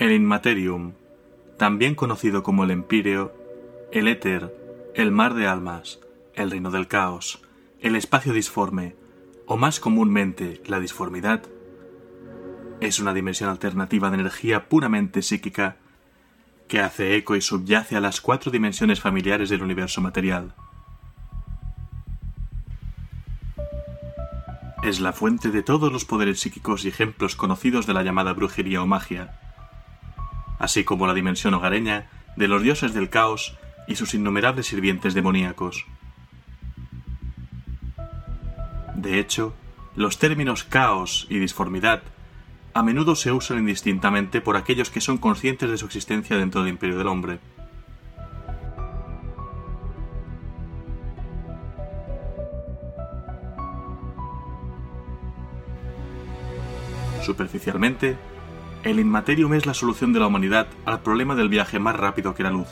[0.00, 0.94] El Inmaterium,
[1.58, 3.34] también conocido como el Empíreo,
[3.92, 4.50] el Éter,
[4.94, 6.00] el Mar de Almas,
[6.32, 7.42] el Reino del Caos,
[7.80, 8.96] el Espacio Disforme,
[9.44, 11.42] o más comúnmente la disformidad,
[12.80, 15.76] es una dimensión alternativa de energía puramente psíquica
[16.66, 20.54] que hace eco y subyace a las cuatro dimensiones familiares del universo material.
[24.82, 28.82] Es la fuente de todos los poderes psíquicos y ejemplos conocidos de la llamada brujería
[28.82, 29.36] o magia,
[30.60, 33.56] así como la dimensión hogareña de los dioses del caos
[33.88, 35.86] y sus innumerables sirvientes demoníacos.
[38.94, 39.54] De hecho,
[39.96, 42.02] los términos caos y disformidad
[42.74, 46.70] a menudo se usan indistintamente por aquellos que son conscientes de su existencia dentro del
[46.70, 47.40] imperio del hombre.
[57.22, 58.16] Superficialmente,
[58.82, 62.42] el Inmaterium es la solución de la humanidad al problema del viaje más rápido que
[62.42, 62.68] la luz.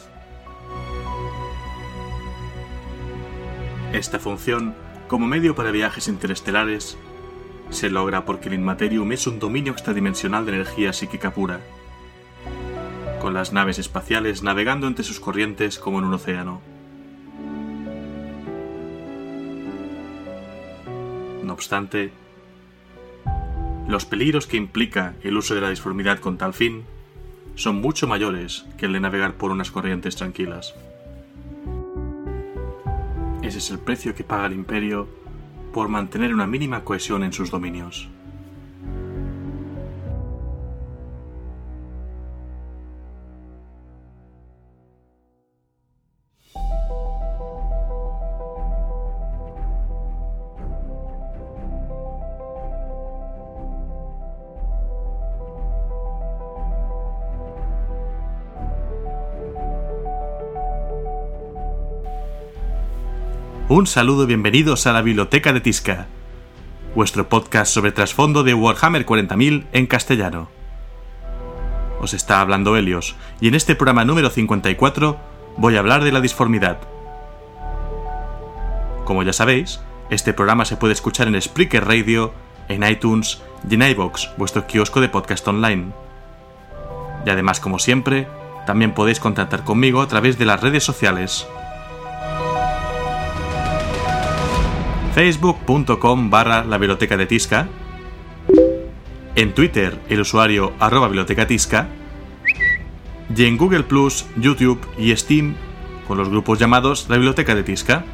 [3.93, 4.75] Esta función,
[5.07, 6.97] como medio para viajes interestelares,
[7.71, 11.61] se logra porque el Inmaterium es un dominio extradimensional de energía psíquica pura,
[13.21, 16.63] con las naves espaciales navegando entre sus corrientes como en un océano.
[21.43, 22.13] No obstante,
[23.89, 26.85] los peligros que implica el uso de la disformidad con tal fin
[27.55, 30.75] son mucho mayores que el de navegar por unas corrientes tranquilas.
[33.43, 35.09] Ese es el precio que paga el imperio
[35.73, 38.09] por mantener una mínima cohesión en sus dominios.
[63.71, 66.07] Un saludo y bienvenidos a la Biblioteca de Tisca,
[66.95, 70.49] vuestro podcast sobre trasfondo de Warhammer 40.000 en castellano.
[72.01, 75.21] Os está hablando Helios, y en este programa número 54
[75.59, 76.79] voy a hablar de la disformidad.
[79.05, 82.33] Como ya sabéis, este programa se puede escuchar en Spreaker Radio,
[82.69, 85.93] en iTunes y en iVoox, vuestro kiosco de podcast online.
[87.27, 88.29] Y además, como siempre,
[88.67, 91.47] también podéis contactar conmigo a través de las redes sociales.
[95.19, 97.67] facebook.com barra la biblioteca de Tisca,
[99.35, 101.89] en Twitter el usuario arroba biblioteca Tisca,
[103.35, 105.57] y en Google Plus, YouTube y Steam
[106.07, 108.05] con los grupos llamados la biblioteca de Tisca.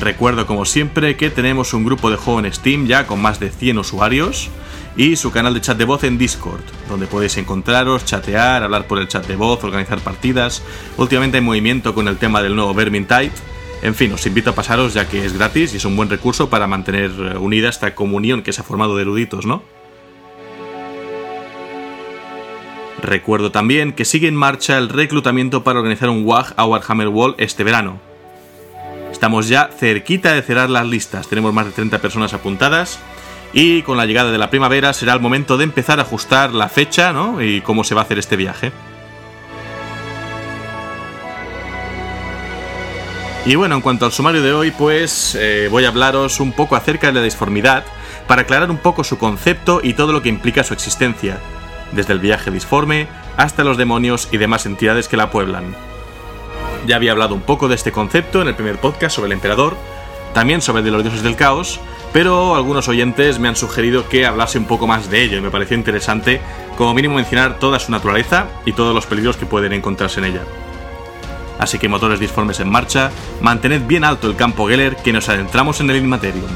[0.00, 3.50] Recuerdo como siempre que tenemos un grupo de juego en Steam ya con más de
[3.50, 4.50] 100 usuarios
[4.96, 8.98] y su canal de chat de voz en Discord, donde podéis encontraros, chatear, hablar por
[8.98, 10.64] el chat de voz, organizar partidas.
[10.96, 13.30] Últimamente hay movimiento con el tema del nuevo Vermintide
[13.82, 16.48] en fin, os invito a pasaros ya que es gratis y es un buen recurso
[16.48, 19.62] para mantener eh, unida esta comunión que se ha formado de eruditos, ¿no?
[23.02, 27.34] Recuerdo también que sigue en marcha el reclutamiento para organizar un WAG a Warhammer Wall
[27.38, 28.00] este verano.
[29.12, 32.98] Estamos ya cerquita de cerrar las listas, tenemos más de 30 personas apuntadas
[33.52, 36.68] y con la llegada de la primavera será el momento de empezar a ajustar la
[36.68, 37.42] fecha ¿no?
[37.42, 38.72] y cómo se va a hacer este viaje.
[43.46, 46.74] Y bueno, en cuanto al sumario de hoy, pues eh, voy a hablaros un poco
[46.74, 47.84] acerca de la disformidad
[48.26, 51.38] para aclarar un poco su concepto y todo lo que implica su existencia,
[51.92, 55.76] desde el viaje disforme hasta los demonios y demás entidades que la pueblan.
[56.88, 59.76] Ya había hablado un poco de este concepto en el primer podcast sobre el emperador,
[60.34, 61.78] también sobre el de los dioses del caos,
[62.12, 65.50] pero algunos oyentes me han sugerido que hablase un poco más de ello y me
[65.50, 66.40] pareció interesante
[66.76, 70.42] como mínimo mencionar toda su naturaleza y todos los peligros que pueden encontrarse en ella.
[71.58, 73.10] Así que motores disformes en marcha,
[73.40, 76.50] mantened bien alto el campo Geller que nos adentramos en el Inmaterium.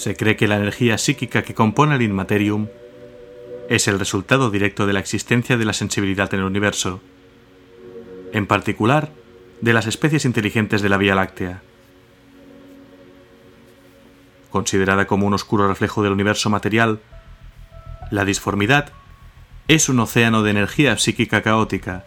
[0.00, 2.68] Se cree que la energía psíquica que compone el Inmaterium
[3.68, 7.02] es el resultado directo de la existencia de la sensibilidad en el universo,
[8.32, 9.10] en particular
[9.60, 11.60] de las especies inteligentes de la Vía Láctea.
[14.48, 17.00] Considerada como un oscuro reflejo del universo material,
[18.10, 18.92] la disformidad
[19.68, 22.06] es un océano de energía psíquica caótica,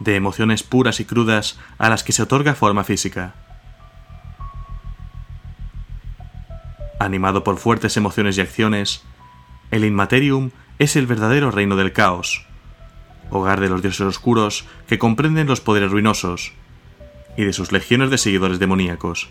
[0.00, 3.47] de emociones puras y crudas a las que se otorga forma física.
[6.98, 9.04] Animado por fuertes emociones y acciones,
[9.70, 12.44] el Inmaterium es el verdadero reino del caos,
[13.30, 16.52] hogar de los dioses oscuros que comprenden los poderes ruinosos,
[17.36, 19.28] y de sus legiones de seguidores demoníacos.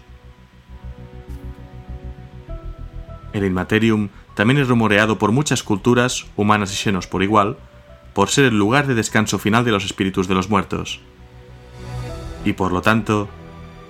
[3.34, 7.58] El Inmaterium también es rumoreado por muchas culturas, humanas y xenos por igual,
[8.14, 11.02] por ser el lugar de descanso final de los espíritus de los muertos.
[12.46, 13.28] Y por lo tanto,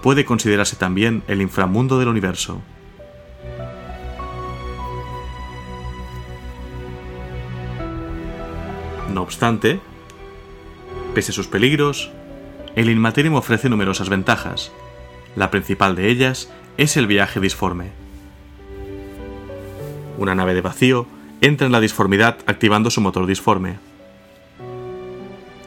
[0.02, 2.62] puede considerarse también el inframundo del universo.
[9.14, 9.80] No obstante,
[11.14, 12.12] pese a sus peligros,
[12.76, 14.72] el Inmaterium ofrece numerosas ventajas.
[15.36, 17.92] La principal de ellas es el viaje disforme.
[20.18, 21.08] Una nave de vacío
[21.42, 23.78] entra en la disformidad activando su motor disforme.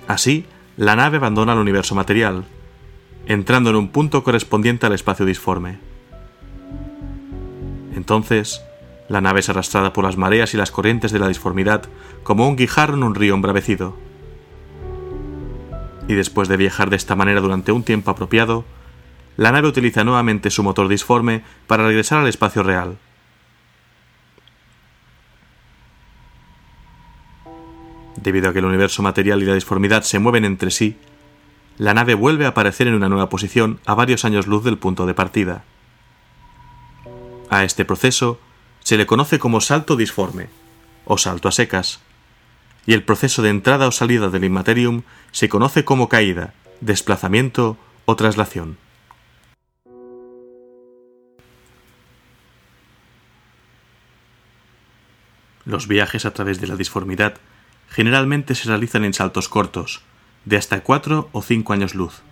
[0.09, 0.45] Así,
[0.77, 2.45] la nave abandona el universo material,
[3.27, 5.79] entrando en un punto correspondiente al espacio disforme.
[7.95, 8.63] Entonces,
[9.11, 11.83] la nave es arrastrada por las mareas y las corrientes de la disformidad
[12.23, 13.97] como un guijarro en un río embravecido.
[16.07, 18.65] Y después de viajar de esta manera durante un tiempo apropiado,
[19.37, 22.99] la nave utiliza nuevamente su motor disforme para regresar al espacio real.
[28.15, 30.97] Debido a que el universo material y la disformidad se mueven entre sí,
[31.79, 35.05] la nave vuelve a aparecer en una nueva posición a varios años luz del punto
[35.05, 35.65] de partida.
[37.49, 38.39] A este proceso
[38.83, 40.49] se le conoce como salto disforme
[41.05, 42.01] o salto a secas,
[42.87, 48.17] y el proceso de entrada o salida del Immaterium se conoce como caída, desplazamiento o
[48.17, 48.79] traslación.
[55.65, 57.35] Los viajes a través de la disformidad
[57.89, 60.03] generalmente se realizan en saltos cortos,
[60.45, 62.23] de hasta 4 o 5 años luz.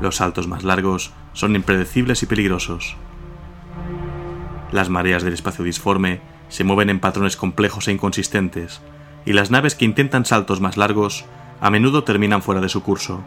[0.00, 2.96] Los saltos más largos son impredecibles y peligrosos.
[4.74, 8.80] Las mareas del espacio disforme se mueven en patrones complejos e inconsistentes,
[9.24, 11.24] y las naves que intentan saltos más largos
[11.60, 13.22] a menudo terminan fuera de su curso.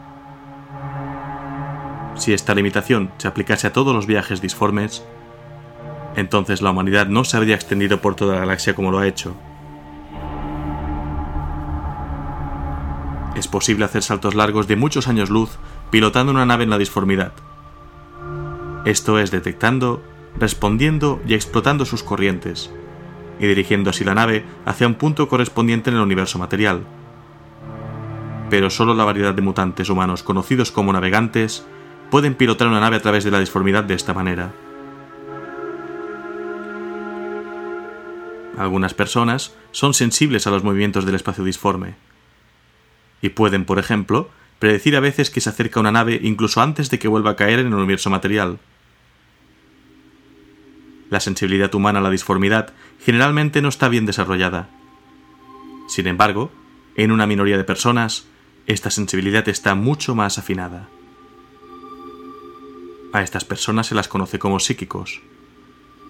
[2.16, 5.06] Si esta limitación se aplicase a todos los viajes disformes,
[6.18, 9.34] entonces la humanidad no se habría extendido por toda la galaxia como lo ha hecho.
[13.38, 15.52] Es posible hacer saltos largos de muchos años luz
[15.92, 17.32] pilotando una nave en la disformidad.
[18.84, 20.04] Esto es detectando
[20.39, 22.72] respondiendo y explotando sus corrientes,
[23.39, 26.84] y dirigiendo así la nave hacia un punto correspondiente en el universo material.
[28.50, 31.66] Pero solo la variedad de mutantes humanos conocidos como navegantes
[32.10, 34.54] pueden pilotar una nave a través de la disformidad de esta manera.
[38.57, 41.95] Algunas personas son sensibles a los movimientos del espacio disforme,
[43.22, 44.30] y pueden, por ejemplo,
[44.60, 47.60] predecir a veces que se acerca una nave incluso antes de que vuelva a caer
[47.60, 48.57] en el universo material.
[51.09, 54.69] La sensibilidad humana a la disformidad generalmente no está bien desarrollada.
[55.88, 56.51] Sin embargo,
[56.95, 58.27] en una minoría de personas,
[58.65, 60.89] esta sensibilidad está mucho más afinada.
[63.13, 65.22] A estas personas se las conoce como psíquicos,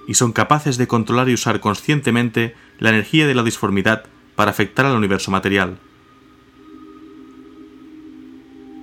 [0.07, 4.05] y son capaces de controlar y usar conscientemente la energía de la disformidad
[4.35, 5.77] para afectar al universo material.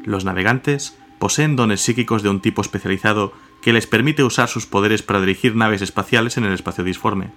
[0.05, 3.33] Los navegantes poseen dones psíquicos de un tipo especializado
[3.65, 7.33] que les permite usar sus poderes para dirigir naves espaciales en el espacio disforme.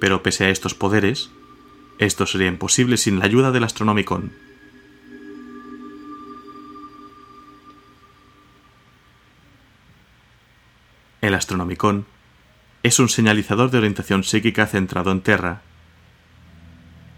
[0.00, 1.30] Pero pese a estos poderes,
[1.98, 4.32] esto sería imposible sin la ayuda del Astronomicon.
[11.20, 12.06] El Astronomicon
[12.82, 15.60] es un señalizador de orientación psíquica centrado en Terra.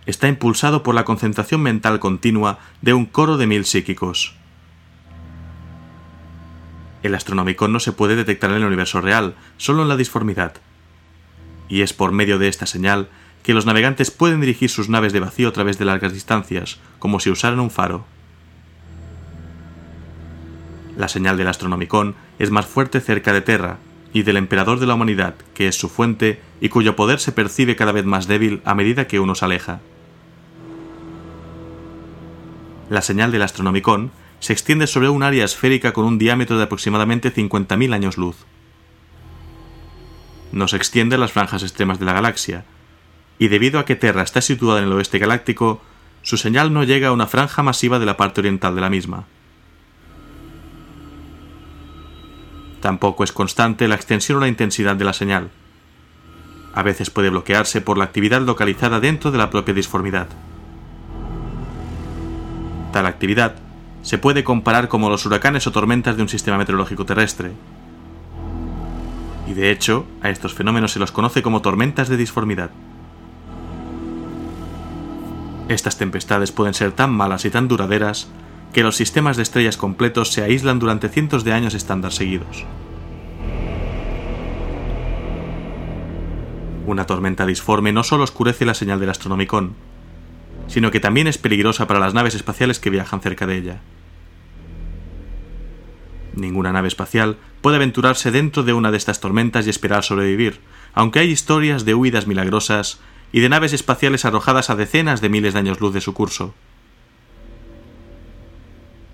[0.06, 4.37] Está impulsado por la concentración mental continua de un coro de mil psíquicos.
[7.02, 10.54] El Astronomicon no se puede detectar en el universo real, solo en la disformidad.
[11.68, 13.08] Y es por medio de esta señal
[13.42, 17.20] que los navegantes pueden dirigir sus naves de vacío a través de largas distancias, como
[17.20, 18.04] si usaran un faro.
[20.96, 23.78] La señal del Astronomicon es más fuerte cerca de Terra
[24.12, 27.76] y del emperador de la humanidad, que es su fuente y cuyo poder se percibe
[27.76, 29.80] cada vez más débil a medida que uno se aleja.
[32.90, 37.32] La señal del Astronomicon se extiende sobre un área esférica con un diámetro de aproximadamente
[37.34, 38.36] 50.000 años luz.
[40.52, 42.64] No se extiende las franjas extremas de la galaxia,
[43.38, 45.80] y debido a que Terra está situada en el oeste galáctico,
[46.22, 49.26] su señal no llega a una franja masiva de la parte oriental de la misma.
[52.80, 55.50] Tampoco es constante la extensión o la intensidad de la señal.
[56.74, 60.28] A veces puede bloquearse por la actividad localizada dentro de la propia disformidad.
[62.92, 63.56] Tal actividad
[64.02, 67.52] se puede comparar como los huracanes o tormentas de un sistema meteorológico terrestre.
[69.46, 72.70] Y de hecho, a estos fenómenos se los conoce como tormentas de disformidad.
[75.68, 78.28] Estas tempestades pueden ser tan malas y tan duraderas
[78.72, 82.64] que los sistemas de estrellas completos se aíslan durante cientos de años estándar seguidos.
[86.86, 89.74] Una tormenta disforme no solo oscurece la señal del astronomicón,
[90.68, 93.80] sino que también es peligrosa para las naves espaciales que viajan cerca de ella.
[96.34, 100.60] Ninguna nave espacial puede aventurarse dentro de una de estas tormentas y esperar sobrevivir,
[100.94, 103.00] aunque hay historias de huidas milagrosas
[103.32, 106.54] y de naves espaciales arrojadas a decenas de miles de años luz de su curso.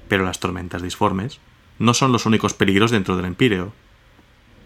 [0.08, 1.40] Pero las tormentas disformes
[1.78, 3.72] no son los únicos peligros dentro del Empíreo.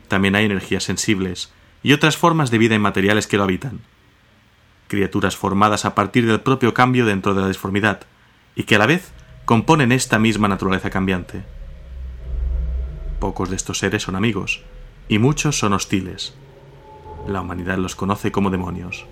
[0.09, 1.53] También hay energías sensibles
[1.83, 3.81] y otras formas de vida inmateriales que lo habitan.
[4.89, 8.01] Criaturas formadas a partir del propio cambio dentro de la disformidad,
[8.57, 9.13] y que a la vez
[9.45, 11.45] componen esta misma naturaleza cambiante.
[13.21, 14.63] Pocos de estos seres son amigos,
[15.09, 16.35] y muchos son hostiles.
[17.27, 19.07] La humanidad los conoce como demonios.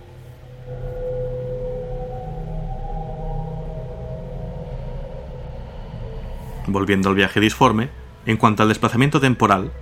[6.67, 7.91] Volviendo al viaje disforme,
[8.27, 9.73] en cuanto al desplazamiento temporal,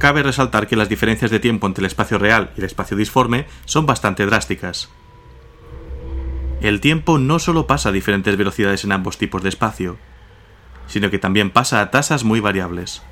[0.00, 3.46] cabe resaltar que las diferencias de tiempo entre el espacio real y el espacio disforme
[3.66, 4.88] son bastante drásticas.
[6.62, 9.98] El tiempo no solo pasa a diferentes velocidades en ambos tipos de espacio,
[10.86, 13.02] sino que también pasa a tasas muy variables.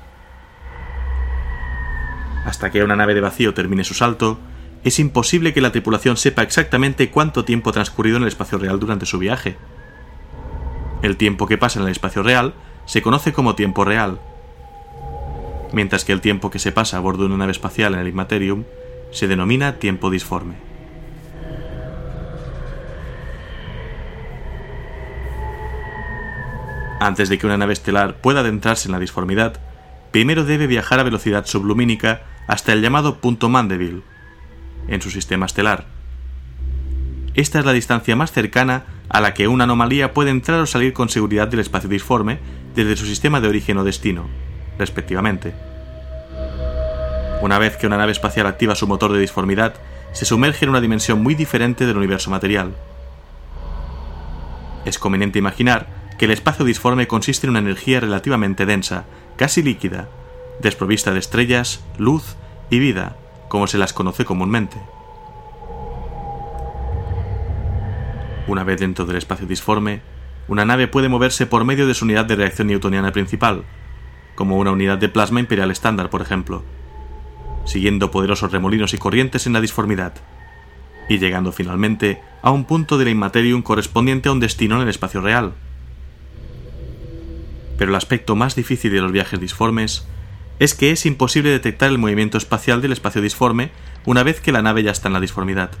[2.43, 4.39] Hasta que una nave de vacío termine su salto,
[4.83, 8.79] es imposible que la tripulación sepa exactamente cuánto tiempo ha transcurrido en el espacio real
[8.79, 9.57] durante su viaje.
[11.03, 12.55] El tiempo que pasa en el espacio real
[12.85, 14.19] se conoce como tiempo real,
[15.73, 18.07] mientras que el tiempo que se pasa a bordo de una nave espacial en el
[18.07, 18.65] Immaterium
[19.11, 20.55] se denomina tiempo disforme.
[26.99, 29.59] Antes de que una nave estelar pueda adentrarse en la disformidad,
[30.11, 34.03] primero debe viajar a velocidad sublumínica hasta el llamado punto Mandeville,
[34.87, 35.85] en su sistema estelar.
[37.35, 40.93] Esta es la distancia más cercana a la que una anomalía puede entrar o salir
[40.93, 42.39] con seguridad del espacio disforme
[42.75, 44.27] desde su sistema de origen o destino,
[44.79, 45.53] respectivamente.
[47.41, 49.75] Una vez que una nave espacial activa su motor de disformidad,
[50.11, 52.73] se sumerge en una dimensión muy diferente del universo material.
[54.85, 59.05] Es conveniente imaginar que el espacio disforme consiste en una energía relativamente densa,
[59.37, 60.09] casi líquida,
[60.61, 62.35] desprovista de estrellas, luz
[62.69, 63.15] y vida,
[63.47, 64.77] como se las conoce comúnmente.
[68.47, 70.01] Una vez dentro del espacio disforme,
[70.47, 73.63] una nave puede moverse por medio de su unidad de reacción newtoniana principal,
[74.39, 76.63] como una unidad de plasma imperial estándar, por ejemplo,
[77.65, 80.13] siguiendo poderosos remolinos y corrientes en la disformidad,
[81.09, 84.87] y llegando finalmente a un punto de la Immaterium correspondiente a un destino en el
[84.87, 85.55] espacio real.
[87.77, 90.07] Pero el aspecto más difícil de los viajes disformes
[90.59, 93.71] es que es imposible detectar el movimiento espacial del espacio disforme
[94.05, 95.71] una vez que la nave ya está en la disformidad.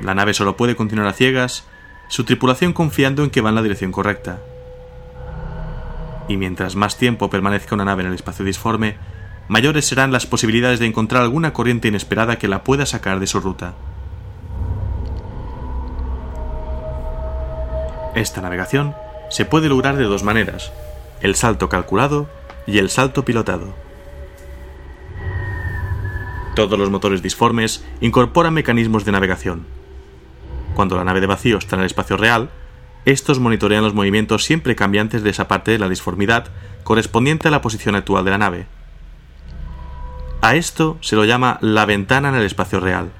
[0.00, 1.68] La nave solo puede continuar a ciegas
[2.08, 4.40] su tripulación confiando en que va en la dirección correcta.
[6.28, 8.96] Y mientras más tiempo permanezca una nave en el espacio disforme,
[9.48, 13.40] mayores serán las posibilidades de encontrar alguna corriente inesperada que la pueda sacar de su
[13.40, 13.74] ruta.
[18.14, 18.94] Esta navegación
[19.30, 20.72] se puede lograr de dos maneras,
[21.20, 22.28] el salto calculado
[22.66, 23.74] y el salto pilotado.
[26.54, 29.66] Todos los motores disformes incorporan mecanismos de navegación,
[30.74, 32.50] cuando la nave de vacío está en el espacio real,
[33.12, 36.48] estos monitorean los movimientos siempre cambiantes de esa parte de la disformidad
[36.84, 38.66] correspondiente a la posición actual de la nave.
[40.42, 43.10] A esto se lo llama la ventana en el espacio real.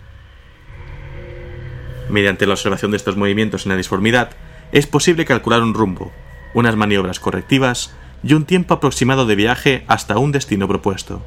[2.11, 4.31] Mediante la observación de estos movimientos en la disformidad,
[4.73, 6.13] es posible calcular un rumbo,
[6.53, 11.23] unas maniobras correctivas y un tiempo aproximado de viaje hasta un destino propuesto.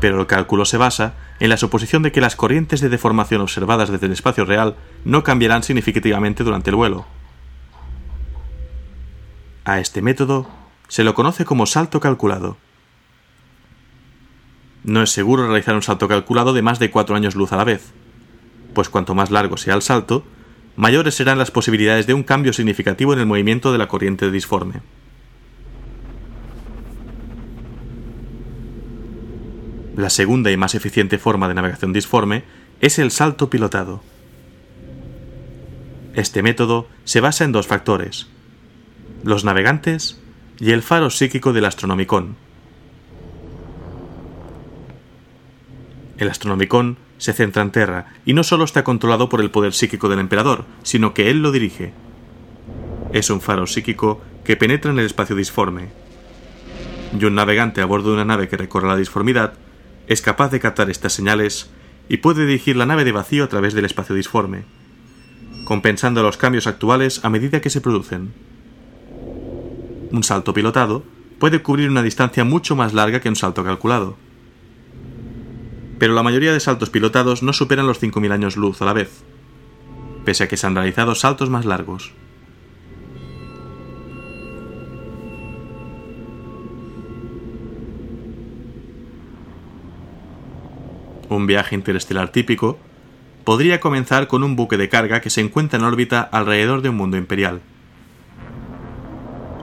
[0.00, 3.90] Pero el cálculo se basa en la suposición de que las corrientes de deformación observadas
[3.90, 7.06] desde el espacio real no cambiarán significativamente durante el vuelo.
[9.64, 10.48] A este método
[10.88, 12.56] se lo conoce como salto calculado.
[14.84, 17.64] No es seguro realizar un salto calculado de más de cuatro años luz a la
[17.64, 17.92] vez,
[18.74, 20.24] pues cuanto más largo sea el salto,
[20.76, 24.80] mayores serán las posibilidades de un cambio significativo en el movimiento de la corriente disforme.
[29.96, 32.44] La segunda y más eficiente forma de navegación disforme
[32.80, 34.02] es el salto pilotado.
[36.14, 38.28] Este método se basa en dos factores,
[39.22, 40.20] los navegantes
[40.58, 42.36] y el faro psíquico del astronomicón.
[46.18, 50.08] El Astronomicon se centra en Terra y no solo está controlado por el poder psíquico
[50.08, 51.92] del emperador, sino que él lo dirige.
[53.12, 55.88] Es un faro psíquico que penetra en el espacio disforme.
[57.18, 59.54] Y un navegante a bordo de una nave que recorre la disformidad
[60.06, 61.70] es capaz de captar estas señales
[62.08, 64.64] y puede dirigir la nave de vacío a través del espacio disforme,
[65.64, 68.32] compensando los cambios actuales a medida que se producen.
[70.10, 71.04] Un salto pilotado
[71.38, 74.16] puede cubrir una distancia mucho más larga que un salto calculado.
[75.98, 79.22] Pero la mayoría de saltos pilotados no superan los 5.000 años luz a la vez,
[80.24, 82.12] pese a que se han realizado saltos más largos.
[91.32, 92.78] Un viaje interestelar típico
[93.44, 96.96] podría comenzar con un buque de carga que se encuentra en órbita alrededor de un
[96.96, 97.62] mundo imperial.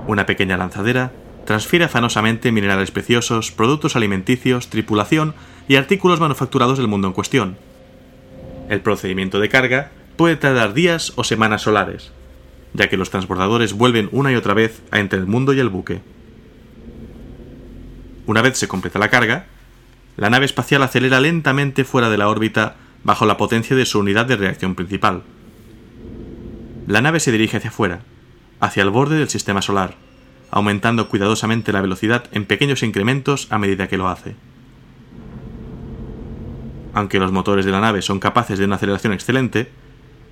[0.07, 1.11] Una pequeña lanzadera
[1.45, 5.35] transfiere afanosamente minerales preciosos, productos alimenticios, tripulación
[5.67, 7.57] y artículos manufacturados del mundo en cuestión.
[8.67, 12.11] El procedimiento de carga puede tardar días o semanas solares,
[12.73, 15.69] ya que los transbordadores vuelven una y otra vez a entre el mundo y el
[15.69, 16.01] buque.
[18.25, 19.45] Una vez se completa la carga,
[20.19, 24.25] la nave espacial acelera lentamente fuera de la órbita bajo la potencia de su unidad
[24.25, 25.23] de reacción principal.
[26.87, 28.01] La nave se dirige hacia afuera,
[28.59, 29.95] hacia el borde del sistema solar,
[30.51, 34.35] aumentando cuidadosamente la velocidad en pequeños incrementos a medida que lo hace.
[36.93, 39.71] Aunque los motores de la nave son capaces de una aceleración excelente,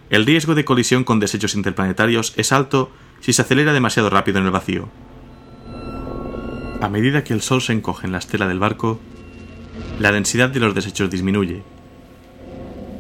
[0.10, 2.92] el riesgo de colisión con desechos interplanetarios es alto
[3.22, 4.90] si se acelera demasiado rápido en el vacío.
[6.82, 9.00] A medida que el Sol se encoge en la estela del barco,
[10.00, 11.64] la densidad de los desechos disminuye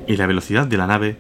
[0.07, 1.17] y la velocidad de la nave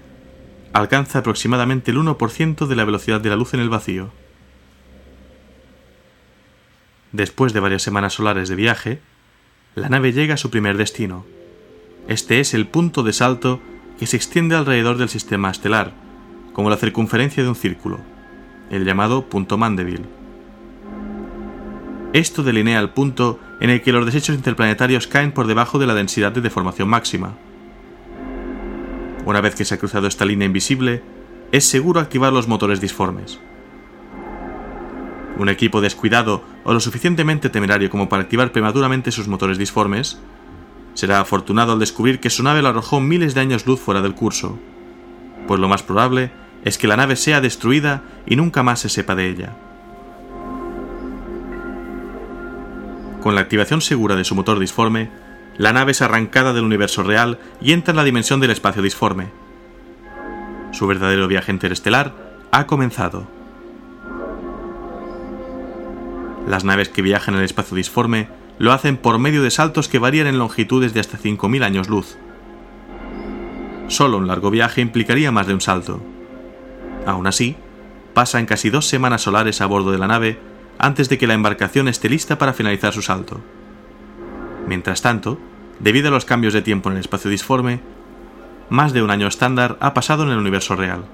[0.73, 4.11] alcanza aproximadamente el 1% de la velocidad de la luz en el vacío.
[7.11, 9.01] Después de varias semanas solares de viaje,
[9.75, 11.25] la nave llega a su primer destino.
[12.07, 13.59] Este es el punto de salto
[13.99, 15.93] que se extiende alrededor del sistema estelar,
[16.53, 17.99] como la circunferencia de un círculo,
[18.69, 20.05] el llamado punto Mandeville.
[22.13, 25.95] Esto delinea el punto en el que los desechos interplanetarios caen por debajo de la
[25.95, 27.35] densidad de deformación máxima.
[29.25, 31.03] Una vez que se ha cruzado esta línea invisible,
[31.51, 33.39] es seguro activar los motores disformes.
[35.37, 40.19] Un equipo descuidado o lo suficientemente temerario como para activar prematuramente sus motores disformes
[40.93, 44.15] será afortunado al descubrir que su nave lo arrojó miles de años luz fuera del
[44.15, 44.57] curso,
[45.47, 46.31] pues lo más probable
[46.63, 49.66] es que la nave sea destruida y nunca más se sepa de ella.
[53.27, 55.09] Con la activación segura de su motor disforme,
[55.57, 59.27] la nave es arrancada del universo real y entra en la dimensión del espacio disforme.
[60.71, 62.13] Su verdadero viaje interestelar
[62.51, 63.27] ha comenzado.
[66.47, 69.99] Las naves que viajan en el espacio disforme lo hacen por medio de saltos que
[69.99, 72.15] varían en longitudes de hasta 5.000 años luz.
[73.89, 75.99] Solo un largo viaje implicaría más de un salto.
[77.05, 77.57] Aún así,
[78.13, 80.39] pasan casi dos semanas solares a bordo de la nave
[80.79, 83.41] antes de que la embarcación esté lista para finalizar su salto.
[84.67, 85.39] Mientras tanto,
[85.79, 87.79] debido a los cambios de tiempo en el espacio disforme,
[88.69, 91.05] más de un año estándar ha pasado en el universo real.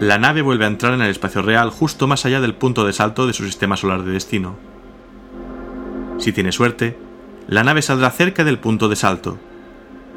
[0.00, 2.92] La nave vuelve a entrar en el espacio real justo más allá del punto de
[2.92, 4.56] salto de su sistema solar de destino.
[6.18, 6.98] Si tiene suerte,
[7.46, 9.38] la nave saldrá cerca del punto de salto.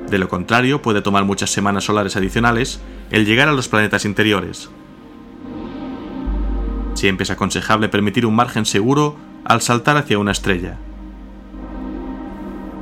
[0.10, 2.80] De lo contrario, puede tomar muchas semanas solares adicionales
[3.12, 4.69] el llegar a los planetas interiores.
[6.97, 10.77] Siempre es aconsejable permitir un margen seguro al saltar hacia una estrella,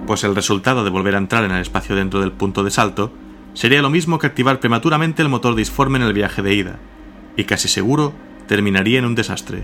[0.07, 3.11] pues el resultado de volver a entrar en el espacio dentro del punto de salto
[3.53, 6.79] sería lo mismo que activar prematuramente el motor disforme en el viaje de ida,
[7.35, 8.13] y casi seguro
[8.47, 9.63] terminaría en un desastre.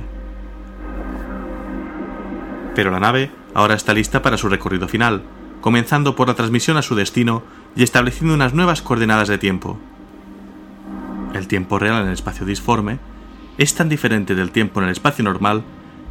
[2.75, 5.21] Pero la nave ahora está lista para su recorrido final,
[5.61, 9.79] comenzando por la transmisión a su destino y estableciendo unas nuevas coordenadas de tiempo.
[11.33, 12.99] El tiempo real en el espacio disforme
[13.57, 15.63] es tan diferente del tiempo en el espacio normal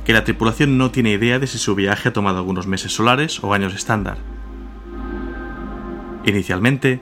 [0.04, 3.42] que la tripulación no tiene idea de si su viaje ha tomado algunos meses solares
[3.42, 4.18] o años estándar.
[6.24, 7.00] Inicialmente,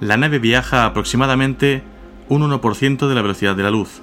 [0.00, 1.82] la nave viaja a aproximadamente
[2.28, 4.02] un 1% de la velocidad de la luz,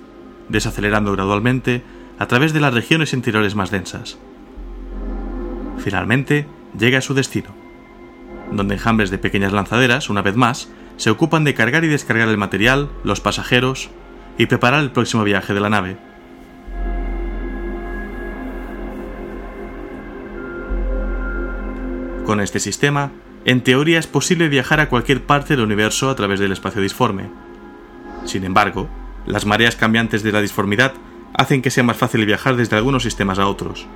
[0.49, 1.83] desacelerando gradualmente
[2.19, 4.17] a través de las regiones interiores más densas.
[5.77, 6.47] Finalmente,
[6.77, 7.49] llega a su destino,
[8.51, 12.37] donde enjambres de pequeñas lanzaderas, una vez más, se ocupan de cargar y descargar el
[12.37, 13.89] material, los pasajeros,
[14.37, 15.97] y preparar el próximo viaje de la nave.
[22.25, 23.11] Con este sistema,
[23.45, 27.29] en teoría es posible viajar a cualquier parte del universo a través del espacio disforme.
[28.25, 28.89] Sin embargo,
[29.25, 30.93] las mareas cambiantes de la disformidad
[31.33, 33.87] hacen que sea más fácil viajar desde algunos sistemas a otros,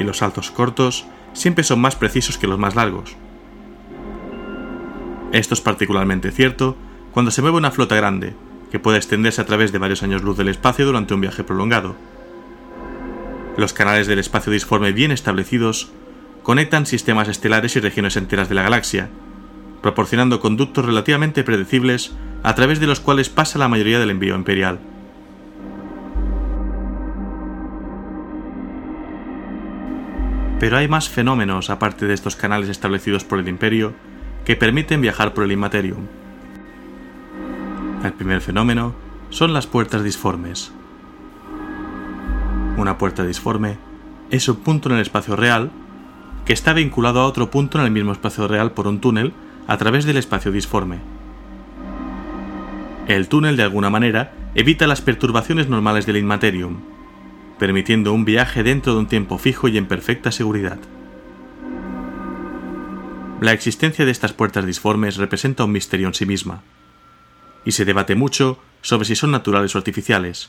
[0.00, 3.16] y los saltos cortos siempre son más precisos que los más largos.
[5.30, 6.76] Esto es particularmente cierto
[7.12, 8.34] cuando se mueve una flota grande,
[8.70, 11.96] que puede extenderse a través de varios años luz del espacio durante un viaje prolongado.
[13.56, 15.90] Los canales del espacio disforme bien establecidos
[16.42, 19.08] conectan sistemas estelares y regiones enteras de la galaxia,
[19.82, 24.78] proporcionando conductos relativamente predecibles a través de los cuales pasa la mayoría del envío imperial.
[30.60, 33.94] Pero hay más fenómenos aparte de estos canales establecidos por el imperio
[34.44, 36.06] que permiten viajar por el Immaterium.
[38.04, 38.94] El primer fenómeno
[39.30, 40.70] son las puertas disformes.
[42.76, 43.76] Una puerta disforme
[44.30, 45.70] es un punto en el espacio real
[46.44, 49.32] que está vinculado a otro punto en el mismo espacio real por un túnel
[49.66, 51.00] a través del espacio disforme.
[53.08, 56.76] El túnel de alguna manera evita las perturbaciones normales del Inmaterium,
[57.58, 60.78] permitiendo un viaje dentro de un tiempo fijo y en perfecta seguridad.
[63.40, 66.62] La existencia de estas puertas disformes representa un misterio en sí misma,
[67.68, 70.48] y se debate mucho sobre si son naturales o artificiales.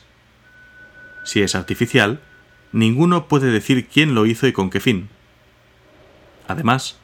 [1.22, 2.22] Si es artificial,
[2.72, 5.10] ninguno puede decir quién lo hizo y con qué fin.
[6.48, 6.96] Además,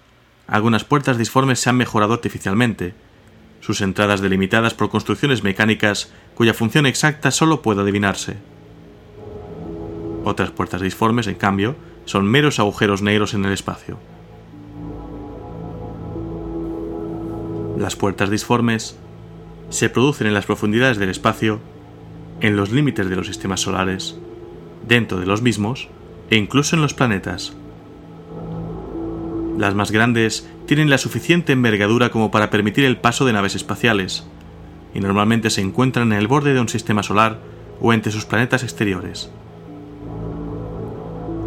[0.46, 2.94] algunas puertas disformes se han mejorado artificialmente,
[3.60, 8.38] sus entradas delimitadas por construcciones mecánicas cuya función exacta solo puede adivinarse.
[10.24, 11.76] Otras puertas disformes, en cambio,
[12.06, 13.98] son meros agujeros negros en el espacio.
[17.76, 18.96] Las puertas disformes
[19.70, 21.60] se producen en las profundidades del espacio,
[22.40, 24.16] en los límites de los sistemas solares,
[24.86, 25.88] dentro de los mismos
[26.30, 27.56] e incluso en los planetas.
[29.58, 34.26] Las más grandes tienen la suficiente envergadura como para permitir el paso de naves espaciales,
[34.94, 37.38] y normalmente se encuentran en el borde de un sistema solar
[37.80, 39.30] o entre sus planetas exteriores.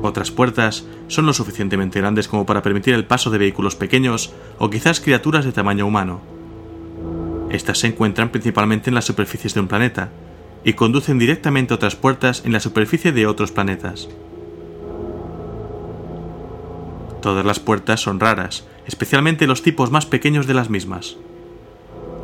[0.01, 4.69] Otras puertas son lo suficientemente grandes como para permitir el paso de vehículos pequeños o
[4.69, 6.38] quizás criaturas de tamaño humano.
[7.49, 10.09] Estas se encuentran principalmente en las superficies de un planeta
[10.63, 14.09] y conducen directamente a otras puertas en la superficie de otros planetas.
[17.21, 21.17] Todas las puertas son raras, especialmente los tipos más pequeños de las mismas.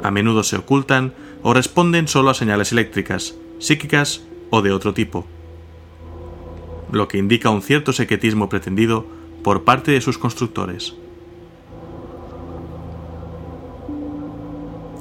[0.03, 5.27] A menudo se ocultan o responden solo a señales eléctricas, psíquicas o de otro tipo
[6.91, 9.05] lo que indica un cierto secretismo pretendido
[9.43, 10.95] por parte de sus constructores.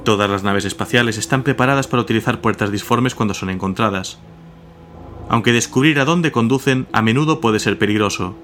[0.05, 4.19] Todas las naves espaciales están preparadas para utilizar puertas disformes cuando son encontradas,
[5.29, 8.35] aunque descubrir a dónde conducen a menudo puede ser peligroso,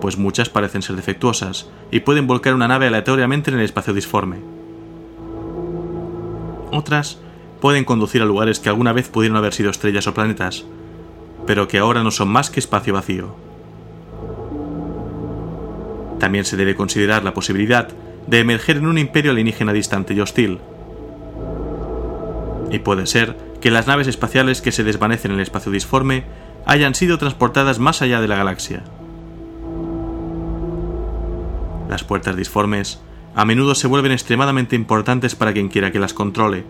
[0.00, 4.38] pues muchas parecen ser defectuosas y pueden volcar una nave aleatoriamente en el espacio disforme.
[6.72, 7.18] Otras
[7.60, 10.64] pueden conducir a lugares que alguna vez pudieron haber sido estrellas o planetas,
[11.46, 13.36] pero que ahora no son más que espacio vacío.
[16.18, 17.88] También se debe considerar la posibilidad
[18.26, 20.58] de emerger en un imperio alienígena distante y hostil.
[22.70, 26.24] Y puede ser que las naves espaciales que se desvanecen en el espacio disforme
[26.66, 28.82] hayan sido transportadas más allá de la galaxia.
[31.88, 33.00] Las puertas disformes
[33.34, 36.64] a menudo se vuelven extremadamente importantes para quien quiera que las controle,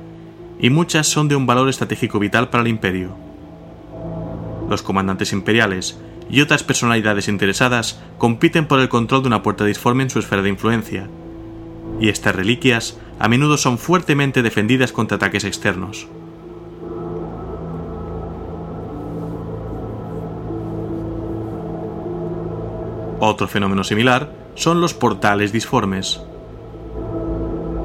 [0.59, 3.17] y muchas son de un valor estratégico vital para el imperio
[4.69, 5.99] los comandantes imperiales
[6.31, 10.43] y otras personalidades interesadas compiten por el control de una puerta disforme en su esfera
[10.43, 11.09] de influencia,
[12.01, 16.07] y estas reliquias a menudo son fuertemente defendidas contra ataques externos.
[23.21, 26.21] Otro fenómeno similar son los portales disformes.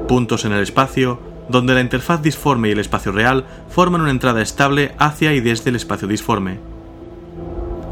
[0.06, 4.42] Puntos en el espacio donde la interfaz disforme y el espacio real forman una entrada
[4.42, 6.58] estable hacia y desde el espacio disforme.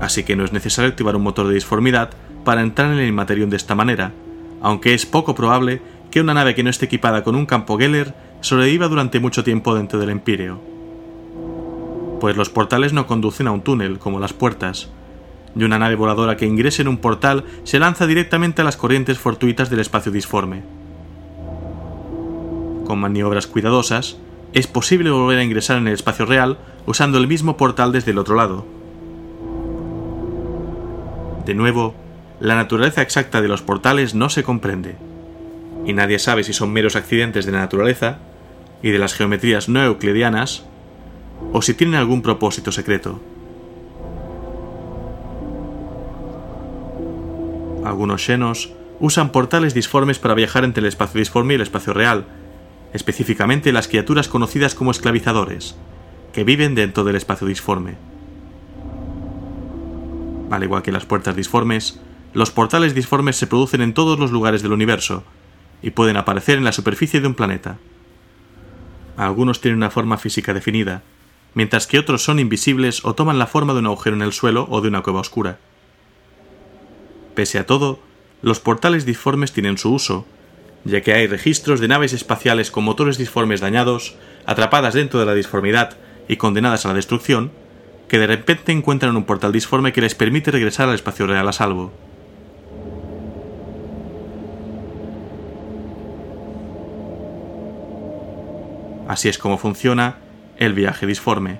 [0.00, 2.10] Así que no es necesario activar un motor de disformidad
[2.44, 4.12] para entrar en el Inmaterium de esta manera,
[4.60, 8.14] aunque es poco probable que una nave que no esté equipada con un campo Geller
[8.40, 10.60] sobreviva durante mucho tiempo dentro del Empíreo.
[12.20, 14.88] Pues los portales no conducen a un túnel, como las puertas,
[15.54, 19.18] y una nave voladora que ingrese en un portal se lanza directamente a las corrientes
[19.18, 20.62] fortuitas del espacio disforme
[22.88, 24.16] con maniobras cuidadosas,
[24.54, 28.18] es posible volver a ingresar en el espacio real usando el mismo portal desde el
[28.18, 28.66] otro lado.
[31.44, 31.94] De nuevo,
[32.40, 34.96] la naturaleza exacta de los portales no se comprende,
[35.88, 38.18] y nadie sabe si son meros accidentes de la naturaleza
[38.82, 40.66] y de las geometrías no euclidianas,
[41.54, 43.18] o si tienen algún propósito secreto.
[47.86, 52.26] Algunos xenos usan portales disformes para viajar entre el espacio disforme y el espacio real,
[52.92, 55.74] específicamente las criaturas conocidas como esclavizadores,
[56.34, 57.94] que viven dentro del espacio disforme.
[60.50, 61.98] Al igual que las puertas disformes,
[62.34, 65.24] los portales disformes se producen en todos los lugares del universo
[65.82, 67.78] y pueden aparecer en la superficie de un planeta.
[69.16, 71.02] Algunos tienen una forma física definida,
[71.54, 74.66] mientras que otros son invisibles o toman la forma de un agujero en el suelo
[74.70, 75.58] o de una cueva oscura.
[77.34, 78.00] Pese a todo,
[78.42, 80.26] los portales disformes tienen su uso,
[80.84, 84.14] ya que hay registros de naves espaciales con motores disformes dañados,
[84.46, 85.96] atrapadas dentro de la disformidad
[86.28, 87.50] y condenadas a la destrucción,
[88.08, 91.52] que de repente encuentran un portal disforme que les permite regresar al espacio real a
[91.52, 91.92] salvo.
[99.08, 100.18] Así es como funciona
[100.58, 101.58] el viaje disforme.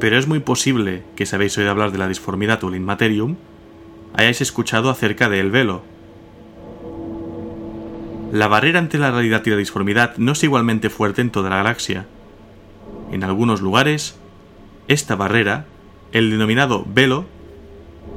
[0.00, 3.36] Pero es muy posible que si habéis oído hablar de la disformidad o el inmaterium,
[4.14, 5.82] hayáis escuchado acerca de el velo.
[8.32, 11.56] La barrera entre la realidad y la disformidad no es igualmente fuerte en toda la
[11.56, 12.06] galaxia.
[13.12, 14.18] En algunos lugares,
[14.88, 15.66] esta barrera,
[16.10, 17.26] el denominado velo,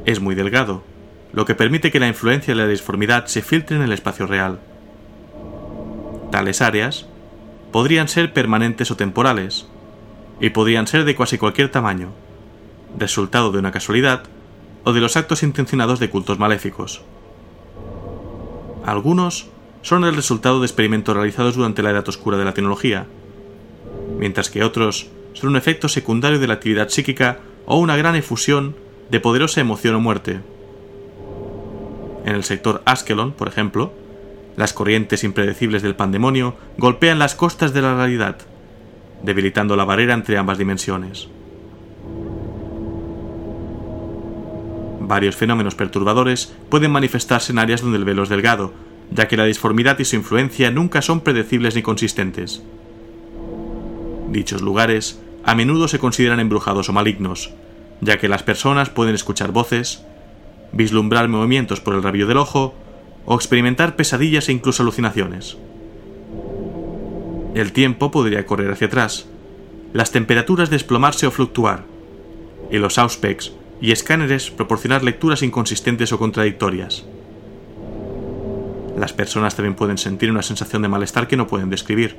[0.05, 0.92] es muy delgado
[1.33, 4.59] lo que permite que la influencia de la disformidad se filtre en el espacio real.
[6.31, 7.07] Tales áreas
[7.71, 9.67] podrían ser permanentes o temporales,
[10.39, 12.09] y podrían ser de casi cualquier tamaño,
[12.97, 14.23] resultado de una casualidad
[14.83, 17.01] o de los actos intencionados de cultos maléficos.
[18.85, 19.47] Algunos
[19.81, 23.05] son el resultado de experimentos realizados durante la edad oscura de la tecnología,
[24.17, 28.75] mientras que otros son un efecto secundario de la actividad psíquica o una gran efusión
[29.09, 30.41] de poderosa emoción o muerte.
[32.25, 33.93] En el sector Askelon, por ejemplo,
[34.55, 38.37] las corrientes impredecibles del pandemonio golpean las costas de la realidad,
[39.23, 41.27] debilitando la barrera entre ambas dimensiones.
[44.99, 48.73] Varios fenómenos perturbadores pueden manifestarse en áreas donde el velo es delgado,
[49.11, 52.63] ya que la disformidad y su influencia nunca son predecibles ni consistentes.
[54.29, 57.51] Dichos lugares a menudo se consideran embrujados o malignos,
[58.01, 60.03] ya que las personas pueden escuchar voces,
[60.73, 62.73] vislumbrar movimientos por el rabillo del ojo
[63.25, 65.57] o experimentar pesadillas e incluso alucinaciones.
[67.55, 69.27] El tiempo podría correr hacia atrás,
[69.93, 71.85] las temperaturas desplomarse o fluctuar,
[72.71, 77.05] y los auspex y escáneres proporcionar lecturas inconsistentes o contradictorias.
[78.97, 82.15] Las personas también pueden sentir una sensación de malestar que no pueden describir,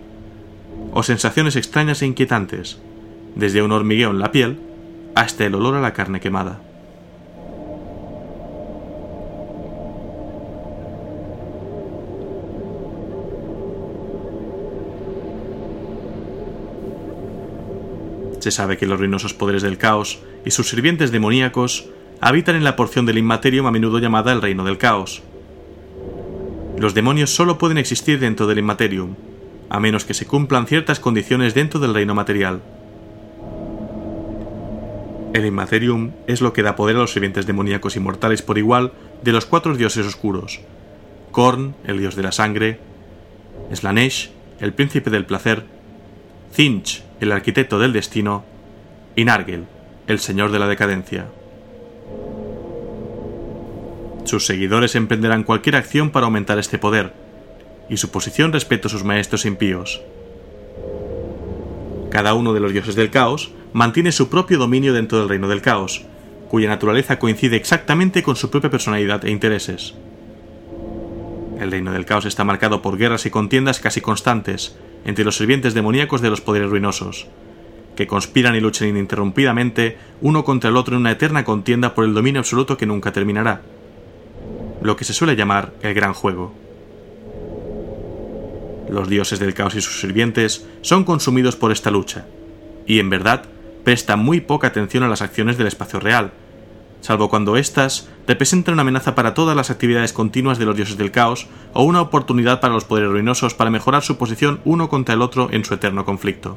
[0.93, 2.79] o sensaciones extrañas e inquietantes,
[3.35, 4.59] desde un hormigueo en la piel
[5.17, 6.61] hasta el olor a la carne quemada.
[18.45, 21.87] Se sabe que los ruinosos poderes del caos y sus sirvientes demoníacos
[22.21, 25.23] habitan en la porción del Inmaterium a menudo llamada el Reino del Caos.
[26.77, 29.15] Los demonios solo pueden existir dentro del Inmaterium,
[29.71, 32.61] a menos que se cumplan ciertas condiciones dentro del reino material.
[35.33, 39.33] El Inmaterium es lo que da poder a los sirvientes demoníacos inmortales por igual de
[39.33, 40.61] los cuatro dioses oscuros:
[41.33, 42.79] Korn, el dios de la sangre,
[43.73, 45.65] Slanesh, el príncipe del placer,
[46.53, 48.45] Zinch, el arquitecto del destino,
[49.17, 49.65] y Nargel,
[50.07, 51.27] el señor de la decadencia.
[54.25, 57.13] Sus seguidores emprenderán cualquier acción para aumentar este poder,
[57.89, 60.03] y su posición respecto a sus maestros impíos.
[62.11, 65.63] Cada uno de los dioses del caos mantiene su propio dominio dentro del reino del
[65.63, 66.05] caos,
[66.49, 69.95] cuya naturaleza coincide exactamente con su propia personalidad e intereses.
[71.59, 75.75] El reino del caos está marcado por guerras y contiendas casi constantes, entre los sirvientes
[75.75, 77.27] demoníacos de los poderes ruinosos,
[77.97, 82.15] que conspiran y luchan ininterrumpidamente uno contra el otro en una eterna contienda por el
[82.15, 83.63] dominio absoluto que nunca terminará,
[84.83, 86.55] lo que se suele llamar el gran juego.
[88.89, 92.27] Los dioses del caos y sus sirvientes son consumidos por esta lucha,
[92.87, 93.45] y en verdad
[93.83, 96.33] prestan muy poca atención a las acciones del espacio real,
[97.05, 101.11] salvo cuando éstas representan una amenaza para todas las actividades continuas de los dioses del
[101.11, 105.21] caos o una oportunidad para los poderes ruinosos para mejorar su posición uno contra el
[105.21, 106.57] otro en su eterno conflicto.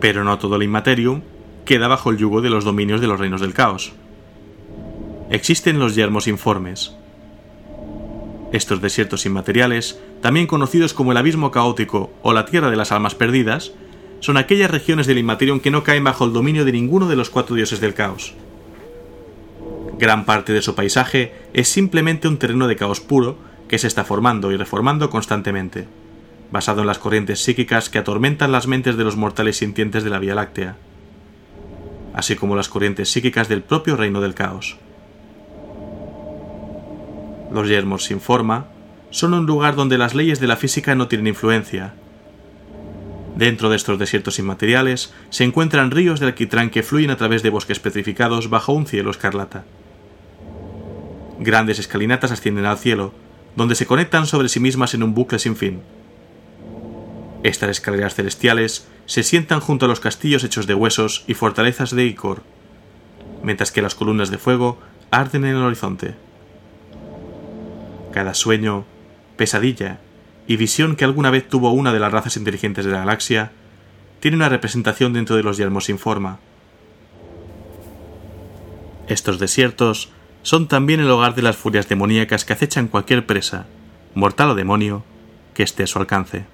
[0.00, 1.22] Pero no todo el Immaterium
[1.64, 3.94] queda bajo el yugo de los dominios de los reinos del caos.
[5.28, 6.94] Existen los yermos informes,
[8.52, 13.14] estos desiertos inmateriales, también conocidos como el abismo caótico o la tierra de las almas
[13.14, 13.72] perdidas,
[14.20, 17.30] son aquellas regiones del Inmaterium que no caen bajo el dominio de ninguno de los
[17.30, 18.34] cuatro dioses del caos.
[19.98, 23.36] Gran parte de su paisaje es simplemente un terreno de caos puro
[23.68, 25.86] que se está formando y reformando constantemente,
[26.50, 30.18] basado en las corrientes psíquicas que atormentan las mentes de los mortales sintientes de la
[30.18, 30.76] Vía Láctea,
[32.14, 34.78] así como las corrientes psíquicas del propio reino del caos
[37.50, 38.66] los yermos sin forma,
[39.10, 41.94] son un lugar donde las leyes de la física no tienen influencia.
[43.36, 47.50] Dentro de estos desiertos inmateriales se encuentran ríos de alquitrán que fluyen a través de
[47.50, 49.64] bosques petrificados bajo un cielo escarlata.
[51.38, 53.14] Grandes escalinatas ascienden al cielo,
[53.54, 55.82] donde se conectan sobre sí mismas en un bucle sin fin.
[57.44, 62.04] Estas escaleras celestiales se sientan junto a los castillos hechos de huesos y fortalezas de
[62.06, 62.42] Icor,
[63.44, 64.78] mientras que las columnas de fuego
[65.12, 66.14] arden en el horizonte.
[68.12, 68.84] Cada sueño,
[69.36, 70.00] pesadilla
[70.46, 73.52] y visión que alguna vez tuvo una de las razas inteligentes de la galaxia
[74.20, 76.40] tiene una representación dentro de los yermos sin forma.
[79.06, 80.10] Estos desiertos
[80.42, 83.66] son también el hogar de las furias demoníacas que acechan cualquier presa,
[84.14, 85.04] mortal o demonio,
[85.54, 86.46] que esté a su alcance.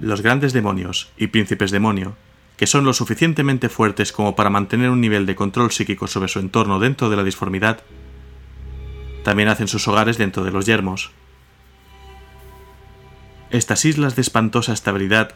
[0.00, 2.16] Los grandes demonios y príncipes demonio,
[2.56, 6.38] que son lo suficientemente fuertes como para mantener un nivel de control psíquico sobre su
[6.38, 7.82] entorno dentro de la disformidad,
[9.24, 11.10] también hacen sus hogares dentro de los yermos.
[13.50, 15.34] Estas islas de espantosa estabilidad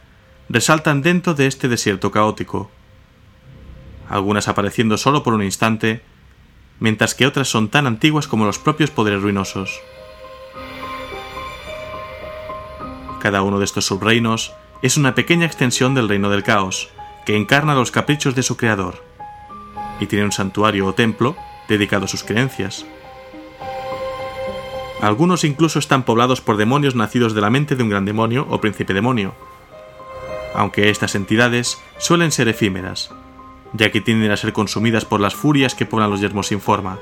[0.49, 2.71] resaltan dentro de este desierto caótico,
[4.09, 6.03] algunas apareciendo solo por un instante,
[6.81, 9.81] mientras que otras son tan antiguas como los propios poderes ruinosos.
[13.21, 16.91] Cada uno de estos subreinos es una pequeña extensión del reino del caos,
[17.29, 19.05] que encarna los caprichos de su creador,
[20.01, 21.37] y tiene un santuario o templo
[21.69, 22.87] dedicado a sus creencias.
[25.03, 28.62] Algunos incluso están poblados por demonios nacidos de la mente de un gran demonio o
[28.62, 29.35] príncipe demonio,
[30.55, 33.11] aunque estas entidades suelen ser efímeras,
[33.75, 36.99] ya que tienden a ser consumidas por las furias que poblan los yermos sin forma,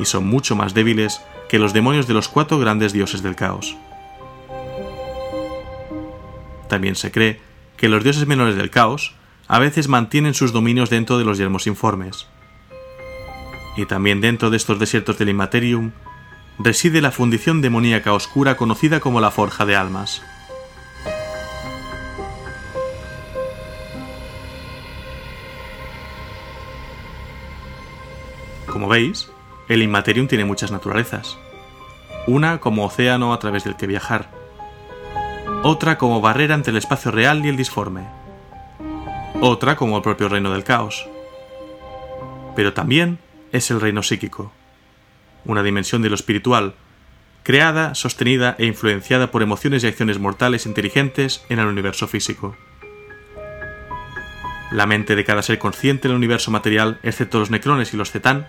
[0.00, 3.76] y son mucho más débiles que los demonios de los cuatro grandes dioses del caos.
[6.68, 7.38] También se cree
[7.76, 9.14] que los dioses menores del caos
[9.48, 12.26] a veces mantienen sus dominios dentro de los yermos informes.
[13.76, 15.92] Y también dentro de estos desiertos del Immaterium
[16.58, 20.22] reside la fundición demoníaca oscura conocida como la Forja de Almas.
[28.66, 29.30] Como veis,
[29.68, 31.38] el Immaterium tiene muchas naturalezas.
[32.26, 34.30] Una como océano a través del que viajar.
[35.62, 38.25] Otra como barrera entre el espacio real y el disforme.
[39.40, 41.06] Otra como el propio reino del caos.
[42.56, 43.18] Pero también
[43.52, 44.50] es el reino psíquico.
[45.44, 46.74] Una dimensión de lo espiritual,
[47.42, 52.56] creada, sostenida e influenciada por emociones y acciones mortales inteligentes en el universo físico.
[54.72, 58.10] La mente de cada ser consciente en el universo material, excepto los necrones y los
[58.10, 58.48] cetán,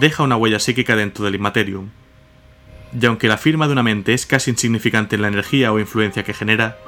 [0.00, 1.90] deja una huella psíquica dentro del Immaterium.
[2.98, 6.22] Y aunque la firma de una mente es casi insignificante en la energía o influencia
[6.22, 6.78] que genera,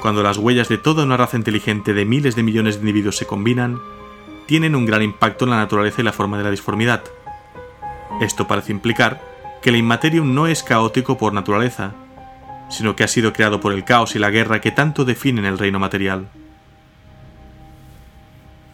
[0.00, 3.26] cuando las huellas de toda una raza inteligente de miles de millones de individuos se
[3.26, 3.80] combinan,
[4.46, 7.04] tienen un gran impacto en la naturaleza y la forma de la disformidad.
[8.20, 9.20] Esto parece implicar
[9.60, 11.94] que el Immaterium no es caótico por naturaleza,
[12.70, 15.58] sino que ha sido creado por el caos y la guerra que tanto definen el
[15.58, 16.28] reino material.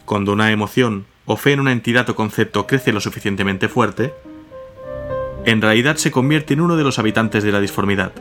[0.05, 4.13] Cuando una emoción o fe en una entidad o concepto crece lo suficientemente fuerte,
[5.47, 8.13] en realidad se convierte en uno de los habitantes de la disformidad.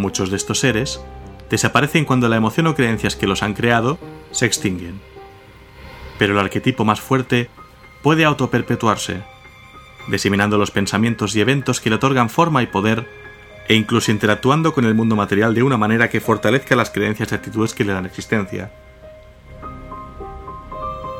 [0.00, 0.98] Muchos de estos seres
[1.50, 3.98] desaparecen cuando la emoción o creencias que los han creado
[4.30, 4.98] se extinguen.
[6.18, 7.50] Pero el arquetipo más fuerte
[8.02, 9.22] puede autoperpetuarse,
[10.08, 13.06] diseminando los pensamientos y eventos que le otorgan forma y poder,
[13.68, 17.34] e incluso interactuando con el mundo material de una manera que fortalezca las creencias y
[17.34, 18.72] actitudes que le dan existencia.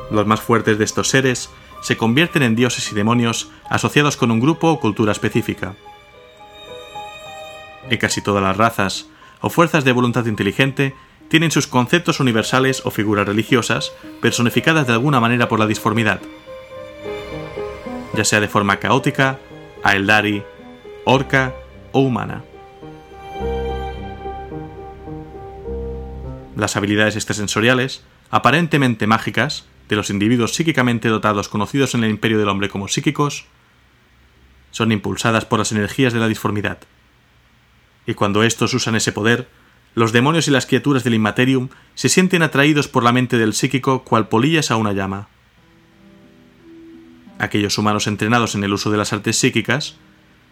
[0.09, 1.51] Los más fuertes de estos seres
[1.83, 5.75] se convierten en dioses y demonios asociados con un grupo o cultura específica.
[7.91, 9.07] En casi todas las razas
[9.41, 10.95] o fuerzas de voluntad inteligente
[11.27, 16.21] tienen sus conceptos universales o figuras religiosas personificadas de alguna manera por la disformidad,
[18.15, 19.39] ya sea de forma caótica,
[19.83, 20.41] aeldari,
[21.03, 21.53] orca
[21.91, 22.45] o humana.
[26.55, 32.47] Las habilidades extrasensoriales, aparentemente mágicas, de los individuos psíquicamente dotados conocidos en el imperio del
[32.47, 33.47] hombre como psíquicos
[34.69, 36.79] son impulsadas por las energías de la disformidad.
[38.05, 39.47] Y cuando estos usan ese poder,
[39.93, 44.03] los demonios y las criaturas del Immaterium se sienten atraídos por la mente del psíquico
[44.03, 45.27] cual polillas a una llama.
[47.39, 49.97] Aquellos humanos entrenados en el uso de las artes psíquicas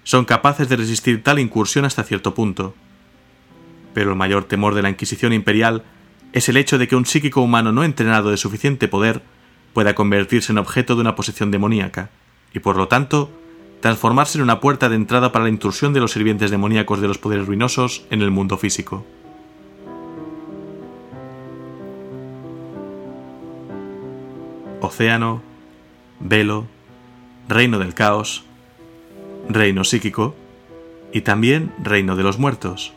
[0.03, 2.75] son capaces de resistir tal incursión hasta cierto punto.
[3.93, 5.83] Pero el mayor temor de la Inquisición imperial
[6.33, 9.21] es el hecho de que un psíquico humano no entrenado de suficiente poder
[9.73, 12.09] pueda convertirse en objeto de una posesión demoníaca,
[12.53, 13.31] y por lo tanto,
[13.81, 17.17] transformarse en una puerta de entrada para la intrusión de los sirvientes demoníacos de los
[17.17, 19.05] poderes ruinosos en el mundo físico.
[24.89, 25.41] océano,
[26.19, 26.65] velo,
[27.47, 28.43] reino del caos,
[29.47, 30.35] reino psíquico
[31.13, 32.93] y también reino de los muertos.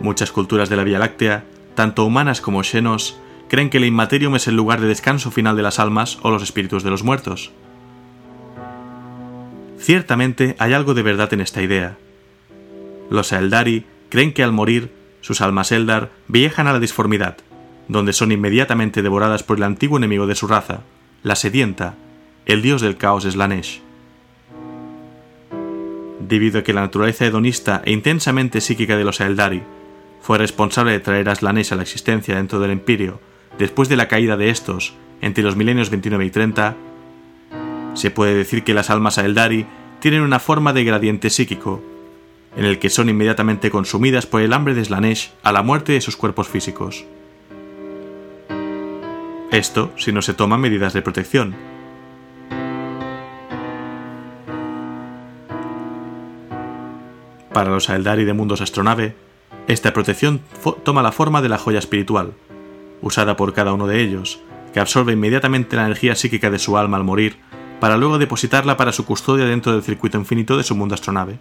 [0.00, 3.18] Muchas culturas de la Vía Láctea, tanto humanas como xenos,
[3.48, 6.42] creen que el Inmaterium es el lugar de descanso final de las almas o los
[6.42, 7.52] espíritus de los muertos.
[9.80, 11.96] Ciertamente hay algo de verdad en esta idea.
[13.08, 17.38] Los Eldari creen que al morir, sus almas Eldar viajan a la disformidad,
[17.88, 20.82] donde son inmediatamente devoradas por el antiguo enemigo de su raza,
[21.22, 21.94] la sedienta,
[22.44, 23.80] el dios del caos Slanesh.
[26.20, 29.62] Debido a que la naturaleza hedonista e intensamente psíquica de los Eldari
[30.20, 33.20] fue responsable de traer a Slanesh a la existencia dentro del Imperio
[33.58, 36.76] después de la caída de estos entre los milenios 29 y 30,
[37.94, 39.66] se puede decir que las almas Eldari
[40.00, 41.82] tienen una forma de gradiente psíquico,
[42.56, 46.00] en el que son inmediatamente consumidas por el hambre de Slanesh a la muerte de
[46.00, 47.04] sus cuerpos físicos.
[49.50, 51.54] Esto si no se toman medidas de protección.
[57.52, 59.16] Para los Aeldari de Mundos Astronave,
[59.66, 60.40] esta protección
[60.84, 62.32] toma la forma de la joya espiritual,
[63.02, 64.40] usada por cada uno de ellos,
[64.72, 67.36] que absorbe inmediatamente la energía psíquica de su alma al morir,
[67.80, 71.38] para luego depositarla para su custodia dentro del circuito infinito de su mundo astronave.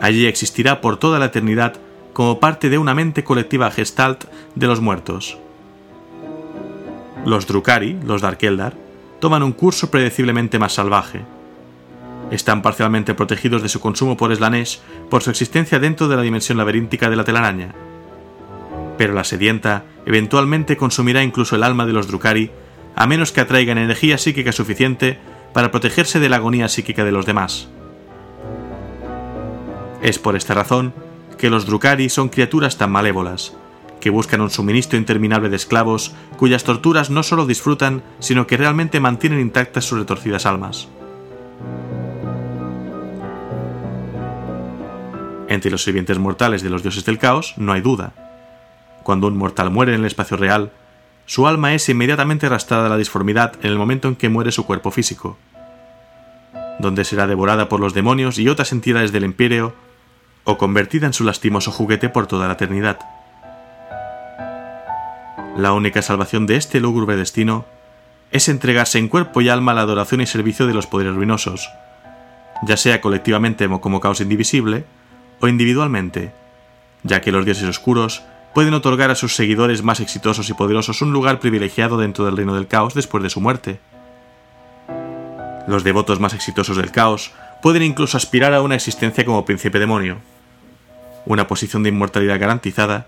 [0.00, 1.74] Allí existirá por toda la eternidad
[2.12, 4.24] como parte de una mente colectiva gestalt
[4.54, 5.38] de los muertos,
[7.24, 8.74] los Drukari, los Darkeldar,
[9.20, 11.20] toman un curso predeciblemente más salvaje.
[12.30, 16.56] Están parcialmente protegidos de su consumo por Slanesh por su existencia dentro de la dimensión
[16.56, 17.74] laberíntica de la telaraña.
[18.96, 22.50] Pero la sedienta eventualmente consumirá incluso el alma de los Drukari
[22.96, 25.18] a menos que atraigan energía psíquica suficiente
[25.52, 27.68] para protegerse de la agonía psíquica de los demás.
[30.02, 30.94] Es por esta razón
[31.38, 33.54] que los Drukari son criaturas tan malévolas,
[34.00, 39.00] que buscan un suministro interminable de esclavos cuyas torturas no solo disfrutan, sino que realmente
[39.00, 40.88] mantienen intactas sus retorcidas almas.
[45.48, 48.12] Entre los sirvientes mortales de los dioses del caos no hay duda.
[49.02, 50.70] Cuando un mortal muere en el espacio real,
[51.30, 54.66] su alma es inmediatamente arrastrada a la disformidad en el momento en que muere su
[54.66, 55.38] cuerpo físico,
[56.80, 59.72] donde será devorada por los demonios y otras entidades del imperio
[60.42, 62.98] o convertida en su lastimoso juguete por toda la eternidad.
[65.56, 67.64] La única salvación de este lúgubre destino
[68.32, 71.70] es entregarse en cuerpo y alma a la adoración y servicio de los poderes ruinosos,
[72.64, 74.84] ya sea colectivamente como caos indivisible
[75.38, 76.32] o individualmente,
[77.04, 78.24] ya que los dioses oscuros
[78.54, 82.54] pueden otorgar a sus seguidores más exitosos y poderosos un lugar privilegiado dentro del reino
[82.54, 83.80] del caos después de su muerte.
[85.68, 87.32] Los devotos más exitosos del caos
[87.62, 90.18] pueden incluso aspirar a una existencia como príncipe demonio,
[91.26, 93.06] una posición de inmortalidad garantizada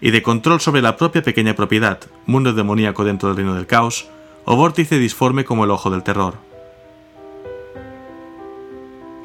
[0.00, 4.08] y de control sobre la propia pequeña propiedad, mundo demoníaco dentro del reino del caos,
[4.44, 6.34] o vórtice disforme como el ojo del terror.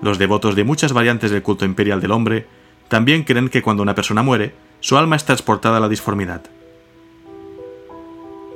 [0.01, 2.47] Los devotos de muchas variantes del culto imperial del hombre
[2.87, 6.43] también creen que cuando una persona muere, su alma es transportada a la disformidad.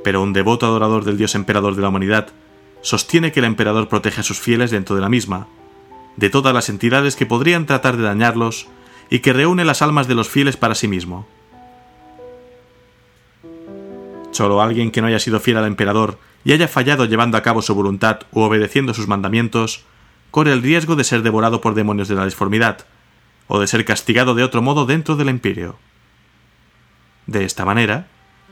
[0.04, 2.30] Pero un devoto adorador del dios emperador de la humanidad
[2.82, 5.48] sostiene que el emperador protege a sus fieles dentro de la misma,
[6.18, 8.68] de todas las entidades que podrían tratar de dañarlos,
[9.10, 11.28] y que reúne las almas de los fieles para sí mismo.
[14.32, 17.62] Solo alguien que no haya sido fiel al emperador y haya fallado llevando a cabo
[17.62, 19.86] su voluntad u obedeciendo sus mandamientos,
[20.32, 22.86] corre el riesgo de ser devorado por demonios de la disformidad,
[23.48, 25.78] o de ser castigado de otro modo dentro del imperio.
[27.28, 28.08] De esta manera,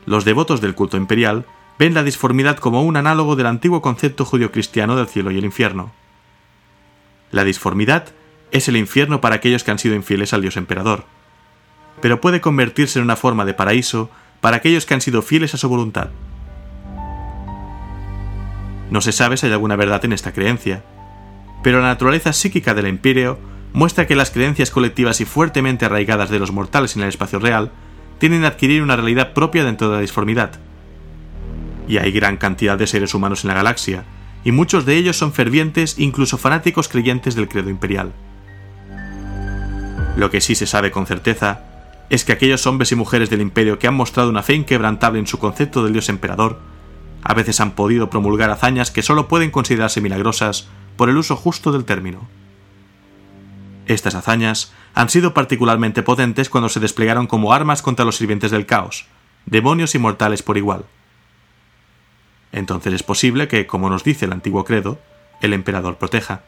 [0.06, 1.46] los devotos del culto imperial
[1.78, 5.92] ven la disformidad como un análogo del antiguo concepto judío-cristiano del cielo y el infierno.
[7.30, 8.08] La disformidad
[8.50, 11.04] es el infierno para aquellos que han sido infieles al dios emperador,
[12.00, 14.10] pero puede convertirse en una forma de paraíso
[14.40, 16.10] para aquellos que han sido fieles a su voluntad.
[18.90, 20.84] No se sabe si hay alguna verdad en esta creencia,
[21.62, 23.38] pero la naturaleza psíquica del imperio
[23.72, 27.72] muestra que las creencias colectivas y fuertemente arraigadas de los mortales en el espacio real
[28.22, 30.52] tienen a adquirir una realidad propia dentro de la disformidad.
[31.88, 34.04] Y hay gran cantidad de seres humanos en la galaxia,
[34.44, 38.12] y muchos de ellos son fervientes, incluso fanáticos creyentes del credo imperial.
[40.16, 41.64] Lo que sí se sabe con certeza
[42.10, 45.26] es que aquellos hombres y mujeres del imperio que han mostrado una fe inquebrantable en
[45.26, 46.60] su concepto del dios emperador,
[47.24, 51.72] a veces han podido promulgar hazañas que solo pueden considerarse milagrosas por el uso justo
[51.72, 52.28] del término.
[53.86, 58.66] Estas hazañas han sido particularmente potentes cuando se desplegaron como armas contra los sirvientes del
[58.66, 59.06] caos,
[59.46, 60.84] demonios y mortales por igual.
[62.52, 64.98] Entonces es posible que, como nos dice el antiguo credo,
[65.40, 66.42] el emperador proteja.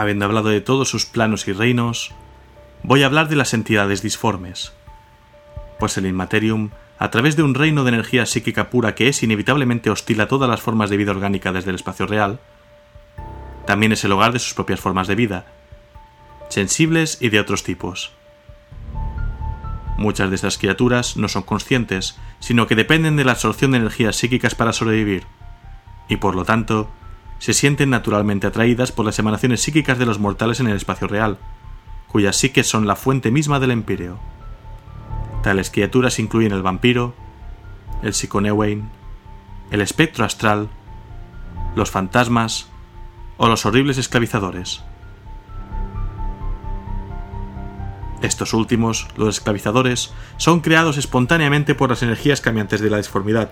[0.00, 2.12] habiendo hablado de todos sus planos y reinos,
[2.82, 4.72] voy a hablar de las entidades disformes.
[5.78, 9.90] pues el Inmaterium, a través de un reino de energía psíquica pura que es inevitablemente
[9.90, 12.40] hostil a todas las formas de vida orgánica desde el espacio real,
[13.66, 15.46] también es el hogar de sus propias formas de vida,
[16.48, 18.12] sensibles y de otros tipos.
[19.96, 24.16] Muchas de estas criaturas no son conscientes, sino que dependen de la absorción de energías
[24.16, 25.24] psíquicas para sobrevivir,
[26.08, 26.88] y por lo tanto,
[27.38, 31.38] se sienten naturalmente atraídas por las emanaciones psíquicas de los mortales en el espacio real,
[32.08, 34.18] cuyas psiques son la fuente misma del empíreo.
[35.48, 37.14] Tales criaturas incluyen el vampiro,
[38.02, 38.90] el psiconewain,
[39.70, 40.68] el espectro astral,
[41.74, 42.68] los fantasmas
[43.38, 44.82] o los horribles esclavizadores.
[48.20, 53.50] Estos últimos, los esclavizadores, son creados espontáneamente por las energías cambiantes de la disformidad,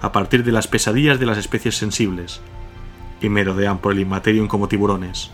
[0.00, 2.40] a partir de las pesadillas de las especies sensibles,
[3.20, 5.30] y merodean por el inmaterium como tiburones.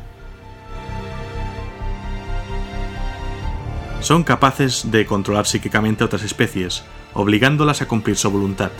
[4.01, 6.84] Son capaces de controlar psíquicamente a otras especies,
[7.14, 8.70] obligándolas a cumplir su voluntad,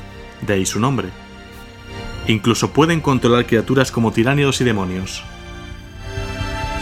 [0.43, 1.09] de ahí su nombre.
[2.29, 5.25] Incluso pueden controlar criaturas como tiránidos y demonios.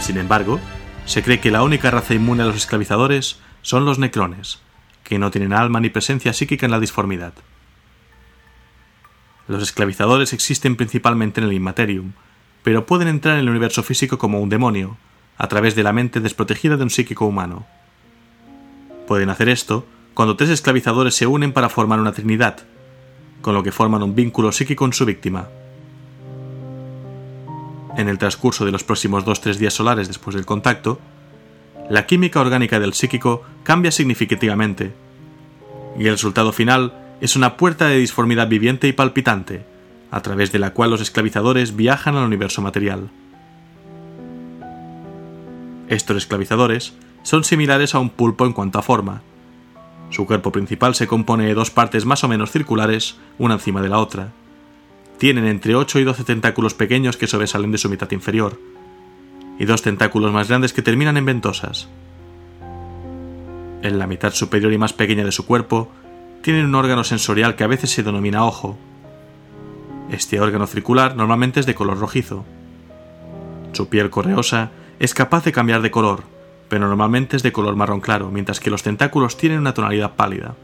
[0.01, 0.59] Sin embargo,
[1.05, 4.59] se cree que la única raza inmune a los esclavizadores son los necrones,
[5.03, 7.33] que no tienen alma ni presencia psíquica en la disformidad.
[9.47, 12.11] Los esclavizadores existen principalmente en el Inmaterium,
[12.61, 14.97] pero pueden entrar en el universo físico como un demonio,
[15.37, 17.65] a través de la mente desprotegida de un psíquico humano.
[19.07, 22.57] Pueden hacer esto cuando tres esclavizadores se unen para formar una trinidad,
[23.41, 25.47] con lo que forman un vínculo psíquico con su víctima.
[27.95, 30.99] En el transcurso de los próximos 2-3 días solares después del contacto,
[31.89, 34.93] la química orgánica del psíquico cambia significativamente,
[35.97, 39.65] y el resultado final es una puerta de disformidad viviente y palpitante,
[40.11, 43.09] a través de la cual los esclavizadores viajan al universo material.
[45.87, 46.93] Estos esclavizadores
[47.27, 49.21] son similares a un pulpo en cuanto a forma.
[50.11, 53.89] Su cuerpo principal se compone de dos partes más o menos circulares, una encima de
[53.89, 54.31] la otra.
[55.17, 58.57] Tienen entre 8 y 12 tentáculos pequeños que sobresalen de su mitad inferior,
[59.59, 61.89] y dos tentáculos más grandes que terminan en ventosas.
[63.81, 65.91] En la mitad superior y más pequeña de su cuerpo
[66.41, 68.77] tienen un órgano sensorial que a veces se denomina ojo.
[70.09, 72.45] Este órgano circular normalmente es de color rojizo.
[73.73, 76.36] Su piel correosa es capaz de cambiar de color,
[76.69, 80.55] pero normalmente es de color marrón claro, mientras que los tentáculos tienen una tonalidad pálida.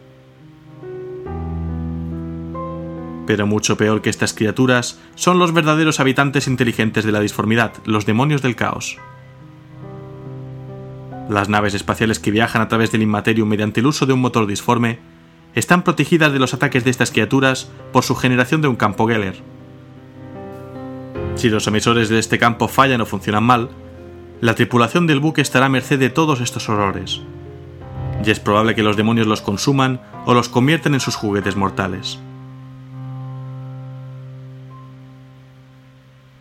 [3.26, 8.06] Pero mucho peor que estas criaturas son los verdaderos habitantes inteligentes de la disformidad, los
[8.06, 8.98] demonios del caos.
[11.30, 14.46] Las naves espaciales que viajan a través del Inmaterium mediante el uso de un motor
[14.46, 15.00] disforme
[15.56, 19.42] están protegidas de los ataques de estas criaturas por su generación de un campo Geller.
[21.36, 23.70] Si los emisores de este campo fallan o funcionan mal,
[24.44, 27.22] la tripulación del buque estará a merced de todos estos horrores.
[28.26, 32.20] Y es probable que los demonios los consuman o los conviertan en sus juguetes mortales.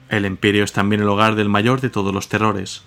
[0.08, 2.82] El Imperio es también el hogar del mayor de todos los terrores,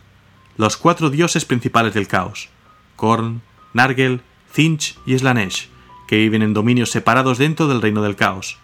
[0.58, 2.50] los cuatro dioses principales del caos,
[2.98, 3.42] Korn,
[3.72, 4.20] Nargel,
[4.52, 5.70] Finch y Slanesh,
[6.10, 8.58] que viven en dominios separados dentro del reino del caos,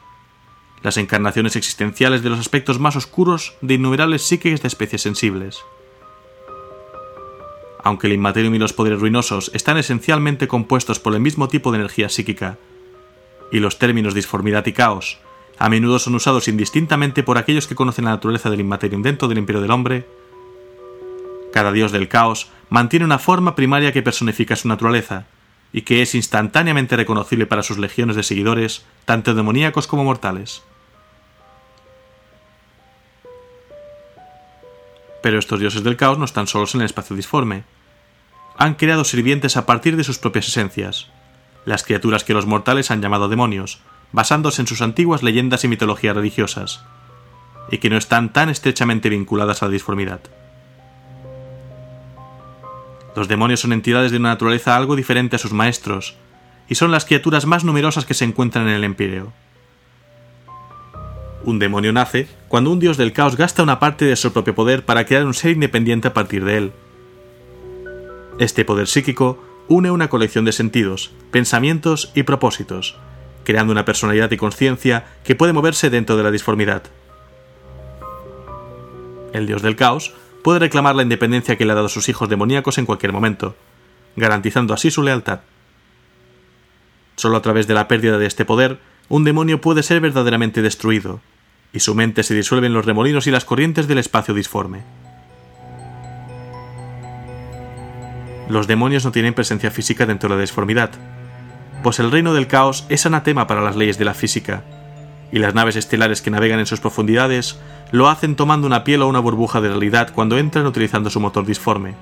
[0.84, 5.64] las encarnaciones existenciales de los aspectos más oscuros de innumerables psiques de especies sensibles.
[7.84, 11.80] Aunque el Inmaterium y los poderes ruinosos están esencialmente compuestos por el mismo tipo de
[11.80, 12.58] energía psíquica,
[13.52, 15.20] y los términos disformidad y caos
[15.58, 19.38] a menudo son usados indistintamente por aquellos que conocen la naturaleza del Inmaterium dentro del
[19.38, 20.08] imperio del hombre,
[21.52, 25.28] cada dios del caos mantiene una forma primaria que personifica su naturaleza,
[25.74, 30.64] y que es instantáneamente reconocible para sus legiones de seguidores, tanto demoníacos como mortales.
[35.22, 37.64] Pero estos dioses del caos no están solos en el espacio disforme.
[38.58, 41.08] Han creado sirvientes a partir de sus propias esencias,
[41.66, 43.80] las criaturas que los mortales han llamado demonios,
[44.12, 46.84] basándose en sus antiguas leyendas y mitologías religiosas,
[47.70, 50.22] y que no están tan estrechamente vinculadas a la disformidad.
[53.16, 56.16] Los demonios son entidades de una naturaleza algo diferente a sus maestros,
[56.68, 59.34] y son las criaturas más numerosas que se encuentran en el Empíreo.
[61.44, 64.84] Un demonio nace cuando un dios del caos gasta una parte de su propio poder
[64.84, 66.72] para crear un ser independiente a partir de él.
[68.40, 72.98] Este poder psíquico une una colección de sentidos, pensamientos y propósitos,
[73.46, 76.84] creando una personalidad y conciencia que puede moverse dentro de la disformidad.
[79.32, 82.28] El dios del caos puede reclamar la independencia que le ha dado a sus hijos
[82.28, 83.56] demoníacos en cualquier momento,
[84.18, 85.40] garantizando así su lealtad.
[87.16, 91.22] Solo a través de la pérdida de este poder, un demonio puede ser verdaderamente destruido,
[91.74, 94.82] y su mente se disuelve en los remolinos y las corrientes del espacio disforme.
[98.50, 100.92] Los demonios no tienen presencia física dentro de la disformidad.
[101.84, 104.64] pues el reino del caos es anatema para las leyes de la física,
[105.32, 107.60] y las naves estelares que navegan en sus profundidades
[107.92, 111.46] lo hacen tomando una piel o una burbuja de realidad cuando entran utilizando su motor
[111.46, 111.96] disforme,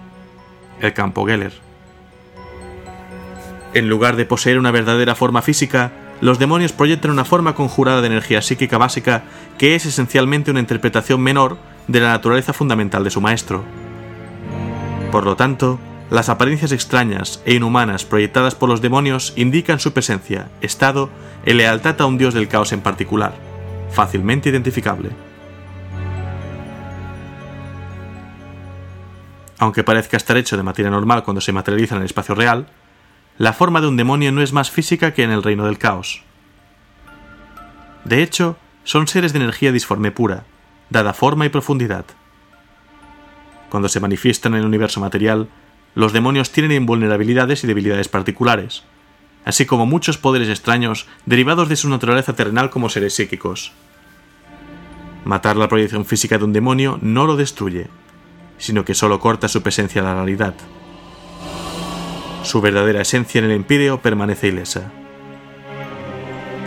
[0.82, 1.54] el campo Geller.
[3.74, 5.92] En lugar de poseer una verdadera forma física,
[6.22, 9.24] los demonios proyectan una forma conjurada de energía psíquica básica
[9.58, 11.58] que es esencialmente una interpretación menor
[11.88, 13.64] de la naturaleza fundamental de su maestro.
[15.12, 20.50] Por lo tanto, las apariencias extrañas e inhumanas proyectadas por los demonios indican su presencia,
[20.62, 21.10] estado
[21.46, 23.34] y lealtad a un dios del caos en particular,
[23.92, 25.10] fácilmente identificable.
[29.60, 32.68] Aunque parezca estar hecho de materia normal cuando se materializa en el espacio real,
[33.40, 36.24] la forma de un demonio no es más física que en el reino del caos.
[38.04, 40.44] De hecho, son seres de energía disforme pura,
[40.90, 42.04] dada forma y profundidad.
[43.70, 45.48] Cuando se manifiestan en el universo material,
[45.96, 48.84] los demonios tienen invulnerabilidades y debilidades particulares,
[49.46, 53.72] así como muchos poderes extraños derivados de su naturaleza terrenal como seres psíquicos.
[55.24, 57.88] Matar la proyección física de un demonio no lo destruye,
[58.58, 60.56] sino que solo corta su presencia a la realidad.
[62.44, 64.92] Su verdadera esencia en el Imperio permanece ilesa.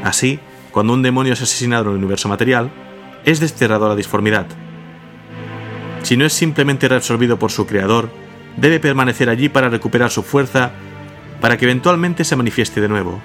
[0.05, 0.39] Así,
[0.71, 2.71] cuando un demonio es asesinado en el universo material,
[3.25, 4.47] es desterrado a la disformidad.
[6.03, 8.11] Si no es simplemente reabsorbido por su creador,
[8.57, 10.73] debe permanecer allí para recuperar su fuerza
[11.41, 13.21] para que eventualmente se manifieste de nuevo.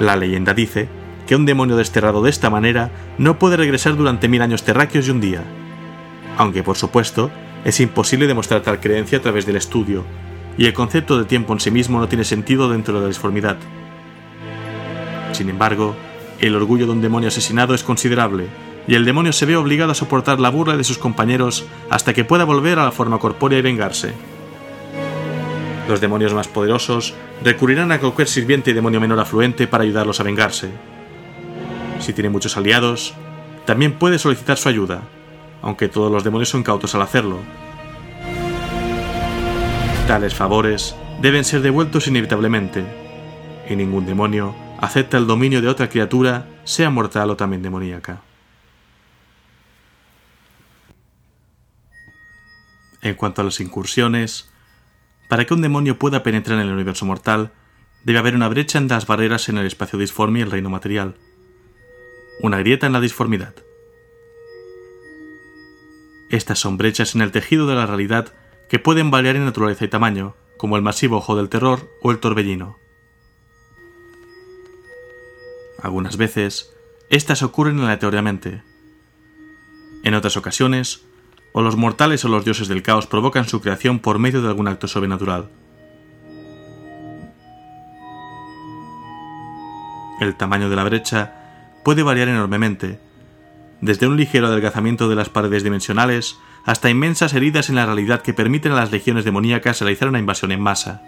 [0.00, 0.88] La leyenda dice
[1.26, 5.10] que un demonio desterrado de esta manera no puede regresar durante mil años terráqueos y
[5.10, 5.42] un día,
[6.36, 7.30] aunque por supuesto
[7.64, 10.04] es imposible demostrar tal creencia a través del estudio,
[10.58, 13.56] y el concepto de tiempo en sí mismo no tiene sentido dentro de la disformidad.
[15.32, 15.94] Sin embargo,
[16.38, 18.46] el orgullo de un demonio asesinado es considerable,
[18.88, 22.24] y el demonio se ve obligado a soportar la burla de sus compañeros hasta que
[22.24, 24.12] pueda volver a la forma corpórea y vengarse.
[25.88, 30.24] Los demonios más poderosos recurrirán a cualquier sirviente y demonio menor afluente para ayudarlos a
[30.24, 30.70] vengarse.
[32.00, 33.14] Si tiene muchos aliados,
[33.64, 35.02] también puede solicitar su ayuda,
[35.62, 37.38] aunque todos los demonios son cautos al hacerlo,
[40.06, 42.84] Tales favores deben ser devueltos inevitablemente,
[43.68, 48.22] y ningún demonio acepta el dominio de otra criatura, sea mortal o también demoníaca.
[53.02, 54.48] En cuanto a las incursiones,
[55.28, 57.50] para que un demonio pueda penetrar en el universo mortal,
[58.04, 61.16] debe haber una brecha en las barreras en el espacio disforme y el reino material.
[62.42, 63.56] Una grieta en la disformidad.
[66.30, 68.32] Estas son brechas en el tejido de la realidad
[68.68, 72.18] que pueden variar en naturaleza y tamaño, como el masivo ojo del terror o el
[72.18, 72.78] torbellino.
[75.82, 76.74] Algunas veces,
[77.10, 78.62] estas ocurren aleatoriamente.
[80.02, 81.04] En otras ocasiones,
[81.52, 84.68] o los mortales o los dioses del caos provocan su creación por medio de algún
[84.68, 85.48] acto sobrenatural.
[90.20, 92.98] El tamaño de la brecha puede variar enormemente,
[93.80, 98.34] desde un ligero adelgazamiento de las paredes dimensionales hasta inmensas heridas en la realidad que
[98.34, 101.00] permiten a las legiones demoníacas realizar una invasión en masa.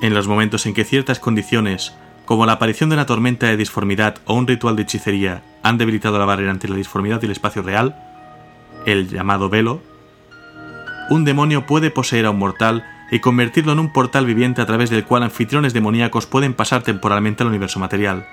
[0.00, 1.94] En los momentos en que ciertas condiciones,
[2.24, 6.18] como la aparición de una tormenta de disformidad o un ritual de hechicería, han debilitado
[6.18, 7.94] la barrera entre la disformidad y el espacio real,
[8.86, 9.82] el llamado velo,
[11.10, 14.88] un demonio puede poseer a un mortal y convertirlo en un portal viviente a través
[14.88, 18.26] del cual anfitriones demoníacos pueden pasar temporalmente al universo material.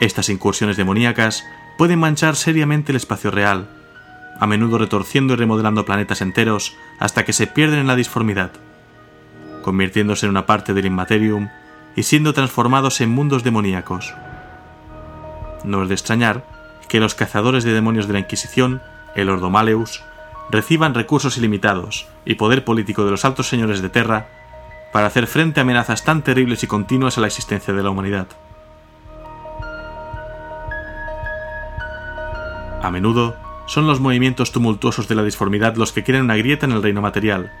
[0.00, 1.44] Estas incursiones demoníacas
[1.76, 3.79] pueden manchar seriamente el espacio real,
[4.40, 8.50] a menudo retorciendo y remodelando planetas enteros hasta que se pierden en la disformidad,
[9.62, 11.50] convirtiéndose en una parte del Immaterium
[11.94, 14.14] y siendo transformados en mundos demoníacos.
[15.62, 16.44] No es de extrañar
[16.88, 18.80] que los cazadores de demonios de la Inquisición,
[19.14, 20.02] el Ordo Maleus,
[20.50, 24.28] reciban recursos ilimitados y poder político de los altos señores de Terra
[24.90, 28.26] para hacer frente a amenazas tan terribles y continuas a la existencia de la humanidad.
[32.82, 33.36] A menudo
[33.70, 37.00] son los movimientos tumultuosos de la disformidad los que crean una grieta en el reino
[37.00, 37.52] material,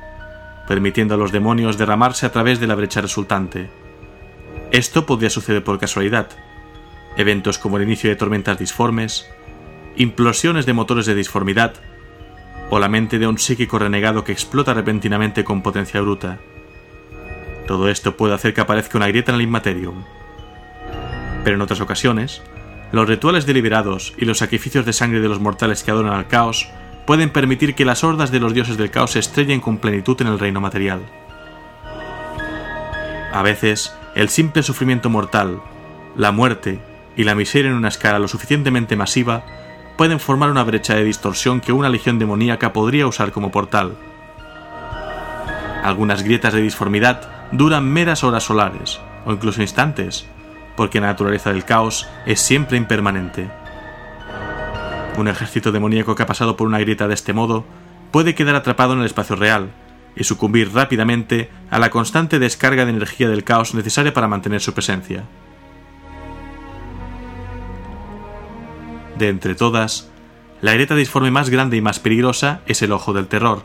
[0.66, 3.70] permitiendo a los demonios derramarse a través de la brecha resultante.
[4.72, 6.26] Esto podría suceder por casualidad.
[7.16, 9.30] Eventos como el inicio de tormentas disformes,
[9.94, 11.74] implosiones de motores de disformidad,
[12.70, 16.40] o la mente de un psíquico renegado que explota repentinamente con potencia bruta.
[17.68, 20.02] Todo esto puede hacer que aparezca una grieta en el Immaterium.
[21.44, 22.42] Pero en otras ocasiones,
[22.92, 26.68] los rituales deliberados y los sacrificios de sangre de los mortales que adoran al caos
[27.06, 30.28] pueden permitir que las hordas de los dioses del caos se estrellen con plenitud en
[30.28, 31.00] el reino material.
[33.32, 35.60] A veces, el simple sufrimiento mortal,
[36.16, 36.80] la muerte
[37.16, 39.44] y la miseria en una escala lo suficientemente masiva
[39.96, 43.96] pueden formar una brecha de distorsión que una legión demoníaca podría usar como portal.
[45.84, 50.26] Algunas grietas de disformidad duran meras horas solares, o incluso instantes,
[50.80, 53.50] porque la naturaleza del caos es siempre impermanente.
[55.18, 57.66] Un ejército demoníaco que ha pasado por una grieta de este modo
[58.10, 59.72] puede quedar atrapado en el espacio real
[60.16, 64.72] y sucumbir rápidamente a la constante descarga de energía del caos necesaria para mantener su
[64.72, 65.24] presencia.
[69.18, 70.08] De entre todas,
[70.62, 73.64] la grieta disforme más grande y más peligrosa es el Ojo del Terror,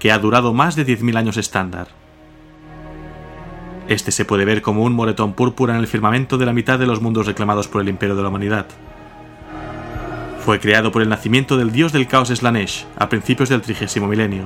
[0.00, 1.86] que ha durado más de 10.000 años estándar.
[3.88, 6.86] Este se puede ver como un moretón púrpura en el firmamento de la mitad de
[6.86, 8.66] los mundos reclamados por el imperio de la humanidad.
[10.44, 14.44] Fue creado por el nacimiento del dios del caos Slanesh a principios del trigésimo milenio,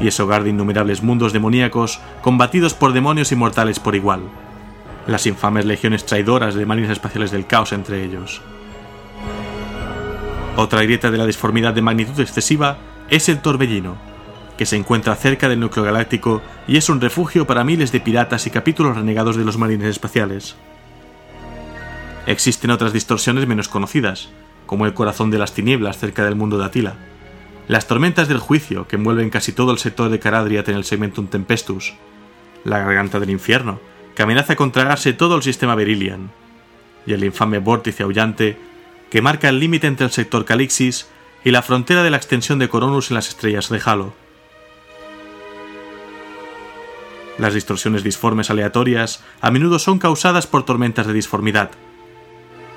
[0.00, 4.20] y es hogar de innumerables mundos demoníacos combatidos por demonios inmortales por igual,
[5.08, 8.42] las infames legiones traidoras de marinas espaciales del caos entre ellos.
[10.56, 12.78] Otra grieta de la disformidad de magnitud excesiva
[13.10, 13.96] es el Torbellino,
[14.56, 18.46] que se encuentra cerca del núcleo galáctico y es un refugio para miles de piratas
[18.46, 20.56] y capítulos renegados de los marines espaciales.
[22.26, 24.30] Existen otras distorsiones menos conocidas,
[24.66, 26.94] como el corazón de las tinieblas cerca del mundo de Atila,
[27.68, 31.26] las tormentas del juicio que envuelven casi todo el sector de Caradriat en el segmentum
[31.26, 31.94] Tempestus,
[32.64, 33.80] la garganta del infierno,
[34.14, 36.30] que amenaza con tragarse todo el sistema Berilian,
[37.06, 38.58] y el infame vórtice aullante
[39.10, 41.08] que marca el límite entre el sector Calixis
[41.44, 44.25] y la frontera de la extensión de Coronus en las estrellas de Halo.
[47.38, 51.70] Las distorsiones disformes aleatorias a menudo son causadas por tormentas de disformidad,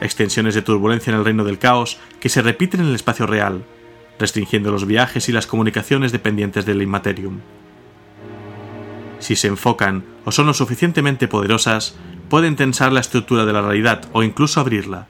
[0.01, 3.63] extensiones de turbulencia en el reino del caos que se repiten en el espacio real,
[4.19, 7.39] restringiendo los viajes y las comunicaciones dependientes del Immaterium.
[9.19, 11.97] Si se enfocan o son lo suficientemente poderosas,
[12.29, 15.07] pueden tensar la estructura de la realidad o incluso abrirla.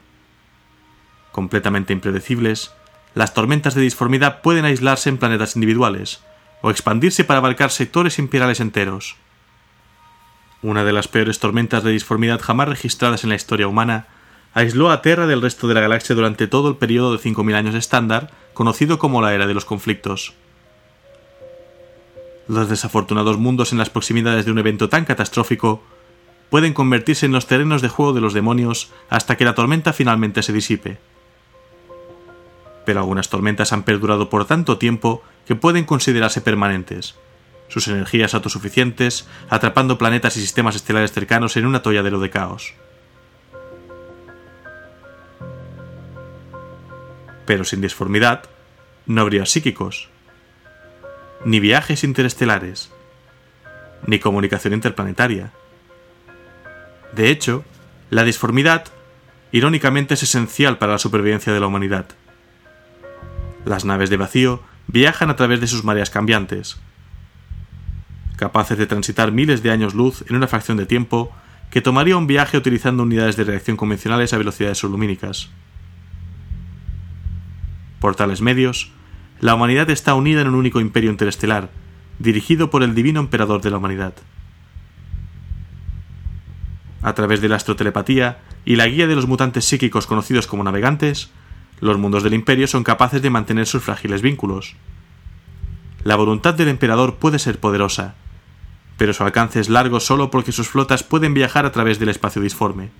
[1.32, 2.72] Completamente impredecibles,
[3.14, 6.22] las tormentas de disformidad pueden aislarse en planetas individuales
[6.62, 9.16] o expandirse para abarcar sectores imperiales enteros.
[10.62, 14.06] Una de las peores tormentas de disformidad jamás registradas en la historia humana,
[14.52, 17.74] aisló a Terra del resto de la galaxia durante todo el periodo de 5.000 años
[17.74, 20.34] estándar, conocido como la Era de los Conflictos.
[22.46, 25.82] Los desafortunados mundos en las proximidades de un evento tan catastrófico
[26.50, 30.42] pueden convertirse en los terrenos de juego de los demonios hasta que la tormenta finalmente
[30.42, 30.98] se disipe.
[32.84, 37.14] Pero algunas tormentas han perdurado por tanto tiempo que pueden considerarse permanentes,
[37.70, 42.74] sus energías autosuficientes, atrapando planetas y sistemas estelares cercanos en un atolladero de caos.
[47.46, 48.44] Pero sin disformidad,
[49.06, 50.08] no habría psíquicos,
[51.44, 52.90] ni viajes interestelares,
[54.06, 55.52] ni comunicación interplanetaria.
[57.12, 57.64] De hecho,
[58.10, 58.86] la disformidad,
[59.52, 62.06] irónicamente, es esencial para la supervivencia de la humanidad.
[63.64, 66.78] Las naves de vacío viajan a través de sus mareas cambiantes,
[68.40, 71.30] capaces de transitar miles de años luz en una fracción de tiempo
[71.70, 75.50] que tomaría un viaje utilizando unidades de reacción convencionales a velocidades sublumínicas.
[78.00, 78.90] Por tales medios,
[79.40, 81.70] la humanidad está unida en un único imperio interestelar,
[82.18, 84.14] dirigido por el divino emperador de la humanidad.
[87.02, 91.30] A través de la astrotelepatía y la guía de los mutantes psíquicos conocidos como navegantes,
[91.80, 94.76] los mundos del imperio son capaces de mantener sus frágiles vínculos.
[96.04, 98.14] La voluntad del emperador puede ser poderosa,
[99.00, 102.42] pero su alcance es largo solo porque sus flotas pueden viajar a través del espacio
[102.42, 102.90] disforme.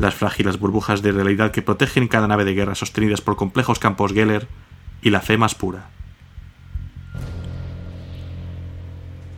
[0.00, 4.12] Las frágiles burbujas de realidad que protegen cada nave de guerra sostenidas por complejos campos
[4.12, 4.48] Geller
[5.00, 5.90] y la fe más pura.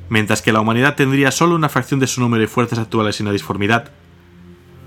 [0.09, 3.27] Mientras que la humanidad tendría solo una fracción de su número y fuerzas actuales sin
[3.27, 3.91] la disformidad,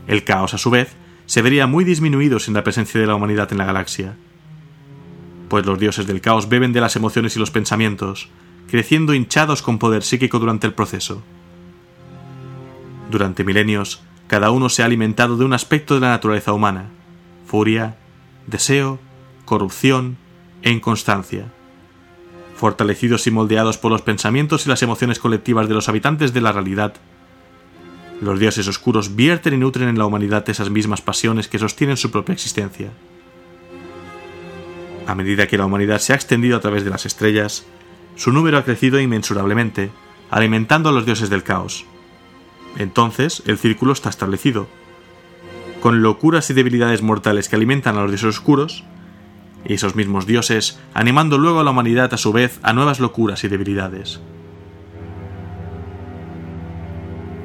[0.08, 0.96] el caos, a su vez,
[1.28, 4.16] se vería muy disminuido sin la presencia de la humanidad en la galaxia.
[5.48, 8.30] Pues los dioses del caos beben de las emociones y los pensamientos,
[8.70, 11.22] creciendo hinchados con poder psíquico durante el proceso.
[13.10, 16.90] Durante milenios, cada uno se ha alimentado de un aspecto de la naturaleza humana,
[17.46, 17.98] furia,
[18.48, 19.00] deseo,
[19.46, 20.18] corrupción
[20.62, 21.52] e inconstancia.
[22.56, 26.52] Fortalecidos y moldeados por los pensamientos y las emociones colectivas de los habitantes de la
[26.52, 26.94] realidad,
[28.22, 32.12] los dioses oscuros vierten y nutren en la humanidad esas mismas pasiones que sostienen su
[32.12, 32.92] propia existencia.
[35.08, 37.66] A medida que la humanidad se ha extendido a través de las estrellas,
[38.20, 39.92] su número ha crecido inmensurablemente,
[40.30, 41.86] alimentando a los dioses del caos.
[42.78, 44.68] Entonces, el círculo está establecido.
[45.80, 48.84] Con locuras y debilidades mortales que alimentan a los dioses oscuros,
[49.64, 53.46] y esos mismos dioses animando luego a la humanidad a su vez a nuevas locuras
[53.46, 54.20] y debilidades.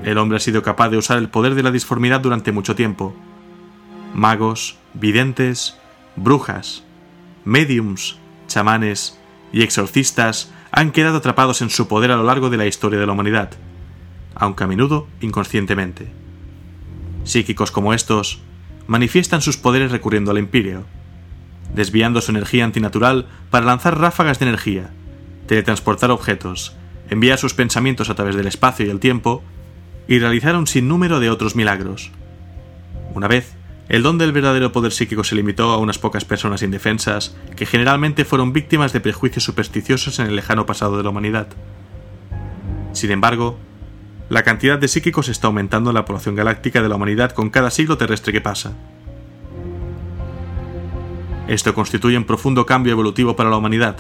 [0.03, 3.15] El hombre ha sido capaz de usar el poder de la disformidad durante mucho tiempo.
[4.13, 5.79] Magos, videntes,
[6.17, 6.83] brujas,
[7.45, 8.19] mediums,
[8.49, 9.21] chamanes
[9.53, 13.07] y exorcistas han quedado atrapados en su poder a lo largo de la historia de
[13.07, 13.51] la humanidad,
[14.35, 16.11] aunque a menudo inconscientemente.
[17.23, 18.41] Psíquicos como estos
[18.89, 20.85] manifiestan sus poderes recurriendo al Imperio,
[21.73, 24.91] desviando su energía antinatural para lanzar ráfagas de energía,
[25.47, 26.75] teletransportar objetos,
[27.09, 29.45] enviar sus pensamientos a través del espacio y el tiempo,
[30.09, 32.11] y realizar un sinnúmero de otros milagros.
[33.15, 33.55] Una vez,
[33.89, 38.25] el don del verdadero poder psíquico se limitó a unas pocas personas indefensas, que generalmente
[38.25, 41.49] fueron víctimas de prejuicios supersticiosos en el lejano pasado de la humanidad.
[42.93, 43.59] Sin embargo,
[44.31, 47.71] la cantidad de psíquicos está aumentando en la población galáctica de la humanidad con cada
[47.71, 48.73] siglo terrestre que pasa.
[51.47, 53.99] Esto constituye un profundo cambio evolutivo para la humanidad.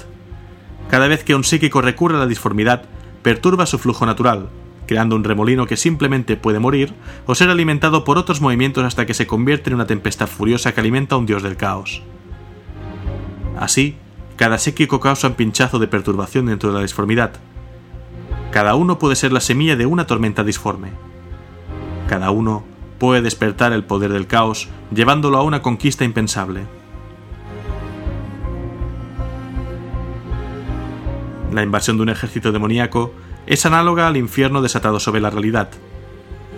[0.89, 2.85] Cada vez que un psíquico recurre a la disformidad,
[3.23, 4.49] perturba su flujo natural,
[4.87, 6.95] creando un remolino que simplemente puede morir
[7.27, 10.81] o ser alimentado por otros movimientos hasta que se convierte en una tempestad furiosa que
[10.81, 12.03] alimenta a un dios del caos.
[13.59, 13.97] Así,
[14.37, 17.33] cada psíquico causa un pinchazo de perturbación dentro de la disformidad.
[18.51, 20.91] Cada uno puede ser la semilla de una tormenta disforme.
[22.09, 22.65] Cada uno
[22.99, 26.63] puede despertar el poder del caos, llevándolo a una conquista impensable.
[31.53, 33.13] La invasión de un ejército demoníaco
[33.47, 35.69] es análoga al infierno desatado sobre la realidad.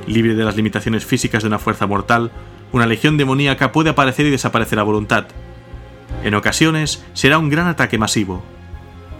[0.06, 2.30] Libre de las limitaciones físicas de una fuerza mortal,
[2.72, 5.26] una legión demoníaca puede aparecer y desaparecer a voluntad.
[6.22, 8.42] En ocasiones será un gran ataque masivo.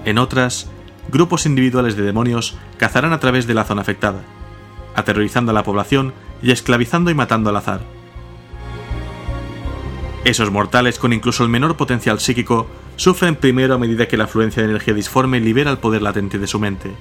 [0.05, 0.71] En otras,
[1.09, 4.23] grupos individuales de demonios cazarán a través de la zona afectada,
[4.95, 6.12] aterrorizando a la población
[6.43, 7.81] y esclavizando y matando al azar.
[10.25, 14.62] Esos mortales con incluso el menor potencial psíquico sufren primero a medida que la afluencia
[14.62, 16.93] de energía disforme libera el poder latente de su mente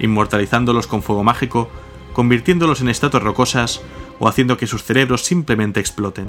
[0.00, 1.70] inmortalizándolos con fuego mágico,
[2.12, 3.82] convirtiéndolos en estatuas rocosas
[4.18, 6.28] o haciendo que sus cerebros simplemente exploten.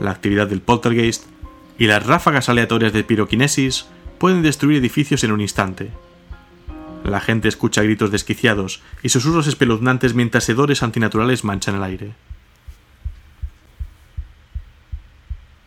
[0.00, 1.24] La actividad del poltergeist
[1.78, 3.86] y las ráfagas aleatorias de piroquinesis
[4.18, 5.90] pueden destruir edificios en un instante.
[7.04, 12.14] La gente escucha gritos desquiciados y susurros espeluznantes mientras hedores antinaturales manchan el aire.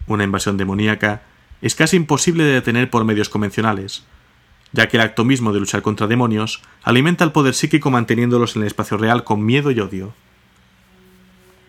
[0.08, 1.24] Una invasión demoníaca
[1.62, 4.04] es casi imposible de detener por medios convencionales,
[4.72, 8.64] ya que el acto mismo de luchar contra demonios alimenta el poder psíquico manteniéndolos en
[8.64, 10.14] el espacio real con miedo y odio.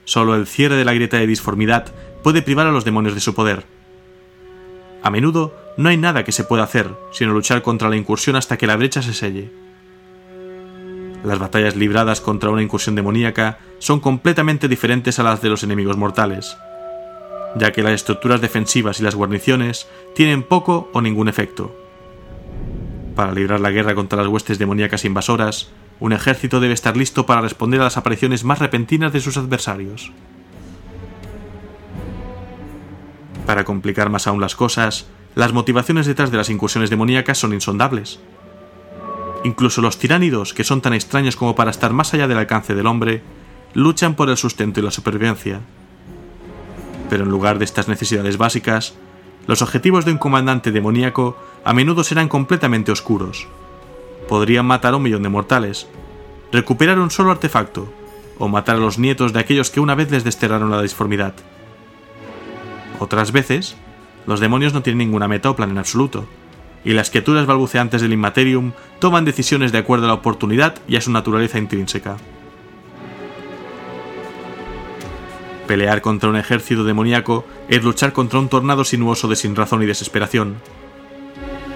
[0.05, 1.93] Solo el cierre de la grieta de disformidad
[2.23, 3.67] puede privar a los demonios de su poder.
[5.03, 8.57] A menudo no hay nada que se pueda hacer, sino luchar contra la incursión hasta
[8.57, 9.51] que la brecha se selle.
[11.25, 15.97] Las batallas libradas contra una incursión demoníaca son completamente diferentes a las de los enemigos
[15.97, 16.57] mortales,
[17.57, 21.88] ya que las estructuras defensivas y las guarniciones tienen poco o ningún efecto
[23.19, 27.41] para librar la guerra contra las huestes demoníacas invasoras, un ejército debe estar listo para
[27.41, 30.13] responder a las apariciones más repentinas de sus adversarios.
[33.45, 38.21] Para complicar más aún las cosas, las motivaciones detrás de las incursiones demoníacas son insondables.
[39.43, 42.87] Incluso los tiránidos, que son tan extraños como para estar más allá del alcance del
[42.87, 43.23] hombre,
[43.75, 45.59] luchan por el sustento y la supervivencia.
[47.11, 48.95] Pero en lugar de estas necesidades básicas,
[49.49, 51.35] los objetivos de un comandante demoníaco
[51.65, 53.49] a menudo serán completamente oscuros.
[54.29, 55.89] Podrían matar a un millón de mortales,
[56.53, 57.89] recuperar un solo artefacto,
[58.39, 61.33] o matar a los nietos de aquellos que una vez les desterraron la disformidad.
[63.01, 63.77] Otras veces,
[64.27, 66.27] los demonios no tienen ninguna meta o plan en absoluto,
[66.85, 71.01] y las criaturas balbuceantes del Immaterium toman decisiones de acuerdo a la oportunidad y a
[71.01, 72.19] su naturaleza intrínseca.
[75.69, 79.87] Pelear contra un ejército demoníaco es luchar contra un tornado sinuoso de sin razón y
[79.87, 80.57] desesperación.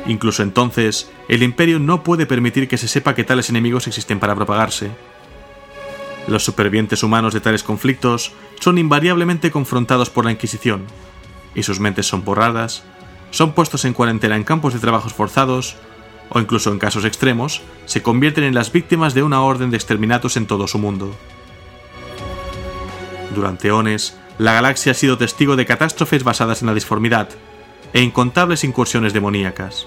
[0.07, 4.34] Incluso entonces, el imperio no puede permitir que se sepa que tales enemigos existen para
[4.34, 4.90] propagarse.
[6.26, 10.84] Los supervivientes humanos de tales conflictos son invariablemente confrontados por la Inquisición,
[11.55, 12.84] y sus mentes son borradas,
[13.30, 15.76] son puestos en cuarentena en campos de trabajos forzados,
[16.30, 20.38] o incluso en casos extremos, se convierten en las víctimas de una orden de exterminatos
[20.38, 21.14] en todo su mundo.
[23.35, 27.28] Durante eones, la galaxia ha sido testigo de catástrofes basadas en la disformidad
[27.93, 29.87] e incontables incursiones demoníacas.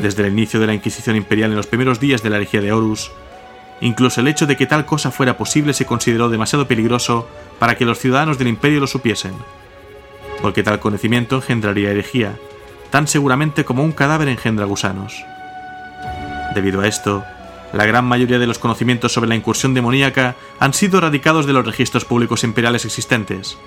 [0.00, 2.72] Desde el inicio de la Inquisición Imperial en los primeros días de la herejía de
[2.72, 3.10] Horus,
[3.80, 7.28] incluso el hecho de que tal cosa fuera posible se consideró demasiado peligroso
[7.58, 9.34] para que los ciudadanos del imperio lo supiesen,
[10.42, 12.36] porque tal conocimiento engendraría herejía,
[12.90, 15.24] tan seguramente como un cadáver engendra gusanos.
[16.54, 17.24] Debido a esto,
[17.76, 21.66] la gran mayoría de los conocimientos sobre la incursión demoníaca han sido erradicados de los
[21.66, 23.58] registros públicos imperiales existentes.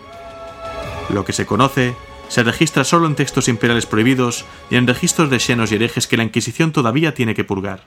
[1.14, 1.94] Lo que se conoce
[2.28, 6.18] se registra solo en textos imperiales prohibidos y en registros de llenos y herejes que
[6.18, 7.84] la Inquisición todavía tiene que purgar.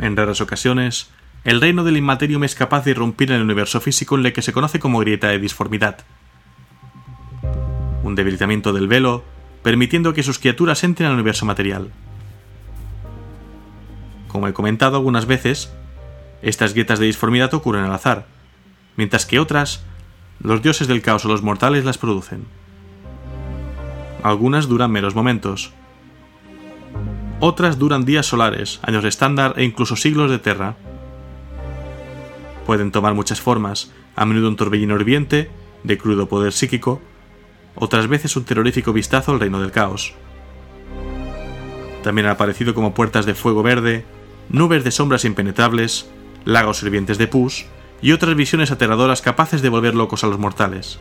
[0.00, 1.10] En raras ocasiones,
[1.48, 4.42] el reino del Inmaterium es capaz de irrumpir en el universo físico en el que
[4.42, 6.04] se conoce como grieta de disformidad.
[8.02, 9.24] Un debilitamiento del velo,
[9.62, 11.90] permitiendo que sus criaturas entren al universo material.
[14.26, 15.72] Como he comentado algunas veces,
[16.42, 18.26] estas grietas de disformidad ocurren al azar,
[18.96, 19.82] mientras que otras,
[20.40, 22.44] los dioses del caos o los mortales las producen.
[24.22, 25.72] Algunas duran meros momentos.
[27.40, 30.76] Otras duran días solares, años estándar e incluso siglos de terra.
[32.68, 35.48] Pueden tomar muchas formas, a menudo un torbellino hirviente,
[35.84, 37.00] de crudo poder psíquico,
[37.74, 40.12] otras veces un terrorífico vistazo al reino del caos.
[42.02, 44.04] También han aparecido como puertas de fuego verde,
[44.50, 46.10] nubes de sombras impenetrables,
[46.44, 47.64] lagos hirvientes de pus
[48.02, 50.98] y otras visiones aterradoras capaces de volver locos a los mortales.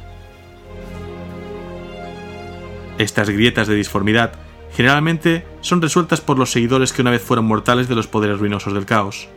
[2.97, 4.39] Estas grietas de disformidad
[4.71, 8.73] generalmente son resueltas por los seguidores que una vez fueron mortales de los poderes ruinosos
[8.73, 9.27] del caos.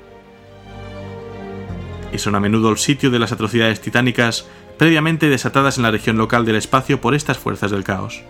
[2.12, 4.46] Y son a menudo el sitio de las atrocidades titánicas
[4.78, 8.22] previamente desatadas en la región local del espacio por estas fuerzas del caos.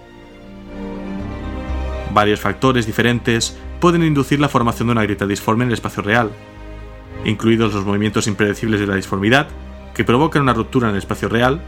[2.12, 6.30] Varios factores diferentes pueden inducir la formación de una grieta disforme en el espacio real,
[7.24, 9.48] incluidos los movimientos impredecibles de la disformidad,
[9.94, 11.62] que provocan una ruptura en el espacio real,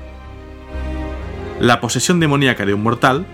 [1.60, 3.24] la posesión demoníaca de un mortal,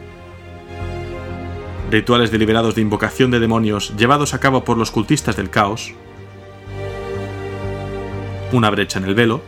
[1.91, 5.95] rituales deliberados de invocación de demonios llevados a cabo por los cultistas del caos,
[8.53, 9.43] una brecha en el velo,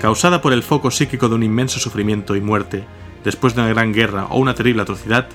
[0.00, 2.84] causada por el foco psíquico de un inmenso sufrimiento y muerte
[3.24, 5.28] después de una gran guerra o una terrible atrocidad,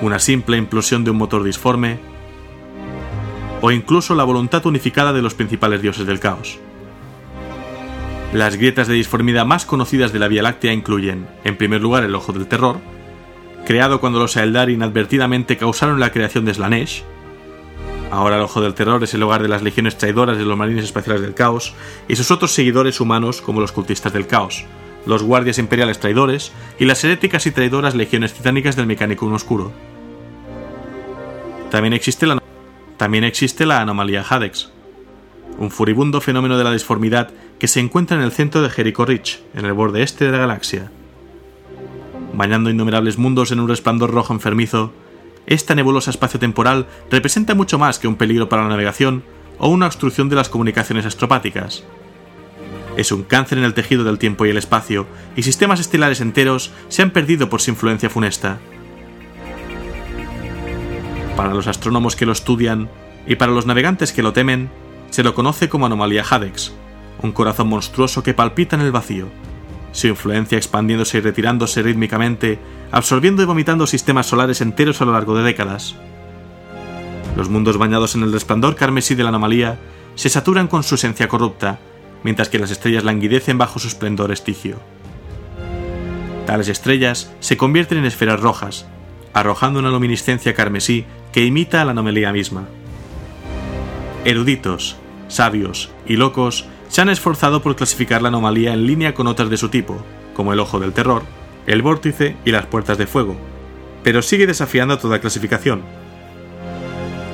[0.00, 1.98] una simple implosión de un motor disforme,
[3.60, 6.58] o incluso la voluntad unificada de los principales dioses del caos.
[8.32, 12.14] Las grietas de disformidad más conocidas de la Vía Láctea incluyen, en primer lugar, el
[12.14, 12.78] Ojo del Terror,
[13.66, 17.02] creado cuando los Aeldar inadvertidamente causaron la creación de Slanesh.
[18.10, 20.84] Ahora el Ojo del Terror es el hogar de las legiones traidoras de los marines
[20.84, 21.74] espaciales del caos
[22.08, 24.64] y sus otros seguidores humanos como los cultistas del caos,
[25.06, 26.50] los guardias imperiales traidores
[26.80, 29.70] y las heréticas y traidoras legiones titánicas del mecánico oscuro.
[31.70, 32.42] También existe la
[32.96, 34.70] también existe la anomalía Hadex,
[35.58, 39.40] un furibundo fenómeno de la disformidad que se encuentra en el centro de Jericho Ridge,
[39.54, 40.90] en el borde este de la galaxia.
[42.34, 44.92] Bañando innumerables mundos en un resplandor rojo enfermizo,
[45.50, 49.22] esta nebulosa espacio-temporal representa mucho más que un peligro para la navegación
[49.58, 51.84] o una obstrucción de las comunicaciones astropáticas.
[52.96, 56.72] Es un cáncer en el tejido del tiempo y el espacio, y sistemas estelares enteros
[56.88, 58.58] se han perdido por su influencia funesta
[61.40, 62.90] para los astrónomos que lo estudian
[63.26, 64.70] y para los navegantes que lo temen,
[65.08, 66.70] se lo conoce como anomalía Hadex,
[67.22, 69.28] un corazón monstruoso que palpita en el vacío,
[69.92, 72.58] su influencia expandiéndose y retirándose rítmicamente,
[72.92, 75.94] absorbiendo y vomitando sistemas solares enteros a lo largo de décadas.
[77.36, 79.78] Los mundos bañados en el resplandor carmesí de la anomalía
[80.14, 81.78] se saturan con su esencia corrupta,
[82.22, 84.78] mientras que las estrellas languidecen bajo su esplendor estigio.
[86.46, 88.86] Tales estrellas se convierten en esferas rojas,
[89.32, 92.66] arrojando una luminiscencia carmesí que imita a la anomalía misma.
[94.24, 94.96] Eruditos,
[95.28, 99.56] sabios y locos se han esforzado por clasificar la anomalía en línea con otras de
[99.56, 101.22] su tipo, como el Ojo del Terror,
[101.66, 103.36] el Vórtice y las Puertas de Fuego,
[104.02, 105.82] pero sigue desafiando toda clasificación.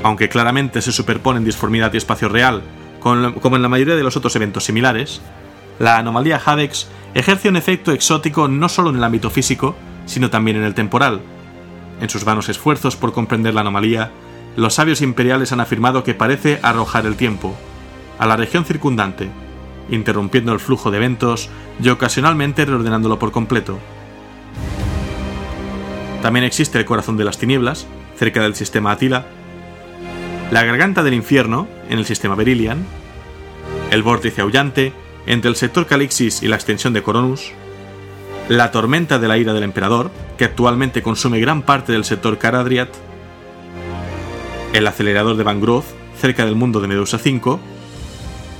[0.02, 2.62] Aunque claramente se superponen disformidad y espacio real,
[3.00, 5.20] como en la mayoría de los otros eventos similares,
[5.78, 10.56] la anomalía Hadex ejerce un efecto exótico no solo en el ámbito físico, sino también
[10.56, 11.20] en el temporal,
[12.00, 14.10] en sus vanos esfuerzos por comprender la anomalía,
[14.56, 17.54] los sabios imperiales han afirmado que parece arrojar el tiempo
[18.18, 19.28] a la región circundante,
[19.90, 21.50] interrumpiendo el flujo de eventos
[21.82, 23.78] y ocasionalmente reordenándolo por completo.
[26.22, 27.86] También existe el corazón de las tinieblas,
[28.16, 29.26] cerca del sistema Atila,
[30.50, 32.84] la garganta del infierno, en el sistema Berilian,
[33.90, 34.92] el vórtice aullante,
[35.26, 37.52] entre el sector Calixis y la extensión de Coronus,
[38.48, 42.90] la tormenta de la ira del emperador, que actualmente consume gran parte del sector Caradriat,
[44.72, 45.86] el acelerador de Van Groth,
[46.20, 47.58] cerca del mundo de Medusa 5,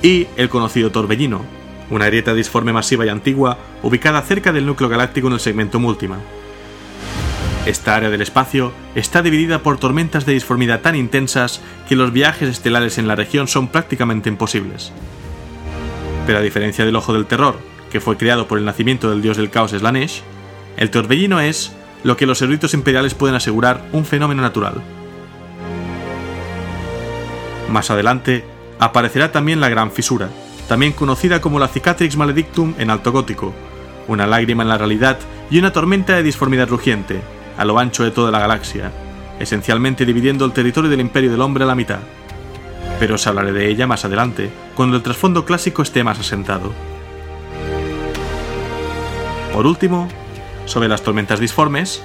[0.03, 1.43] y el conocido Torbellino,
[1.91, 6.19] una grieta disforme masiva y antigua ubicada cerca del núcleo galáctico en el segmento Múltima.
[7.67, 12.49] Esta área del espacio está dividida por tormentas de disformidad tan intensas que los viajes
[12.49, 14.93] estelares en la región son prácticamente imposibles.
[16.29, 17.59] Pero a diferencia del Ojo del Terror,
[17.91, 20.23] que fue creado por el nacimiento del dios del caos Slanesh,
[20.77, 21.73] el torbellino es
[22.05, 24.81] lo que los eruditos imperiales pueden asegurar un fenómeno natural.
[27.69, 28.45] Más adelante
[28.79, 30.29] aparecerá también la Gran Fisura,
[30.69, 33.53] también conocida como la Cicatrix Maledictum en alto gótico,
[34.07, 35.19] una lágrima en la realidad
[35.51, 37.21] y una tormenta de disformidad rugiente,
[37.57, 38.93] a lo ancho de toda la galaxia,
[39.39, 42.01] esencialmente dividiendo el territorio del Imperio del Hombre a la mitad.
[42.99, 46.73] pero os hablaré de ella más adelante, cuando el trasfondo clásico esté más asentado.
[49.53, 50.09] Por último,
[50.65, 52.03] sobre las tormentas disformes,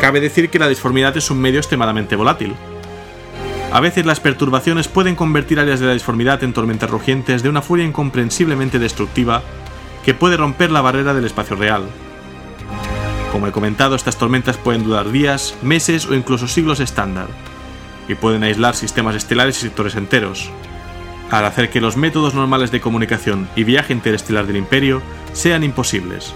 [0.00, 2.54] cabe decir que la disformidad es un medio extremadamente volátil.
[3.72, 7.62] A veces las perturbaciones pueden convertir áreas de la disformidad en tormentas rugientes de una
[7.62, 9.42] furia incomprensiblemente destructiva
[10.04, 11.84] que puede romper la barrera del espacio real.
[13.34, 17.26] Como he comentado, estas tormentas pueden durar días, meses o incluso siglos estándar,
[18.06, 20.52] y pueden aislar sistemas estelares y sectores enteros,
[21.32, 26.32] al hacer que los métodos normales de comunicación y viaje interestelar del Imperio sean imposibles,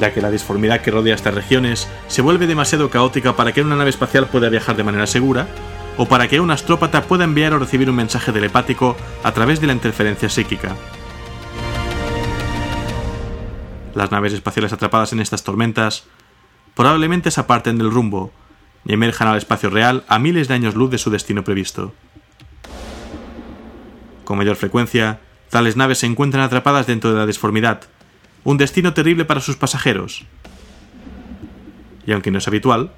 [0.00, 3.76] ya que la disformidad que rodea estas regiones se vuelve demasiado caótica para que una
[3.76, 5.48] nave espacial pueda viajar de manera segura,
[5.98, 9.66] o para que un astrópata pueda enviar o recibir un mensaje telepático a través de
[9.66, 10.76] la interferencia psíquica.
[13.94, 16.04] Las naves espaciales atrapadas en estas tormentas
[16.74, 18.32] probablemente se aparten del rumbo
[18.84, 21.94] y emerjan al espacio real a miles de años luz de su destino previsto.
[24.24, 25.20] Con mayor frecuencia,
[25.50, 27.82] tales naves se encuentran atrapadas dentro de la disformidad,
[28.44, 30.24] un destino terrible para sus pasajeros.
[32.06, 32.92] Y aunque no es habitual,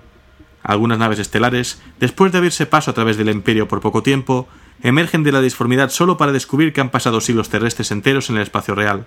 [0.63, 4.49] algunas naves estelares, después de abrirse paso a través del Imperio por poco tiempo,
[4.83, 8.43] emergen de la disformidad solo para descubrir que han pasado siglos terrestres enteros en el
[8.43, 9.07] espacio real.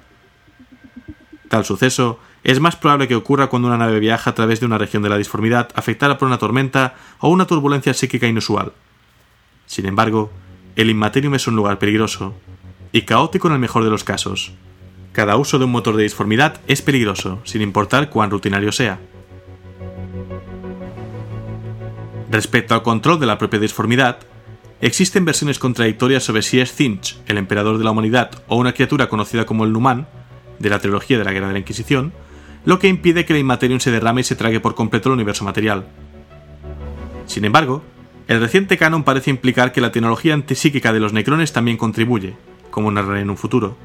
[1.49, 4.77] Tal suceso es más probable que ocurra cuando una nave viaja a través de una
[4.77, 8.71] región de la disformidad afectada por una tormenta o una turbulencia psíquica inusual.
[9.65, 10.31] Sin embargo,
[10.77, 12.35] el Inmaterium es un lugar peligroso,
[12.93, 14.53] y caótico en el mejor de los casos.
[15.11, 19.01] Cada uso de un motor de disformidad es peligroso, sin importar cuán rutinario sea.
[22.31, 24.19] Respecto al control de la propia disformidad,
[24.79, 29.09] existen versiones contradictorias sobre si es Finch, el emperador de la humanidad, o una criatura
[29.09, 30.07] conocida como el Numan,
[30.59, 32.13] de la trilogía de la Guerra de la Inquisición,
[32.67, 35.45] lo que impide que la Immaterium se derrame y se trague por completo el universo
[35.45, 35.87] material.
[37.25, 37.81] Sin embargo,
[38.27, 42.35] el reciente canon parece implicar que la tecnología antipsíquica de los necrones también contribuye,
[42.69, 43.77] como narraré en un futuro.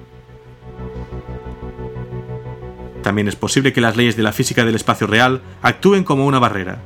[3.04, 6.40] También es posible que las leyes de la física del espacio real actúen como una
[6.40, 6.80] barrera.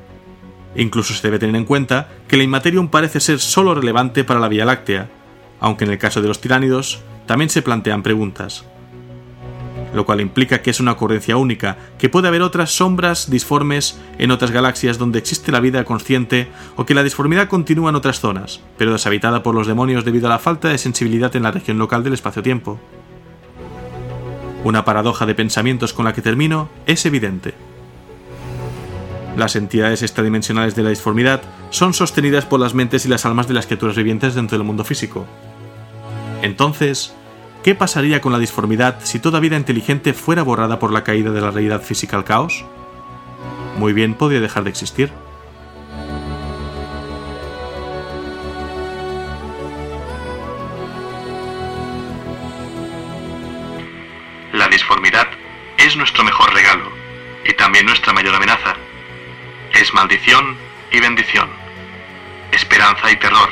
[0.75, 4.49] Incluso se debe tener en cuenta que la Immaterium parece ser solo relevante para la
[4.49, 5.09] Vía Láctea,
[5.61, 8.67] aunque en el caso de los tiránidos también se plantean preguntas
[9.97, 14.31] lo cual implica que es una ocurrencia única, que puede haber otras sombras disformes en
[14.31, 18.61] otras galaxias donde existe la vida consciente o que la disformidad continúa en otras zonas,
[18.77, 22.05] pero deshabitada por los demonios debido a la falta de sensibilidad en la región local
[22.05, 22.79] del espacio-tiempo.
[24.65, 27.55] Una paradoja de pensamientos con la que termino es evidente.
[29.35, 31.41] Las entidades extradimensionales de la disformidad
[31.71, 34.85] son sostenidas por las mentes y las almas de las criaturas vivientes dentro del mundo
[34.85, 35.27] físico.
[36.43, 37.15] Entonces,
[37.67, 41.41] ¿Qué pasaría con la disformidad si toda vida inteligente fuera borrada por la caída de
[41.41, 42.65] la realidad física al caos?
[43.77, 45.13] Muy bien podría dejar de existir.
[54.53, 55.27] La disformidad
[55.77, 56.89] es nuestro mejor regalo
[57.45, 58.77] y también nuestra mayor amenaza.
[59.73, 60.57] Es maldición
[60.93, 61.49] y bendición,
[62.53, 63.51] esperanza y terror,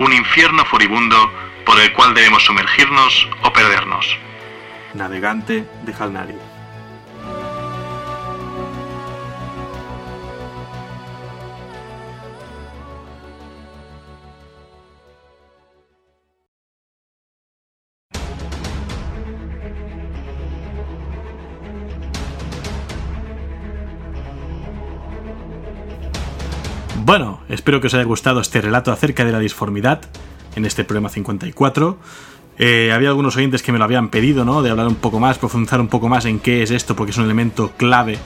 [0.00, 1.39] un infierno furibundo
[1.70, 4.18] por el cual debemos sumergirnos o perdernos.
[4.92, 6.34] Navegante de Halnari.
[27.04, 30.00] Bueno, espero que os haya gustado este relato acerca de la disformidad
[30.56, 31.98] en este problema 54.
[32.62, 34.60] Eh, había algunos oyentes que me lo habían pedido, ¿no?
[34.60, 37.16] De hablar un poco más, profundizar un poco más en qué es esto, porque es
[37.16, 38.18] un elemento clave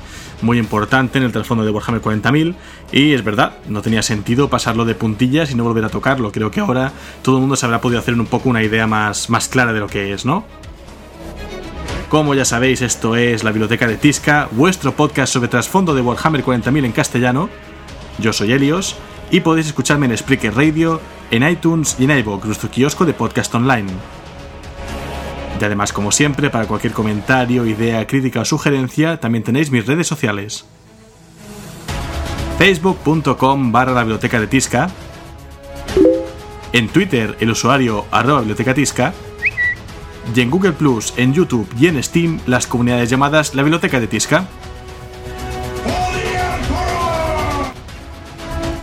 [0.42, 2.56] muy importante en el trasfondo de Warhammer 40.000.
[2.90, 6.32] Y es verdad, no tenía sentido pasarlo de puntillas y no volver a tocarlo.
[6.32, 6.92] Creo que ahora
[7.22, 9.78] todo el mundo se habrá podido hacer un poco una idea más, más clara de
[9.78, 10.44] lo que es, ¿no?
[12.08, 16.44] Como ya sabéis, esto es la Biblioteca de Tisca, vuestro podcast sobre trasfondo de Warhammer
[16.44, 17.48] 40.000 en castellano.
[18.18, 18.96] Yo soy Helios
[19.30, 23.54] y podéis escucharme en Spreaker Radio, en iTunes y en iVoox, nuestro kiosco de podcast
[23.54, 23.90] online.
[25.60, 30.06] Y además, como siempre, para cualquier comentario, idea, crítica o sugerencia, también tenéis mis redes
[30.06, 30.64] sociales.
[32.58, 34.90] Facebook.com barra la biblioteca de Tisca.
[36.72, 39.12] En Twitter, el usuario arroba biblioteca Tisca.
[40.34, 44.06] Y en Google Plus, en YouTube y en Steam, las comunidades llamadas la biblioteca de
[44.06, 44.46] Tisca.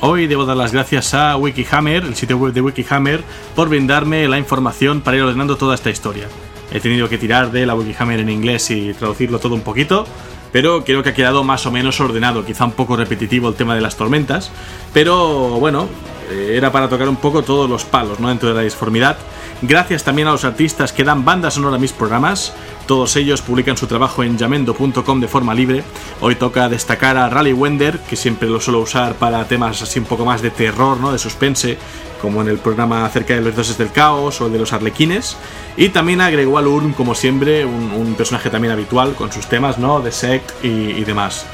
[0.04, 3.22] Hoy debo dar las gracias a Wikihammer, el sitio web de Wikihammer,
[3.56, 6.28] por brindarme la información para ir ordenando toda esta historia.
[6.72, 10.08] He tenido que tirar de la Wikihammer en inglés y traducirlo todo un poquito,
[10.52, 13.76] pero creo que ha quedado más o menos ordenado, quizá un poco repetitivo el tema
[13.76, 14.52] de las tormentas,
[14.92, 15.88] pero bueno,
[16.32, 18.30] era para tocar un poco todos los palos ¿no?
[18.30, 19.18] dentro de la disformidad.
[19.62, 22.54] Gracias también a los artistas que dan banda sonora a mis programas.
[22.88, 25.84] Todos ellos publican su trabajo en yamendo.com de forma libre.
[26.20, 30.06] Hoy toca destacar a Rally Wender, que siempre lo suelo usar para temas así un
[30.06, 31.12] poco más de terror, ¿no?
[31.12, 31.78] de suspense,
[32.22, 35.38] como en el programa acerca de los dioses del caos o el de los arlequines.
[35.78, 40.02] Y también a Gregoire Urn, como siempre, un, personaje también habitual con sus temas ¿no?
[40.02, 41.46] de sect y, demás.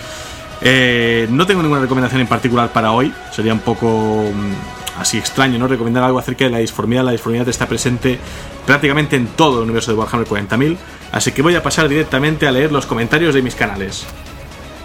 [0.61, 5.59] Eh, no tengo ninguna recomendación en particular para hoy, sería un poco mm, así extraño,
[5.59, 5.67] ¿no?
[5.67, 7.03] Recomendar algo acerca de la disformidad.
[7.03, 8.19] La disformidad está presente
[8.65, 10.77] prácticamente en todo el universo de Warhammer 40.000,
[11.11, 14.05] así que voy a pasar directamente a leer los comentarios de mis canales.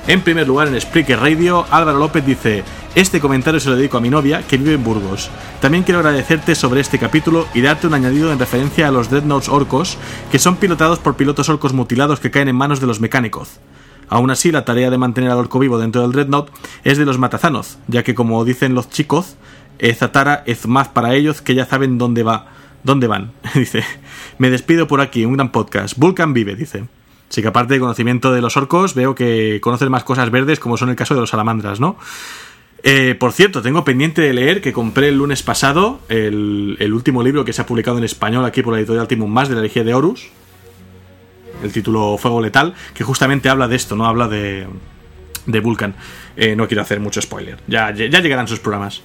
[0.09, 2.65] En primer lugar, en Spreaker Radio, Álvaro López dice:
[2.97, 5.31] Este comentario se lo dedico a mi novia, que vive en Burgos.
[5.61, 9.49] También quiero agradecerte sobre este capítulo y darte un añadido en referencia a los Dreadnoughts
[9.49, 9.97] orcos,
[10.33, 13.61] que son pilotados por pilotos orcos mutilados que caen en manos de los mecánicos.
[14.13, 16.51] Aún así, la tarea de mantener al orco vivo dentro del Dreadnought
[16.85, 19.37] es de los Matazanoz, ya que, como dicen los chicos,
[19.95, 22.49] Zatara es más para ellos que ya saben dónde va.
[22.85, 23.33] ¿Dónde van?
[23.55, 23.83] dice.
[24.37, 25.97] Me despido por aquí, un gran podcast.
[25.97, 26.85] Vulcan vive, dice.
[27.31, 30.77] Así que aparte de conocimiento de los orcos, veo que conocen más cosas verdes, como
[30.77, 31.97] son el caso de los salamandras, ¿no?
[32.83, 37.47] Eh, por cierto, tengo pendiente de leer que compré el lunes pasado el, último libro
[37.47, 39.87] que se ha publicado en español aquí por la editorial Timon Más de la Legión
[39.87, 40.29] de Horus.
[41.63, 44.07] El título Fuego Letal, que justamente habla de esto, ¿no?
[44.07, 44.67] Habla de,
[45.47, 45.95] de Vulcan.
[46.37, 47.59] Eh, no quiero hacer mucho spoiler.
[47.67, 49.03] Ya, ya llegarán sus programas.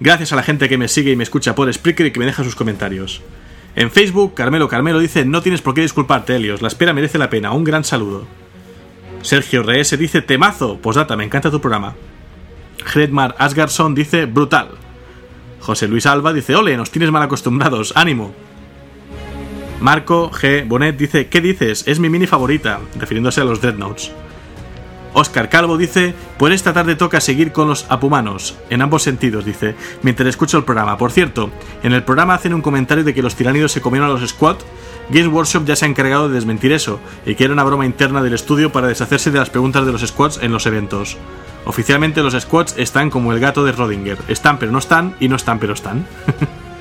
[0.00, 2.26] Gracias a la gente que me sigue y me escucha por Spreaker y que me
[2.26, 3.22] deja sus comentarios.
[3.76, 7.30] En Facebook, Carmelo Carmelo dice: No tienes por qué disculparte, Helios, la espera merece la
[7.30, 7.52] pena.
[7.52, 8.26] Un gran saludo.
[9.22, 10.78] Sergio Reese dice: Temazo.
[10.78, 11.94] Posdata, me encanta tu programa.
[12.84, 14.70] Hredmar Asgarson dice: Brutal.
[15.60, 18.34] José Luis Alba dice: Ole, nos tienes mal acostumbrados, ánimo.
[19.82, 20.66] Marco G.
[20.68, 21.82] Bonet dice: ¿Qué dices?
[21.88, 24.12] Es mi mini favorita, refiriéndose a los Dreadnoughts.
[25.12, 29.74] Oscar Calvo dice, pues esta tarde toca seguir con los apumanos, en ambos sentidos, dice,
[30.02, 30.96] mientras escucho el programa.
[30.96, 31.50] Por cierto,
[31.82, 34.56] en el programa hacen un comentario de que los tiránidos se comieron a los squad.
[35.10, 38.22] Games Workshop ya se ha encargado de desmentir eso, y que era una broma interna
[38.22, 41.18] del estudio para deshacerse de las preguntas de los squads en los eventos.
[41.66, 45.34] Oficialmente los squads están como el gato de Rodinger, están pero no están, y no
[45.34, 46.06] están pero están.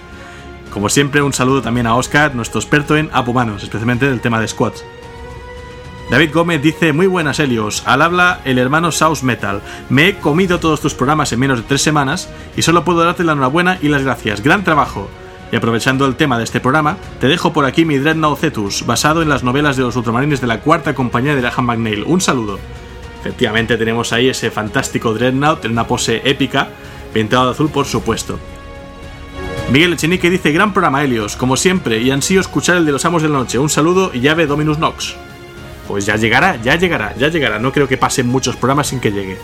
[0.71, 4.47] como siempre, un saludo también a Oscar, nuestro experto en apumanos, especialmente del tema de
[4.47, 4.83] squads.
[6.09, 9.61] David Gómez dice, muy buenas Helios, al habla el hermano South Metal.
[9.89, 13.23] Me he comido todos tus programas en menos de tres semanas y solo puedo darte
[13.23, 14.41] la enhorabuena y las gracias.
[14.43, 15.09] Gran trabajo.
[15.51, 19.21] Y aprovechando el tema de este programa, te dejo por aquí mi Dreadnought Cetus, basado
[19.21, 22.03] en las novelas de los ultramarines de la cuarta compañía de Graham McNeil.
[22.05, 22.59] Un saludo.
[23.21, 26.69] Efectivamente tenemos ahí ese fantástico Dreadnought en una pose épica,
[27.13, 28.39] pintado de azul por supuesto.
[29.71, 33.23] Miguel Echenique dice, gran programa Helios, como siempre, y ansío escuchar el de los amos
[33.23, 33.57] de la noche.
[33.57, 35.15] Un saludo y llave Dominus Nox.
[35.87, 37.57] Pues ya llegará, ya llegará, ya llegará.
[37.57, 39.37] No creo que pasen muchos programas sin que llegue.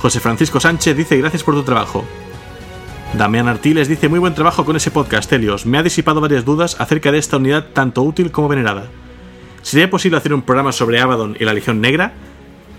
[0.00, 2.04] José Francisco Sánchez dice gracias por tu trabajo.
[3.14, 5.66] Damián Artiles dice muy buen trabajo con ese podcast, Helios.
[5.66, 8.88] Me ha disipado varias dudas acerca de esta unidad tanto útil como venerada.
[9.62, 12.12] ¿Sería posible hacer un programa sobre Abaddon y la Legión Negra?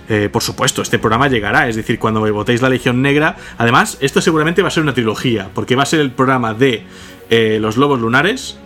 [0.10, 3.38] Eh, por supuesto, este programa llegará, es decir, cuando me votéis la Legión Negra.
[3.60, 6.84] Además, esto seguramente va a ser una trilogía, porque va a ser el programa de
[7.30, 8.58] eh, los Lobos Lunares,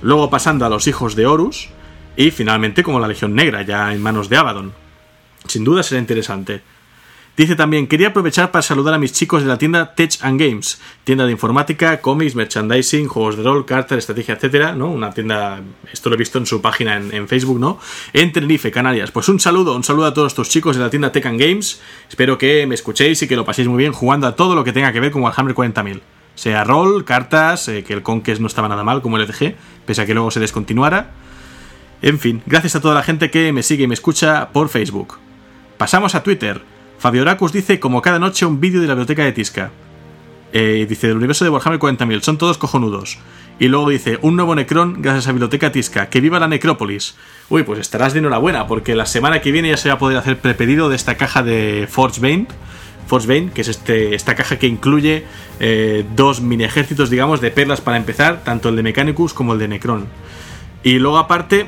[0.00, 1.68] luego pasando a los Hijos de Horus,
[2.16, 4.72] y finalmente como la Legión Negra, ya en manos de Abaddon.
[5.46, 6.62] Sin duda será interesante.
[7.38, 10.80] Dice también, quería aprovechar para saludar a mis chicos de la tienda Tech and Games,
[11.04, 14.90] tienda de informática, cómics, merchandising, juegos de rol, cartas, estrategia, etcétera, ¿no?
[14.90, 17.78] Una tienda, esto lo he visto en su página en, Facebook, ¿no?
[18.12, 19.10] En Tenerife, Canarias.
[19.10, 21.80] Pues un saludo, un saludo a todos estos chicos de la tienda Tech and Games.
[22.10, 24.72] Espero que me escuchéis y que lo paséis muy bien jugando a todo lo que
[24.72, 26.00] tenga que ver con Warhammer 40.000.
[26.34, 29.54] Sea rol, cartas, eh, que el Conquest no estaba nada mal como el EDG,
[29.86, 31.12] pese a que luego se descontinuara
[32.00, 35.18] en fin, gracias a toda la gente que me sigue y me escucha por Facebook.
[35.78, 36.77] Pasamos a Twitter.
[36.98, 39.70] Fabio Oracus dice, como cada noche, un vídeo de la biblioteca de Tisca.
[40.52, 43.18] Eh, dice, del universo de Warhammer 40.000, son todos cojonudos.
[43.60, 47.16] Y luego dice, un nuevo Necron gracias a Biblioteca Tisca, que viva la Necrópolis.
[47.48, 50.16] Uy, pues estarás de enhorabuena, porque la semana que viene ya se va a poder
[50.16, 52.46] hacer prepedido de esta caja de Forge Bane.
[53.06, 55.24] Forge Bane, que es este, esta caja que incluye
[55.60, 59.58] eh, dos mini ejércitos, digamos, de perlas para empezar, tanto el de Mechanicus como el
[59.58, 60.06] de Necron.
[60.82, 61.66] Y luego aparte,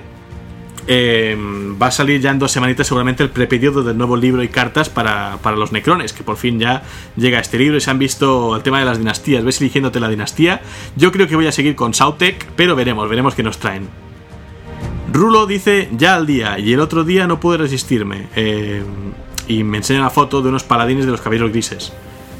[0.92, 1.36] eh,
[1.80, 4.88] va a salir ya en dos semanitas seguramente el prepedido del nuevo libro y cartas
[4.88, 6.82] para, los necrones, que por fin ya
[7.14, 9.44] llega este libro y se han visto el tema de las dinastías.
[9.44, 10.62] ¿Ves eligiéndote la dinastía?
[10.96, 13.86] Yo creo que voy a seguir con Sautek, pero veremos, veremos qué nos traen.
[15.12, 18.26] Rulo dice ya al día y el otro día no pude resistirme.
[18.34, 18.82] Eh,
[19.46, 21.92] y me enseña una foto de unos paladines de los caballeros grises.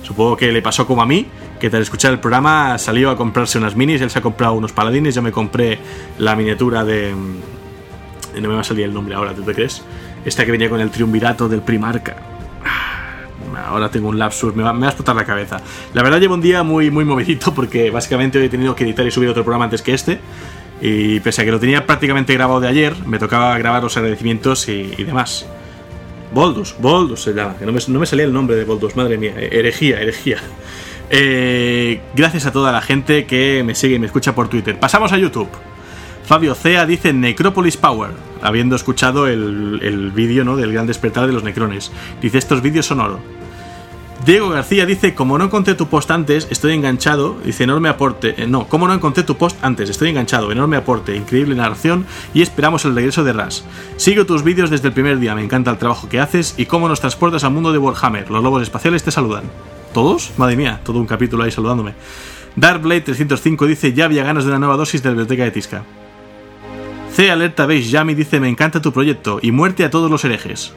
[0.03, 1.25] Supongo que le pasó como a mí,
[1.61, 4.73] que tras escuchar el programa salió a comprarse unas minis, él se ha comprado unos
[4.73, 5.79] paladines, yo me compré
[6.19, 7.15] la miniatura de,
[8.35, 9.83] no me va a salir el nombre ahora, ¿tú te crees?
[10.25, 12.17] Esta que venía con el triunvirato del Primarca.
[12.65, 15.61] Ah, ahora tengo un lapsus, me va, me va, a explotar la cabeza.
[15.95, 19.07] La verdad llevo un día muy, muy movidito porque básicamente hoy he tenido que editar
[19.07, 20.21] y subir otro programa antes que este.
[20.81, 24.67] Y pese a que lo tenía prácticamente grabado de ayer, me tocaba grabar los agradecimientos
[24.69, 25.47] y, demás.
[26.33, 29.19] Boldus, Boldus se llama, que no me, no me, salía el nombre de Boldus, madre
[29.19, 30.39] mía, herejía, herejía.
[31.11, 34.79] Eh, gracias a toda la gente que me sigue y me escucha por Twitter.
[34.79, 35.49] Pasamos a YouTube.
[36.31, 40.57] Fabio Cea dice Necropolis Power, habiendo escuchado el, el vídeo ¿no?
[40.57, 41.91] del gran despertar de los necrones.
[42.23, 43.19] Dice, estos vídeos son oro.
[44.25, 47.37] Diego García dice, como no encontré tu post antes, estoy enganchado.
[47.45, 48.41] Dice, enorme aporte.
[48.41, 50.53] Eh, no, como no encontré tu post antes, estoy enganchado.
[50.53, 53.65] Enorme aporte, increíble narración y esperamos el regreso de Ras.
[53.97, 56.89] Sigo tus vídeos desde el primer día, me encanta el trabajo que haces y cómo
[56.89, 58.31] nos transportas al mundo de Warhammer.
[58.31, 59.51] Los lobos espaciales te saludan.
[59.93, 60.31] ¿Todos?
[60.37, 61.95] Madre mía, todo un capítulo ahí saludándome.
[62.55, 65.83] Darkblade 305 dice, ya había ganas de una nueva dosis de la biblioteca de Tisca.
[67.13, 70.73] C Alerta Beige Yami dice, me encanta tu proyecto y muerte a todos los herejes.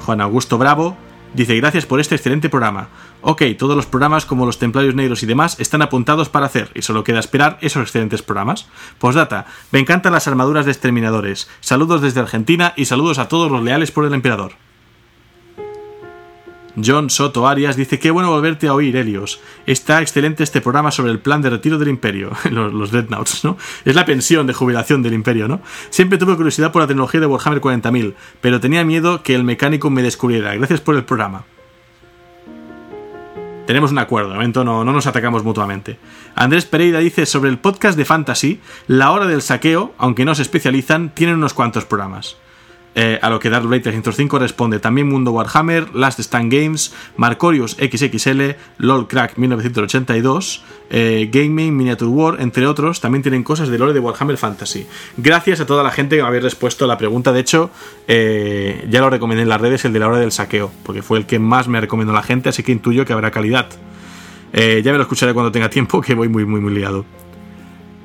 [0.00, 0.96] Juan Augusto Bravo
[1.34, 2.88] dice, gracias por este excelente programa.
[3.20, 6.82] Ok, todos los programas como los Templarios Negros y demás están apuntados para hacer y
[6.82, 8.68] solo queda esperar esos excelentes programas.
[8.98, 11.48] Postdata, me encantan las armaduras de exterminadores.
[11.60, 14.52] Saludos desde Argentina y saludos a todos los leales por el emperador.
[16.84, 19.40] John Soto Arias dice: Qué bueno volverte a oír, Helios.
[19.66, 22.30] Está excelente este programa sobre el plan de retiro del Imperio.
[22.50, 23.56] los, los Dreadnoughts, ¿no?
[23.84, 25.60] Es la pensión de jubilación del Imperio, ¿no?
[25.90, 29.90] Siempre tuve curiosidad por la tecnología de Warhammer 40.000, pero tenía miedo que el mecánico
[29.90, 30.54] me descubriera.
[30.54, 31.44] Gracias por el programa.
[33.68, 35.98] Tenemos un acuerdo, de momento no, no nos atacamos mutuamente.
[36.34, 40.40] Andrés Pereira dice sobre el podcast de Fantasy, La Hora del Saqueo, aunque no se
[40.40, 42.38] especializan, tienen unos cuantos programas.
[42.94, 47.76] Eh, a lo que Dark Blade 305 responde también Mundo Warhammer, Last Stand Games, Marcorius
[47.76, 53.92] XXL, LOL Crack 1982, eh, Gaming, Miniature War, entre otros, también tienen cosas de lore
[53.92, 54.86] de Warhammer Fantasy.
[55.16, 57.32] Gracias a toda la gente que me habéis respuesto a la pregunta.
[57.32, 57.70] De hecho,
[58.08, 61.18] eh, ya lo recomendé en las redes, el de la hora del saqueo, porque fue
[61.18, 63.68] el que más me recomendó la gente, así que intuyo que habrá calidad.
[64.52, 67.04] Eh, ya me lo escucharé cuando tenga tiempo, que voy muy, muy, muy liado.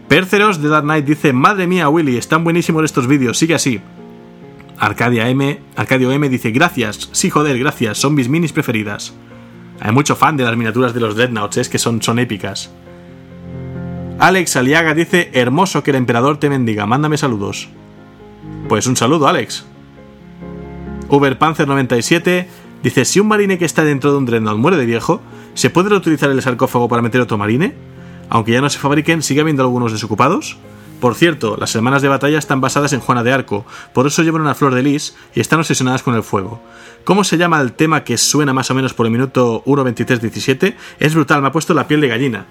[0.08, 3.82] Perceros de Dark Knight dice: Madre mía, Willy, están buenísimos estos vídeos, sigue así.
[4.78, 9.14] Arcadia M, Arcadio M dice, gracias, sí joder, gracias, son mis minis preferidas.
[9.80, 12.72] Hay mucho fan de las miniaturas de los Dreadnoughts, es que son, son épicas.
[14.20, 17.70] Alex Aliaga dice, hermoso que el emperador te bendiga, mándame saludos.
[18.70, 19.66] Pues un saludo, Alex.
[21.10, 22.46] Uberpanzer97
[22.82, 25.22] dice, si un marine que está dentro de un Dreadnought muere de viejo,
[25.54, 27.74] ¿se puede reutilizar el sarcófago para meter otro marine?
[28.30, 30.58] Aunque ya no se fabriquen, ¿sigue habiendo algunos desocupados?
[31.04, 34.40] Por cierto, las semanas de batalla están basadas en Juana de Arco, por eso llevan
[34.40, 36.62] una flor de lis y están obsesionadas con el fuego.
[37.04, 40.76] ¿Cómo se llama el tema que suena más o menos por el minuto 1.23.17?
[41.02, 42.46] Es brutal, me ha puesto la piel de gallina.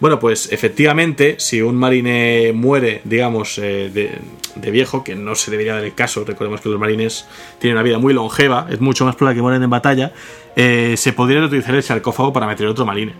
[0.00, 4.18] Bueno, pues efectivamente, si un marine muere, digamos, eh, de,
[4.54, 7.26] de, viejo, que no se debería dar el caso, recordemos que los marines
[7.58, 10.14] tienen una vida muy longeva, es mucho más probable que mueren en batalla,
[10.56, 13.12] eh, se podría utilizar el sarcófago para meter otro marine.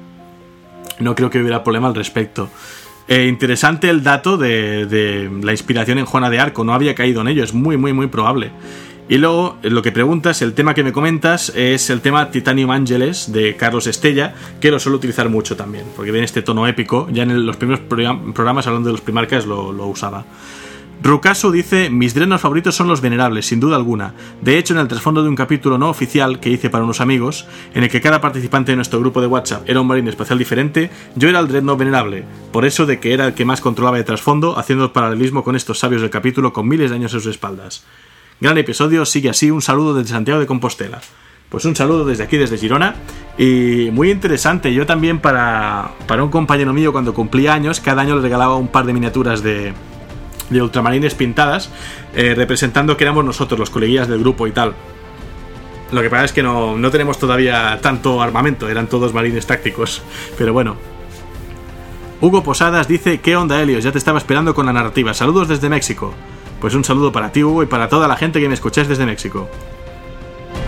[1.01, 2.49] No creo que hubiera problema al respecto.
[3.11, 7.23] Eh, interesante el dato de, de, la inspiración en Juana de Arco, no había caído
[7.23, 8.53] en ello, es muy, muy, muy probable.
[9.09, 13.33] Y luego, lo que preguntas, el tema que me comentas es el tema Titanium Angeles
[13.33, 17.09] de Carlos Estella, que lo suelo utilizar mucho también, porque tiene este tono épico.
[17.11, 20.25] Ya en los primeros programas, hablando de los primarcas, lo, lo usaba.
[21.03, 24.13] Rukasu dice, mis drenos favoritos son los venerables, sin duda alguna.
[24.43, 27.47] De hecho, en el trasfondo de un capítulo no oficial que hice para unos amigos,
[27.73, 30.91] en el que cada participante de nuestro grupo de WhatsApp era un marine espacial diferente,
[31.17, 34.05] yo era el dreadnought venerable, por eso de que era el que más controlaba de
[34.05, 37.31] trasfondo, haciendo el paralelismo con estos sabios del capítulo con miles de años en sus
[37.31, 37.83] espaldas.
[38.39, 41.01] Gran episodio, sigue así, un saludo desde Santiago de Compostela.
[41.49, 42.95] Pues un saludo desde aquí, desde Girona.
[43.37, 48.17] Y muy interesante, yo también para, para un compañero mío cuando cumplía años, cada año
[48.17, 49.75] le regalaba un par de miniaturas de,
[50.51, 51.71] de ultramarines pintadas,
[52.15, 54.75] eh, representando que éramos nosotros, los coleguillas del grupo y tal.
[55.93, 60.03] Lo que pasa es que no, no, tenemos todavía tanto armamento, eran todos marines tácticos.
[60.39, 60.77] Pero bueno.
[62.21, 63.83] Hugo Posadas dice, ¿qué onda Helios?
[63.83, 65.15] Ya te estaba esperando con la narrativa.
[65.15, 66.15] Saludos desde México.
[66.61, 69.07] Pues un saludo para ti Hugo y para toda la gente que me escucháis desde
[69.07, 69.49] México.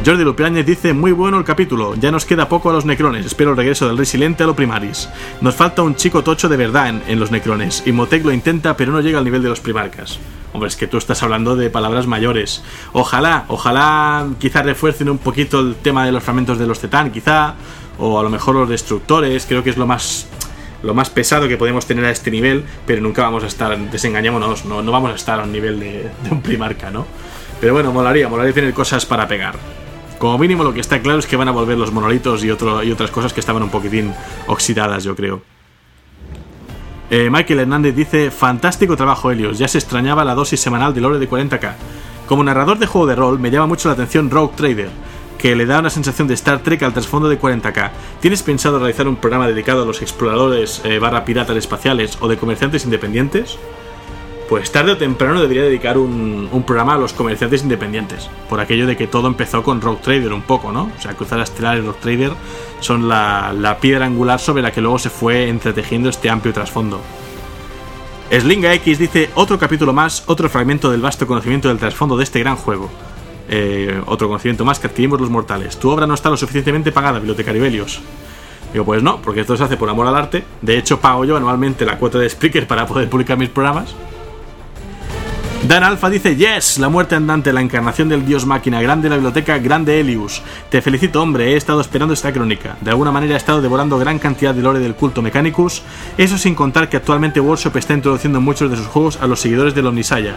[0.04, 3.50] Jordi Lupiáñez dice, muy bueno el capítulo, ya nos queda poco a los necrones, espero
[3.50, 5.08] el regreso del rey silente a lo primaris.
[5.40, 8.90] Nos falta un chico tocho de verdad en, los necrones, y Motec lo intenta pero
[8.90, 10.18] no llega al nivel de los primarcas.
[10.52, 12.64] Hombre, es que tú estás hablando de palabras mayores.
[12.92, 17.54] Ojalá, ojalá quizá refuercen un poquito el tema de los fragmentos de los Tetán, quizá,
[17.98, 20.26] o a lo mejor los destructores, creo que es lo más
[20.82, 24.64] lo más pesado que podemos tener a este nivel, pero nunca vamos a estar, desengañémonos,
[24.64, 27.06] no, no vamos a estar a un nivel de, de un primarca, ¿no?
[27.60, 29.54] Pero bueno, molaría, molaría tener cosas para pegar.
[30.22, 33.10] Como mínimo lo que está claro es que van a volver los monolitos y, otras
[33.10, 34.14] cosas que estaban un poquitín
[34.46, 35.42] oxidadas, yo creo.
[37.10, 41.18] Eh, Michael Hernández dice, fantástico trabajo Helios, ya se extrañaba la dosis semanal de lore
[41.18, 41.72] de 40k.
[42.28, 44.90] Como narrador de juego de rol me llama mucho la atención Rogue Trader,
[45.38, 47.90] que le da una sensación de Star Trek al trasfondo de 40k.
[48.20, 52.36] ¿Tienes pensado realizar un programa dedicado a los exploradores eh, barra piratas espaciales o de
[52.36, 53.58] comerciantes independientes?
[54.52, 58.98] Pues tarde o temprano debería dedicar un, programa a los comerciantes independientes, por aquello de
[58.98, 60.90] que todo empezó con Rogue Trader un poco, ¿no?
[60.94, 62.32] O sea, Cruzar Estelar y Rogue Trader
[62.80, 67.00] son la, piedra angular sobre la que luego se fue entretejiendo este amplio trasfondo.
[68.30, 72.40] Slinga X dice otro capítulo más, otro fragmento del vasto conocimiento del trasfondo de este
[72.40, 72.90] gran juego.
[73.48, 75.78] Eh, otro conocimiento más que adquirimos los mortales.
[75.78, 78.02] Tu obra no está lo suficientemente pagada, bibliotecario Belios.
[78.70, 80.44] Digo, pues no, porque esto se hace por amor al arte.
[80.60, 83.94] De hecho, pago yo anualmente la cuota de Spreaker para poder publicar mis programas.
[85.68, 89.58] Dan Alpha dice, yes, la muerte andante, la encarnación del dios máquina, grande la biblioteca,
[89.58, 90.42] grande Helius.
[90.68, 92.76] Te felicito, hombre, he estado esperando esta crónica.
[92.80, 95.82] De alguna manera he estado devorando gran cantidad de lore del culto Mechanicus,
[96.18, 99.72] eso sin contar que actualmente Workshop está introduciendo muchos de sus juegos a los seguidores
[99.72, 100.34] del Omnisaya.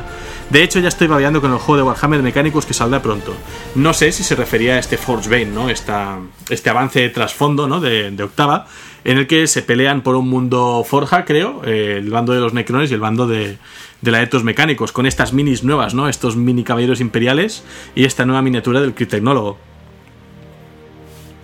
[0.51, 3.33] De hecho, ya estoy babeando con el juego de Warhammer Mechanicus que saldrá pronto.
[3.73, 5.69] No sé si se refería a este Forge Bane, ¿no?
[5.69, 6.19] Esta,
[6.49, 7.79] este avance trasfondo, ¿no?
[7.79, 8.67] De, de octava
[9.05, 12.53] en el que se pelean por un mundo forja, creo, eh, el bando de los
[12.53, 13.57] Necrones y el bando de,
[14.01, 16.09] de la Etos Mecánicos, con estas minis nuevas, ¿no?
[16.09, 17.63] Estos mini caballeros imperiales
[17.95, 19.57] y esta nueva miniatura del Critecnólogo.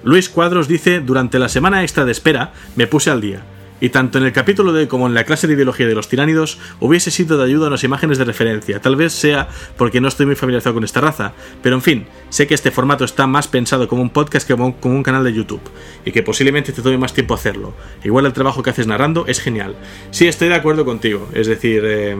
[0.03, 3.43] Luis Cuadros dice, durante la semana extra de espera me puse al día
[3.81, 6.59] y tanto en el capítulo de como en la clase de biología de los tiránidos
[6.79, 10.35] hubiese sido de ayuda unas imágenes de referencia, tal vez sea porque no estoy muy
[10.35, 14.01] familiarizado con esta raza, pero en fin, sé que este formato está más pensado como
[14.01, 15.61] un podcast que como, un canal de YouTube,
[16.05, 17.73] y que posiblemente te tome más tiempo hacerlo.
[18.03, 19.75] Igual el trabajo que haces narrando es genial.
[20.11, 21.83] Sí, estoy de acuerdo contigo, es decir...
[21.85, 22.15] Eh,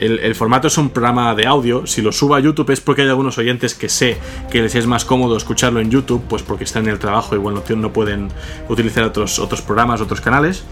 [0.00, 1.86] el, formato es un programa de audio.
[1.86, 4.18] Si lo subo a YouTube es porque hay algunos oyentes que sé
[4.50, 7.38] que les es más cómodo escucharlo en YouTube, pues porque están en el trabajo y
[7.38, 8.28] bueno, no pueden
[8.68, 10.64] utilizar otros, otros programas, otros canales.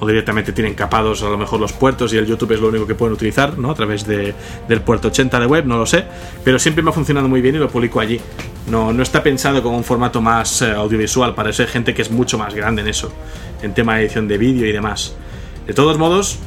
[0.00, 2.86] O directamente tienen capados a lo mejor los puertos y el YouTube es lo único
[2.86, 3.72] que pueden utilizar, ¿no?
[3.72, 4.32] A través de,
[4.68, 6.04] del puerto 80 de web, no lo sé.
[6.44, 8.20] Pero siempre me ha funcionado muy bien y lo publico allí.
[8.70, 12.02] No, no está pensado como un formato más eh, audiovisual, para eso hay gente que
[12.02, 13.12] es mucho más grande en eso,
[13.60, 15.16] en tema de edición de vídeo y demás.
[15.66, 16.38] De todos modos,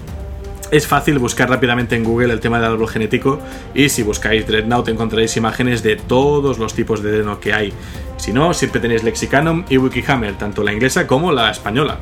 [0.71, 3.39] es fácil buscar rápidamente en Google el tema del árbol genético
[3.75, 7.73] y si buscáis Dreadnought encontraréis imágenes de todos los tipos de Dreadnought que hay.
[8.17, 11.99] Si no, siempre tenéis Lexicanum y Wikihammer, tanto la inglesa como la española.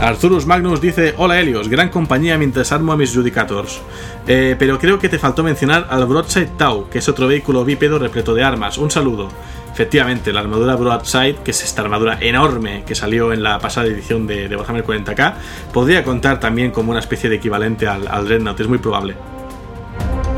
[0.00, 3.80] Arthurus Magnus dice: Hola Helios, gran compañía mientras armo a mis Judicators.
[4.26, 8.00] Eh, pero creo que te faltó mencionar al Broadside Tau, que es otro vehículo bípedo
[8.00, 8.78] repleto de armas.
[8.78, 9.28] Un saludo.
[9.72, 14.26] Efectivamente, la armadura Broadside, que es esta armadura enorme que salió en la pasada edición
[14.26, 15.34] de, de Warhammer 40k,
[15.72, 19.14] podría contar también como una especie de equivalente al, al Dreadnought, es muy probable.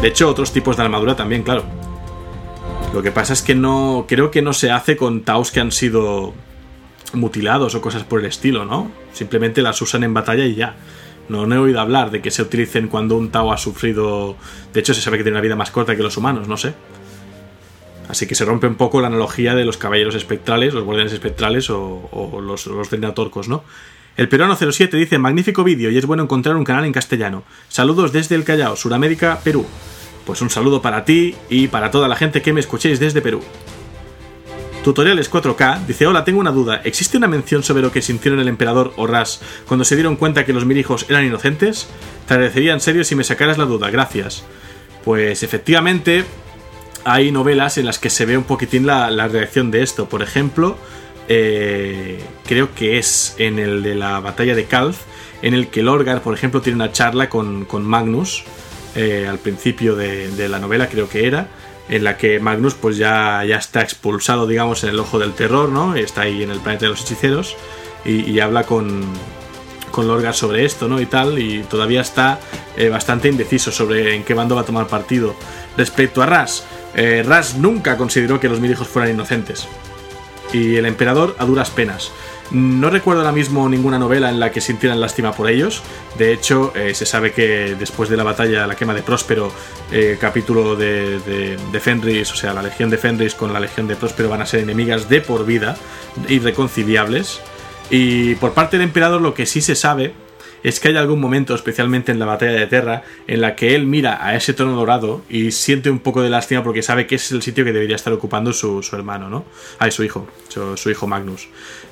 [0.00, 1.64] De hecho, otros tipos de armadura también, claro.
[2.92, 4.04] Lo que pasa es que no.
[4.06, 6.32] Creo que no se hace con Taus que han sido
[7.12, 8.90] mutilados o cosas por el estilo, ¿no?
[9.12, 10.76] Simplemente las usan en batalla y ya.
[11.28, 14.36] No, no he oído hablar de que se utilicen cuando un Tau ha sufrido.
[14.72, 16.74] De hecho, se sabe que tiene una vida más corta que los humanos, no sé.
[18.08, 21.70] Así que se rompe un poco la analogía de los caballeros espectrales, los guardianes espectrales
[21.70, 23.64] o, los, los ¿no?
[24.16, 27.42] El peruano 07 dice, magnífico vídeo y es bueno encontrar un canal en castellano.
[27.68, 29.66] Saludos desde el Callao, Suramérica, Perú.
[30.24, 33.42] Pues un saludo para ti y para toda la gente que me escuchéis desde Perú.
[34.84, 36.82] Tutoriales 4K dice, hola, tengo una duda.
[36.84, 40.44] ¿Existe una mención sobre lo que sintieron el emperador o Ras cuando se dieron cuenta
[40.44, 41.88] que los mirijos eran inocentes?
[42.28, 44.44] Te agradecería en serio si me sacaras la duda, gracias.
[45.02, 46.24] Pues efectivamente,
[47.04, 50.08] hay novelas en las que se ve un poquitín la, reacción de esto.
[50.08, 50.76] Por ejemplo,
[51.28, 55.02] eh, creo que es en el de la batalla de Calf,
[55.42, 58.44] en el que Lorgar, por ejemplo, tiene una charla con, Magnus
[58.94, 61.48] eh, al principio de, la novela, creo que era,
[61.88, 65.68] en la que Magnus pues ya, ya está expulsado, digamos, en el ojo del terror,
[65.68, 65.94] ¿no?
[65.94, 67.56] Está ahí en el planeta de los hechiceros
[68.06, 69.02] y, habla con,
[69.90, 71.00] con Lorgar sobre esto, ¿no?
[71.00, 72.38] Y tal, y todavía está
[72.76, 75.34] eh, bastante indeciso sobre en qué bando va a tomar partido.
[75.76, 76.64] Respecto a Ras,
[76.94, 79.66] eh, Ras nunca consideró que los mirijos fueran inocentes.
[80.52, 82.12] Y el emperador a duras penas.
[82.50, 85.82] No recuerdo ahora mismo ninguna novela en la que sintieran lástima por ellos.
[86.18, 89.50] De hecho, eh, se sabe que después de la batalla, la quema de Próspero,
[89.90, 93.96] eh, capítulo de, de, Fenris, o sea, la legión de Fenris con la legión de
[93.96, 95.76] Próspero van a ser enemigas de por vida,
[96.28, 97.40] irreconciliables.
[97.90, 100.14] Y por parte del emperador lo que sí se sabe
[100.64, 103.86] es que hay algún momento, especialmente en la batalla de Terra, en la que él
[103.86, 107.26] mira a ese trono dorado y siente un poco de lástima porque sabe que ese
[107.26, 109.44] es el sitio que debería estar ocupando su, hermano, ¿no?
[109.78, 111.48] Ah, su hijo, su, hijo Magnus.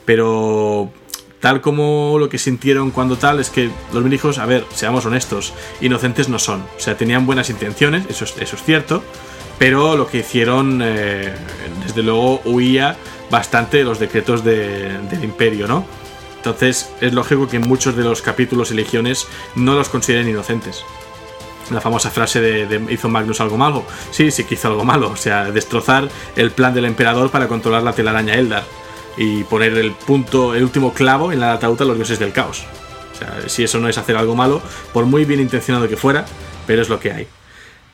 [0.06, 0.90] Pero
[1.38, 5.52] tal como lo que sintieron cuando tal es que los hijos, a ver, seamos honestos,
[5.82, 6.62] inocentes no son.
[6.76, 9.04] O sea, tenían buenas intenciones, eso es, eso es cierto,
[9.58, 11.30] pero lo que hicieron, eh,
[11.84, 12.96] desde luego, huía
[13.30, 15.84] bastante de los decretos del imperio, ¿no?
[16.42, 20.84] Entonces es lógico que muchos de los capítulos y legiones no los consideren inocentes.
[21.70, 23.84] La famosa frase de, ¿hizo Magnus algo malo?
[24.10, 25.10] Sí, sí que hizo algo malo.
[25.10, 28.64] O sea, destrozar el plan del emperador para controlar la telaraña Eldar.
[29.16, 32.64] Y poner el punto, el último clavo en la ataúd a los dioses del caos.
[33.12, 34.60] O sea, si eso no es hacer algo malo,
[34.92, 36.26] por muy bien intencionado que fuera,
[36.66, 37.28] pero es lo que hay.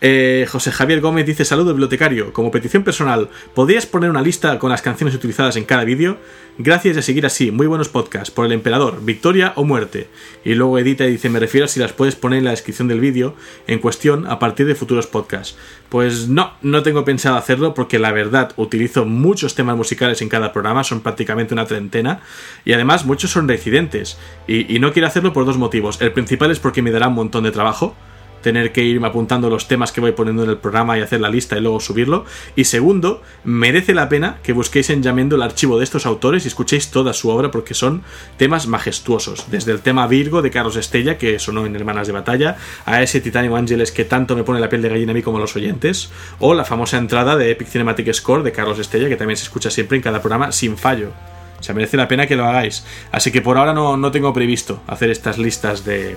[0.00, 2.32] Eh, José Javier Gómez dice: Saludo, bibliotecario.
[2.32, 6.18] Como petición personal, ¿podrías poner una lista con las canciones utilizadas en cada vídeo?
[6.56, 7.50] Gracias a seguir así.
[7.50, 8.30] Muy buenos podcasts.
[8.30, 10.08] Por el emperador, victoria o muerte.
[10.44, 12.86] Y luego edita y dice: Me refiero a si las puedes poner en la descripción
[12.86, 13.34] del vídeo
[13.66, 15.56] en cuestión a partir de futuros podcasts.
[15.88, 20.52] Pues no, no tengo pensado hacerlo porque la verdad utilizo muchos temas musicales en cada
[20.52, 22.20] programa, son prácticamente una treintena.
[22.64, 24.16] Y además, muchos son reincidentes.
[24.46, 26.00] Y, y no quiero hacerlo por dos motivos.
[26.00, 27.96] El principal es porque me dará un montón de trabajo
[28.42, 31.28] tener que irme apuntando los temas que voy poniendo en el programa y hacer la
[31.28, 32.24] lista y luego subirlo.
[32.56, 36.48] Y segundo, merece la pena que busquéis en Yamendo el archivo de estos autores y
[36.48, 38.02] escuchéis toda su obra porque son
[38.36, 39.50] temas majestuosos.
[39.50, 43.20] Desde el tema Virgo de Carlos Estella, que sonó en Hermanas de Batalla, a ese
[43.20, 45.56] Titanium Ángeles que tanto me pone la piel de gallina a mí como a los
[45.56, 49.44] oyentes, o la famosa entrada de Epic Cinematic Score de Carlos Estella, que también se
[49.44, 51.12] escucha siempre en cada programa sin fallo.
[51.58, 52.84] O sea, merece la pena que lo hagáis.
[53.10, 56.16] Así que por ahora no, tengo previsto hacer estas listas de,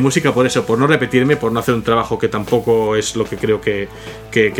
[0.00, 3.24] música, por eso, por no repetirme, por no hacer un trabajo que tampoco es lo
[3.24, 3.88] que creo que,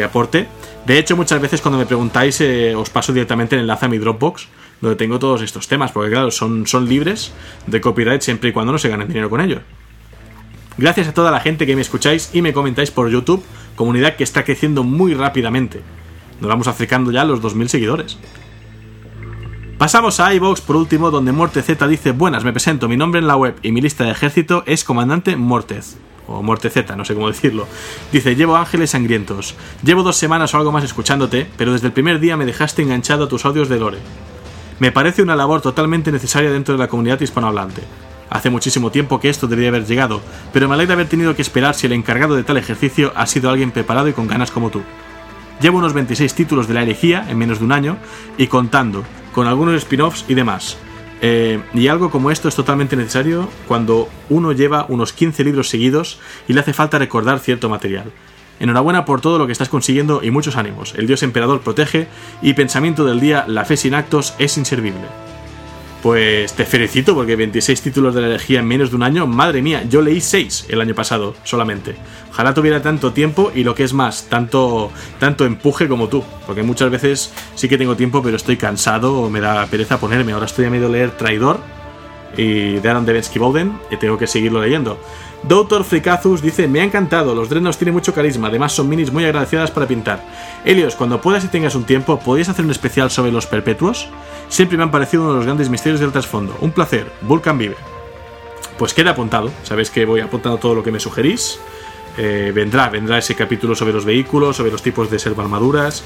[0.05, 0.47] aporte.
[0.85, 3.99] De hecho, muchas veces cuando me preguntáis, eh, os paso directamente el enlace a mi
[3.99, 4.49] Dropbox,
[4.81, 7.33] donde tengo todos estos temas, porque claro, son, son libres
[7.67, 9.63] de copyright siempre y cuando no se ganen dinero con ellos.
[10.79, 13.43] Gracias a toda la gente que me escucháis y me comentáis por YouTube,
[13.77, 15.81] comunidad que está creciendo muy rápidamente.
[16.41, 18.19] Nos vamos acercando ya a los 2.000 seguidores.
[19.79, 23.37] Pasamos a iVox por último, donde Mortez dice: Buenas, me presento, mi nombre en la
[23.37, 25.99] web y mi lista de ejército es Comandante Mortez.
[26.27, 27.67] O Mortez no sé cómo decirlo.
[28.11, 29.55] Dice: Llevo ángeles sangrientos.
[29.85, 33.25] Llevo dos semanas o algo más escuchándote, pero desde el primer día me dejaste enganchado
[33.25, 33.99] a tus audios de Lore.
[34.79, 37.83] Me parece una labor totalmente necesaria dentro de la comunidad hispanohablante.
[38.31, 40.23] Hace muchísimo tiempo que esto debería haber llegado,
[40.55, 43.51] pero me alegra haber tenido que esperar si el encargado de tal ejercicio ha sido
[43.51, 44.83] alguien preparado y con ganas como tú.
[45.61, 47.99] Llevo unos 26 títulos de la herejía en menos de un año
[48.37, 49.05] y contando,
[49.37, 50.79] con algunos spin-offs y demás.
[51.21, 56.19] Eh, y algo como esto es totalmente necesario cuando uno lleva unos 15 libros seguidos
[56.49, 58.11] y le hace falta recordar cierto material.
[58.61, 60.95] Enhorabuena por todo lo que estás consiguiendo y muchos ánimos.
[60.97, 62.09] El dios emperador protege
[62.41, 65.05] y pensamiento del día, la fe sin actos es inservible.
[66.03, 69.63] Pues te felicito porque 26 títulos de la herejía en menos de un año, madre
[69.63, 71.97] mía, yo leí 6 el año pasado solamente.
[72.31, 76.63] Ojalá tuviera tanto tiempo y lo que es más, tanto, tanto empuje como tú, porque
[76.63, 80.33] muchas veces sí que tengo tiempo pero estoy cansado o me da pereza ponerme.
[80.33, 81.61] Ahora estoy a medio leer Traidor
[82.37, 85.01] y de Aaron Devensky Bowden y tengo que seguirlo leyendo.
[85.43, 89.25] Doctor Fricazus dice, me ha encantado, los drenos tienen mucho carisma, además son minis muy
[89.25, 90.25] agradecidas para pintar.
[90.65, 94.09] Helios, cuando puedas y tengas un tiempo, ¿podrías hacer un especial sobre los perpetuos?
[94.49, 96.57] Siempre me han parecido uno de los grandes misterios del trasfondo.
[96.61, 97.77] Un placer, Vulcan vive.
[98.79, 101.61] Pues queda apuntado, sabéis que voy apuntando todo lo que me sugerís.
[102.19, 106.03] Eh, vendrá, vendrá ese capítulo sobre los vehículos, sobre los tipos de servo armaduras,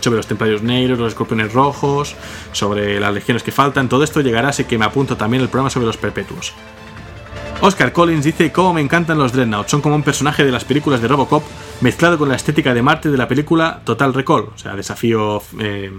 [0.00, 2.14] sobre los templarios negros, los escorpiones rojos,
[2.52, 3.88] sobre las legiones que faltan.
[3.88, 6.54] Todo esto llegará, así que me apunto también el programa sobre los perpetuos.
[7.62, 11.02] Oscar Collins dice cómo me encantan los Dreadnoughts, son como un personaje de las películas
[11.02, 11.44] de Robocop
[11.82, 15.92] mezclado con la estética de Marte de la película Total Recall, o sea, desafío, eh,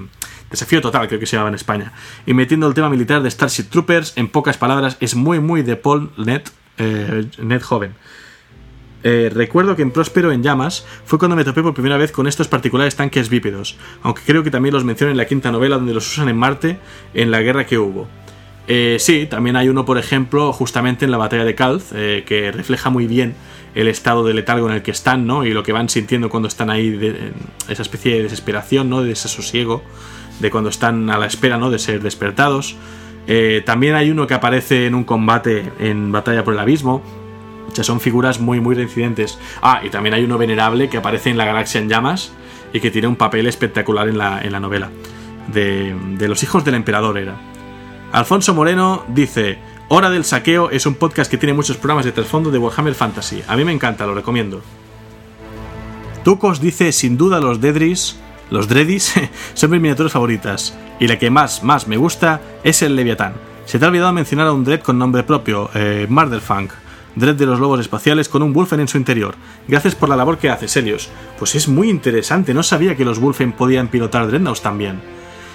[0.50, 1.94] desafío total creo que se llama en España,
[2.26, 5.76] y metiendo el tema militar de Starship Troopers, en pocas palabras, es muy muy de
[5.76, 7.28] Paul Net, eh,
[7.62, 7.94] joven.
[9.04, 12.28] Eh, recuerdo que en Próspero en Llamas fue cuando me topé por primera vez con
[12.28, 15.94] estos particulares tanques bípedos, aunque creo que también los menciono en la quinta novela donde
[15.94, 16.80] los usan en Marte
[17.14, 18.08] en la guerra que hubo.
[18.68, 22.52] Eh, sí, también hay uno, por ejemplo, justamente en la batalla de Calz, eh, que
[22.52, 23.36] refleja muy bien
[23.74, 25.46] el estado de letargo en el que están, ¿no?
[25.46, 27.32] Y lo que van sintiendo cuando están ahí, de,
[27.70, 29.02] esa especie de desesperación, ¿no?
[29.02, 29.82] De desasosiego,
[30.40, 31.70] de cuando están a la espera, ¿no?
[31.70, 32.76] De ser despertados.
[33.28, 37.02] Eh, también hay uno que aparece en un combate en Batalla por el Abismo.
[37.72, 39.40] O sea, son figuras muy, muy reincidentes.
[39.62, 42.34] Ah, y también hay uno venerable que aparece en la Galaxia en Llamas
[42.74, 44.90] y que tiene un papel espectacular en la, en la novela.
[45.48, 47.51] De, de los hijos del emperador era.
[48.12, 49.58] Alfonso Moreno dice:
[49.88, 53.42] Hora del Saqueo es un podcast que tiene muchos programas de trasfondo de Warhammer Fantasy.
[53.48, 54.62] A mí me encanta, lo recomiendo.
[56.24, 58.18] Tucos dice: Sin duda los Dedris,
[58.50, 59.14] los Dreadis,
[59.54, 60.78] son mis miniaturas favoritas.
[61.00, 63.34] Y la que más, más me gusta es el Leviatán.
[63.66, 66.70] Se te ha olvidado mencionar a un Dread con nombre propio, eh, Mardelfang.
[67.16, 69.36] Dread de los lobos espaciales con un Wolfen en su interior.
[69.68, 71.10] Gracias por la labor que haces, Helios.
[71.40, 75.02] Pues es muy interesante, no sabía que los Wolfen podían pilotar Dreadnoughts también.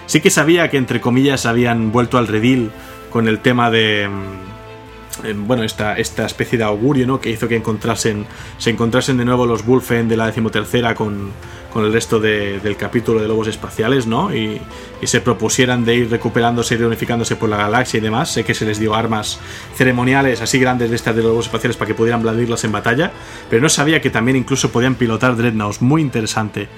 [0.06, 2.70] Sí que sabía que entre comillas habían vuelto al redil
[3.10, 7.20] con el tema de mm, eh, bueno, esta, esta especie de augurio, ¿no?
[7.20, 8.26] Que hizo que encontrasen,
[8.58, 11.30] se encontrasen de nuevo los Wolfen de la decimotercera con,
[11.72, 14.34] con el resto del capítulo de lobos espaciales, ¿no?
[14.34, 14.60] Y,
[15.02, 18.32] se propusieran de ir recuperándose y reunificándose por la galaxia y demás.
[18.32, 19.38] Sé que se les dio armas
[19.74, 23.12] ceremoniales así grandes de estas de lobos espaciales para que pudieran blandirlas en batalla,
[23.48, 25.82] pero no sabía que también incluso podían pilotar Dreadnoughts.
[25.82, 26.68] Muy interesante.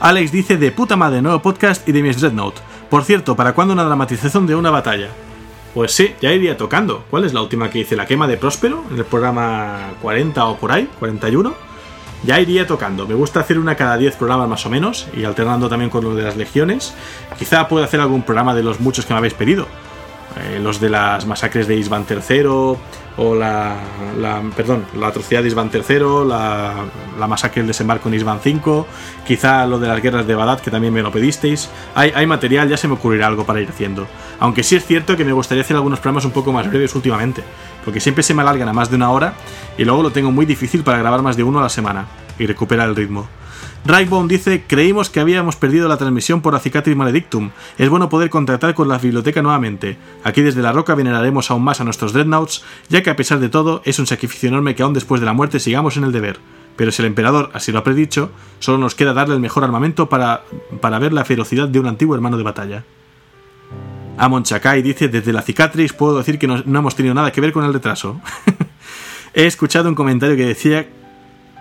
[0.00, 2.54] Alex dice de puta madre, nuevo podcast y de mis Dreadnought.
[2.88, 5.08] Por cierto, ¿para cuándo una dramatización de una batalla?
[5.74, 7.04] Pues sí, ya iría tocando.
[7.10, 7.96] ¿Cuál es la última que hice?
[7.96, 8.84] ¿La quema de Próspero?
[8.92, 11.52] En el programa 40 o por ahí, 41.
[12.22, 13.08] Ya iría tocando.
[13.08, 16.14] Me gusta hacer una cada 10 programas más o menos y alternando también con lo
[16.14, 16.94] de las legiones.
[17.36, 19.66] Quizá pueda hacer algún programa de los muchos que me habéis pedido.
[20.36, 22.76] Eh, los de las masacres de Isban III,
[23.18, 23.76] o la,
[24.56, 26.84] perdón, la atrocidad de Isban III, la,
[27.18, 28.84] la masacre del desembarco en Isban V,
[29.26, 31.68] quizá lo de las guerras de Badad, que también me lo pedisteis.
[31.96, 34.06] Hay, hay material, ya se me ocurrirá algo para ir haciendo.
[34.38, 37.42] Aunque sí es cierto que me gustaría hacer algunos programas un poco más breves últimamente,
[37.84, 39.34] porque siempre se me alargan a más de una hora
[39.76, 42.06] y luego lo tengo muy difícil para grabar más de uno a la semana
[42.38, 43.26] y recuperar el ritmo.
[43.84, 47.50] Raybone dice, creímos que habíamos perdido la transmisión por Acicatris Maledictum.
[47.78, 49.96] Es bueno poder contratar con la biblioteca nuevamente.
[50.24, 53.48] Aquí desde la roca veneraremos aún más a nuestros Dreadnoughts, ya que a pesar de
[53.48, 56.38] todo es un sacrificio enorme que aún después de la muerte sigamos en el deber.
[56.76, 60.08] Pero si el emperador así lo ha predicho, solo nos queda darle el mejor armamento
[60.08, 60.42] para,
[60.80, 62.84] para ver la ferocidad de un antiguo hermano de batalla.
[64.18, 67.40] Amon Chakai dice, desde la cicatriz puedo decir que no, no hemos tenido nada que
[67.40, 68.20] ver con el retraso.
[69.34, 70.88] He escuchado un comentario que decía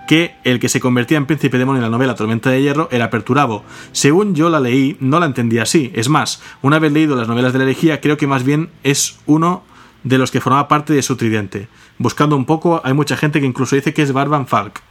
[0.08, 3.12] que el que se convertía en príncipe demonio en la novela Tormenta de Hierro era
[3.12, 3.64] Perturabo.
[3.92, 5.92] Según yo la leí, no la entendía así.
[5.94, 9.20] Es más, una vez leído las novelas de la herejía, creo que más bien es
[9.28, 9.64] uno
[10.04, 11.68] de los que formaba parte de su tridente.
[12.00, 14.82] Buscando un poco, hay mucha gente que incluso dice que es Barban Falk.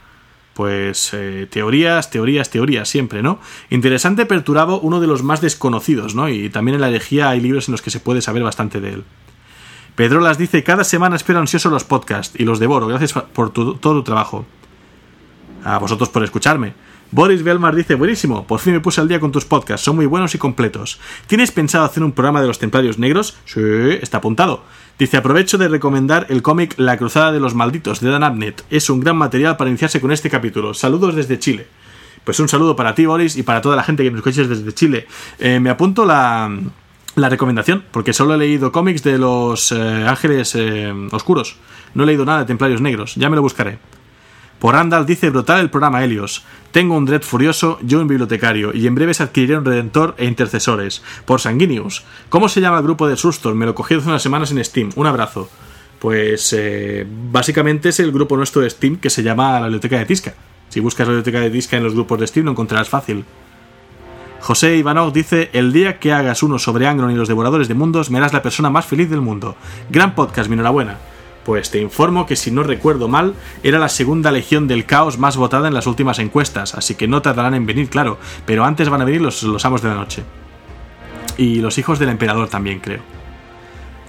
[0.53, 3.39] Pues eh, teorías, teorías, teorías, siempre, ¿no?
[3.69, 6.29] Interesante Perturabo, uno de los más desconocidos, ¿no?
[6.29, 8.93] Y también en la herejía hay libros en los que se puede saber bastante de
[8.93, 9.03] él.
[9.95, 12.87] Pedro las dice, cada semana espero ansioso los podcasts y los devoro.
[12.87, 14.45] Gracias por todo tu trabajo
[15.67, 16.73] a vosotros por escucharme.
[17.11, 20.05] Boris Belmar dice, buenísimo, por fin me puse al día con tus podcasts, son muy
[20.05, 20.99] buenos y completos.
[21.27, 23.37] ¿Tienes pensado hacer un programa de los Templarios Negros?
[23.45, 23.61] Sí,
[24.01, 24.63] está apuntado.
[24.99, 28.65] Dice, aprovecho de recomendar el cómic La Cruzada de los Malditos de Dan Abnett.
[28.69, 30.73] Es un gran material para iniciarse con este capítulo.
[30.73, 31.67] Saludos desde Chile.
[32.23, 34.73] Pues un saludo para ti, Boris, y para toda la gente que me escuches desde
[34.73, 35.07] Chile.
[35.39, 36.51] Eh, me apunto la,
[37.15, 41.55] la, recomendación, porque solo he leído cómics de los eh, Ángeles eh, Oscuros.
[41.93, 43.15] No he leído nada de Templarios Negros.
[43.15, 43.79] Ya me lo buscaré.
[44.59, 46.43] Por Andal dice brutal el programa Helios.
[46.71, 51.03] Tengo un Dread furioso, yo un bibliotecario, y en breves adquiriré un Redentor e Intercesores.
[51.25, 52.03] Por Sanguinius.
[52.29, 53.55] ¿Cómo se llama el grupo de Sustor?
[53.55, 54.89] Me lo cogí hace unas semanas en Steam.
[54.95, 55.49] Un abrazo.
[55.99, 60.05] Pues eh, básicamente es el grupo nuestro de Steam que se llama la Biblioteca de
[60.05, 60.33] Tisca.
[60.69, 63.25] Si buscas la Biblioteca de Tisca en los grupos de Steam lo encontrarás fácil.
[64.39, 68.11] José Ivanov dice, el día que hagas uno sobre Angron y los devoradores de mundos,
[68.11, 69.55] me harás la persona más feliz del mundo.
[69.89, 70.97] Gran podcast, mi enhorabuena.
[71.47, 73.33] Pues te informo que si no recuerdo mal,
[73.63, 77.21] era la segunda legión del caos más votada en las últimas encuestas, así que no
[77.21, 80.23] tardarán en venir, claro, pero antes van a venir los, los amos de la noche.
[81.37, 82.99] Y los hijos del emperador también, creo.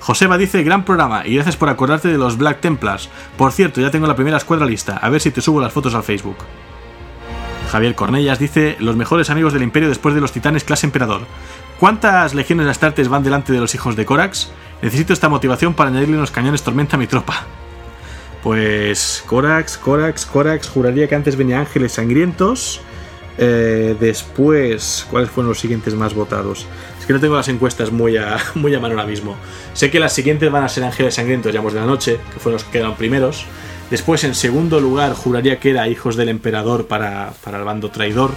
[0.01, 3.09] Joseba dice, gran programa, y gracias por acordarte de los Black Templars.
[3.36, 5.94] Por cierto, ya tengo la primera escuadra lista, a ver si te subo las fotos
[5.94, 6.39] al Facebook.
[7.70, 11.20] Javier Cornellas dice, los mejores amigos del imperio después de los titanes clase emperador.
[11.78, 14.51] ¿Cuántas legiones Astartes van delante de los hijos de Corax?
[14.82, 17.46] Necesito esta motivación para añadirle unos cañones tormenta a mi tropa.
[18.42, 22.80] Pues Corax, Corax, Corax, juraría que antes venía Ángeles Sangrientos.
[23.36, 26.66] Eh, después, ¿cuáles fueron los siguientes más votados?
[26.98, 29.36] Es que no tengo las encuestas muy a, muy a mano ahora mismo.
[29.74, 32.55] Sé que las siguientes van a ser Ángeles Sangrientos, llamos de la noche, que fueron
[32.55, 33.44] los que quedaron primeros.
[33.90, 38.32] Después, en segundo lugar, juraría que era Hijos del Emperador para, para el bando traidor.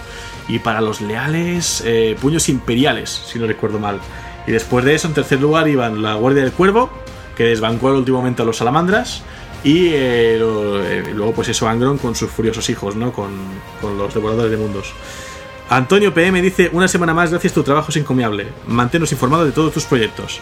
[0.47, 3.99] Y para los leales, eh, Puños Imperiales, si no recuerdo mal.
[4.47, 6.89] Y después de eso, en tercer lugar, iban la Guardia del Cuervo,
[7.35, 9.23] que desbancó al último momento a los salamandras.
[9.63, 13.13] Y eh, eh, luego, pues eso, Angron con sus furiosos hijos, ¿no?
[13.13, 13.31] Con,
[13.81, 14.91] los devoradores de mundos.
[15.69, 18.47] Antonio PM dice: Una semana más, gracias, tu trabajo es encomiable.
[18.67, 20.41] Manténnos informados de todos tus proyectos.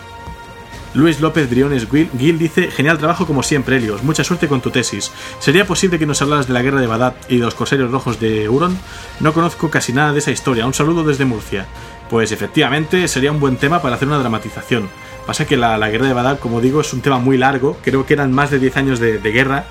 [0.94, 4.03] Luis López Briones Gil dice: Genial trabajo como siempre, Helios.
[4.03, 5.11] Mucha suerte con tu tesis.
[5.40, 8.20] ¿Sería posible que nos hablaras de la guerra de Badad y de los corsarios rojos
[8.20, 8.78] de Huron?
[9.20, 10.66] No conozco casi nada de esa historia.
[10.66, 11.68] Un saludo desde Murcia.
[12.10, 14.90] Pues efectivamente sería un buen tema para hacer una dramatización.
[15.28, 18.16] Pasa que la, guerra de Badab, como digo, es un tema muy largo, creo que
[18.16, 19.66] eran más de 10 años de, guerra,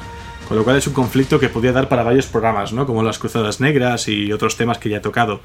[0.47, 2.87] con lo cual es un conflicto que podía dar para varios programas, ¿no?
[2.87, 5.41] Como las Cruzadas Negras y otros temas que ya he tocado.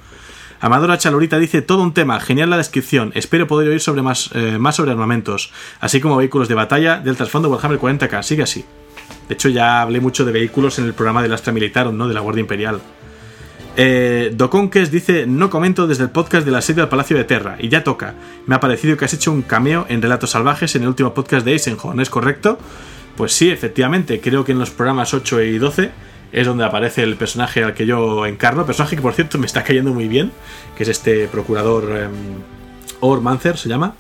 [0.64, 4.58] Amadora Chalorita dice todo un tema, genial la descripción, espero poder oír sobre más, eh,
[4.58, 8.64] más sobre armamentos, así como vehículos de batalla del trasfondo Warhammer 40k, sigue así.
[9.28, 12.08] De hecho ya hablé mucho de vehículos en el programa del Astra Militarum, ¿no?
[12.08, 12.80] De la Guardia Imperial.
[13.76, 17.58] Eh, Doconques dice: No comento desde el podcast de la serie al Palacio de Terra,
[17.60, 18.16] y ya toca.
[18.46, 21.46] Me ha parecido que has hecho un cameo en Relatos Salvajes en el último podcast
[21.46, 22.58] de Eisenhorn, ¿es correcto?
[23.18, 25.92] Pues sí, efectivamente, creo que en los programas 8 y 12
[26.34, 29.64] es donde aparece el personaje al que yo encarno, personaje que por cierto me está
[29.64, 30.32] cayendo muy bien,
[30.76, 32.08] que es este procurador eh,
[33.00, 33.96] Ormancer, se llama.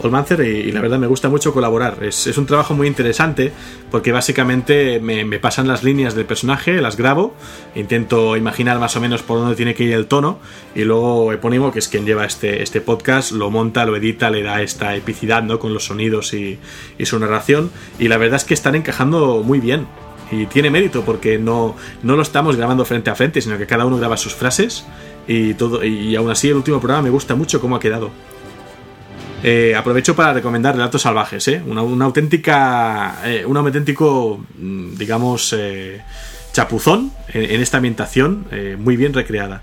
[0.00, 1.98] Olmancer y, la verdad me gusta mucho colaborar.
[2.02, 3.52] Es, un trabajo muy interesante
[3.90, 7.34] porque básicamente me, pasan las líneas del personaje, las grabo,
[7.74, 10.38] intento imaginar más o menos por dónde tiene que ir el tono
[10.74, 14.42] y luego Epónimo, que es quien lleva este, este podcast, lo monta, lo edita, le
[14.42, 15.58] da esta epicidad ¿no?
[15.58, 16.58] con los sonidos y,
[17.04, 19.86] su narración y la verdad es que están encajando muy bien.
[20.30, 23.86] Y tiene mérito porque no, no lo estamos grabando frente a frente, sino que cada
[23.86, 24.84] uno graba sus frases
[25.26, 25.84] y todo.
[25.84, 28.10] Y aún así el último programa me gusta mucho cómo ha quedado.
[29.42, 31.62] Eh, aprovecho para recomendar Relatos Salvajes, ¿eh?
[31.64, 35.54] una, auténtica, eh, un auténtico, mm, digamos,
[36.52, 38.46] chapuzón en, esta ambientación
[38.78, 39.62] muy bien recreada.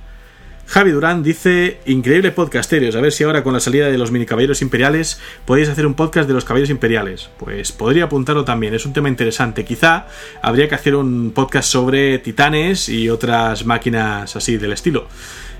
[0.68, 4.26] Javi Durán dice, increíble podcasterios, a ver si ahora con la salida de los mini
[4.26, 7.30] caballeros imperiales podéis hacer un podcast de los caballeros imperiales.
[7.38, 9.64] Pues podría apuntarlo también, es un tema interesante.
[9.64, 10.08] Quizá
[10.42, 15.08] habría que hacer un podcast sobre titanes y otras máquinas así del estilo.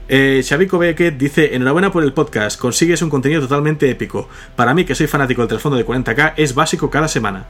[0.08, 0.44] Eh,
[0.80, 4.28] Beckett dice: Enhorabuena por el podcast, consigues un contenido totalmente épico.
[4.56, 7.46] Para mí, que soy fanático del trasfondo de 40k, es básico cada semana.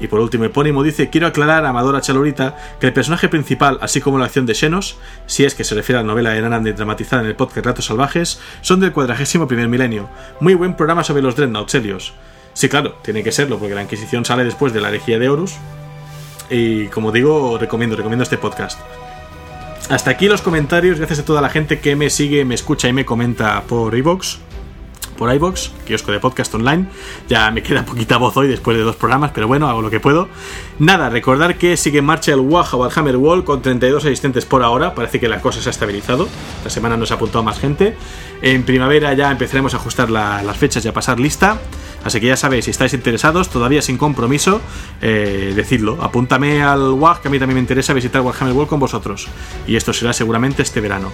[0.00, 4.00] Y por último, Epónimo dice: Quiero aclarar a Amadora Chalorita que el personaje principal, así
[4.00, 4.96] como la acción de Xenos,
[5.26, 7.84] si es que se refiere a la novela de Nanan dramatizada en el podcast Ratos
[7.84, 10.08] Salvajes, son del cuadragésimo primer milenio.
[10.40, 12.14] Muy buen programa sobre los Dreadnoughts, Helios.
[12.54, 15.54] Sí, claro, tiene que serlo, porque la Inquisición sale después de la herejía de Horus.
[16.48, 18.80] Y como digo, recomiendo, recomiendo este podcast.
[19.88, 22.92] Hasta aquí los comentarios, gracias a toda la gente que me sigue, me escucha y
[22.92, 24.38] me comenta por iVoox
[25.20, 26.86] por iBox, kiosco de podcast online.
[27.28, 30.00] Ya me queda poquita voz hoy después de dos programas, pero bueno, hago lo que
[30.00, 30.30] puedo.
[30.78, 34.94] Nada, recordar que sigue en marcha el Waha Warhammer Wall con 32 asistentes por ahora.
[34.94, 36.26] Parece que la cosa se ha estabilizado.
[36.56, 37.94] Esta semana nos ha apuntado más gente.
[38.40, 41.58] En primavera ya empezaremos a ajustar las fechas y a pasar lista.
[42.02, 44.62] Así que ya sabéis, si estáis interesados, todavía sin compromiso,
[45.02, 45.98] eh, decidlo.
[46.02, 49.28] Apúntame al WAG, que a mí también me interesa visitar Warhammer World con vosotros.
[49.66, 51.12] Y esto será seguramente este verano.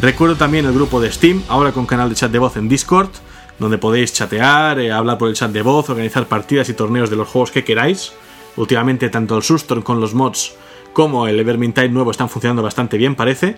[0.00, 3.10] Recuerdo también el grupo de Steam, ahora con canal de chat de voz en Discord
[3.58, 7.16] donde podéis chatear, eh, hablar por el chat de voz, organizar partidas y torneos de
[7.16, 8.12] los juegos que queráis.
[8.56, 10.54] Últimamente tanto el Sustorm con los mods
[10.92, 13.56] como el Evermintide nuevo están funcionando bastante bien, parece.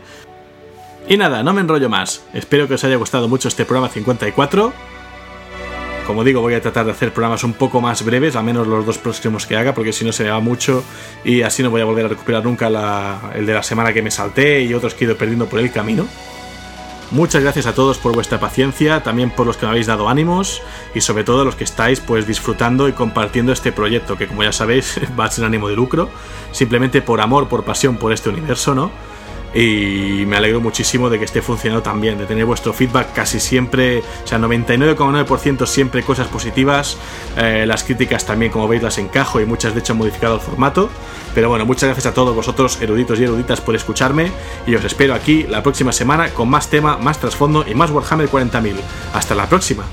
[1.08, 2.24] Y nada, no me enrollo más.
[2.32, 4.72] Espero que os haya gustado mucho este programa 54.
[6.06, 8.86] Como digo, voy a tratar de hacer programas un poco más breves, al menos los
[8.86, 10.84] dos próximos que haga, porque si no se me va mucho
[11.24, 12.68] y así no voy a volver a recuperar nunca
[13.34, 15.72] el de la semana que me salté y otros que he ido perdiendo por el
[15.72, 16.06] camino.
[17.12, 20.60] Muchas gracias a todos por vuestra paciencia, también por los que me habéis dado ánimos
[20.92, 24.50] y sobre todo los que estáis pues disfrutando y compartiendo este proyecto que como ya
[24.50, 26.10] sabéis va sin ánimo de lucro,
[26.50, 28.90] simplemente por amor, por pasión por este universo, ¿no?
[29.54, 33.40] Y me alegro muchísimo de que esté funcionando tan bien, de tener vuestro feedback casi
[33.40, 36.96] siempre, o sea, 99,9% siempre cosas positivas,
[37.36, 40.40] eh, las críticas también como veis las encajo y muchas de hecho han modificado el
[40.40, 40.90] formato,
[41.34, 44.30] pero bueno, muchas gracias a todos vosotros, eruditos y eruditas, por escucharme
[44.66, 48.28] y os espero aquí la próxima semana con más tema, más trasfondo y más Warhammer
[48.28, 48.76] 40.000.
[49.12, 49.84] Hasta la próxima.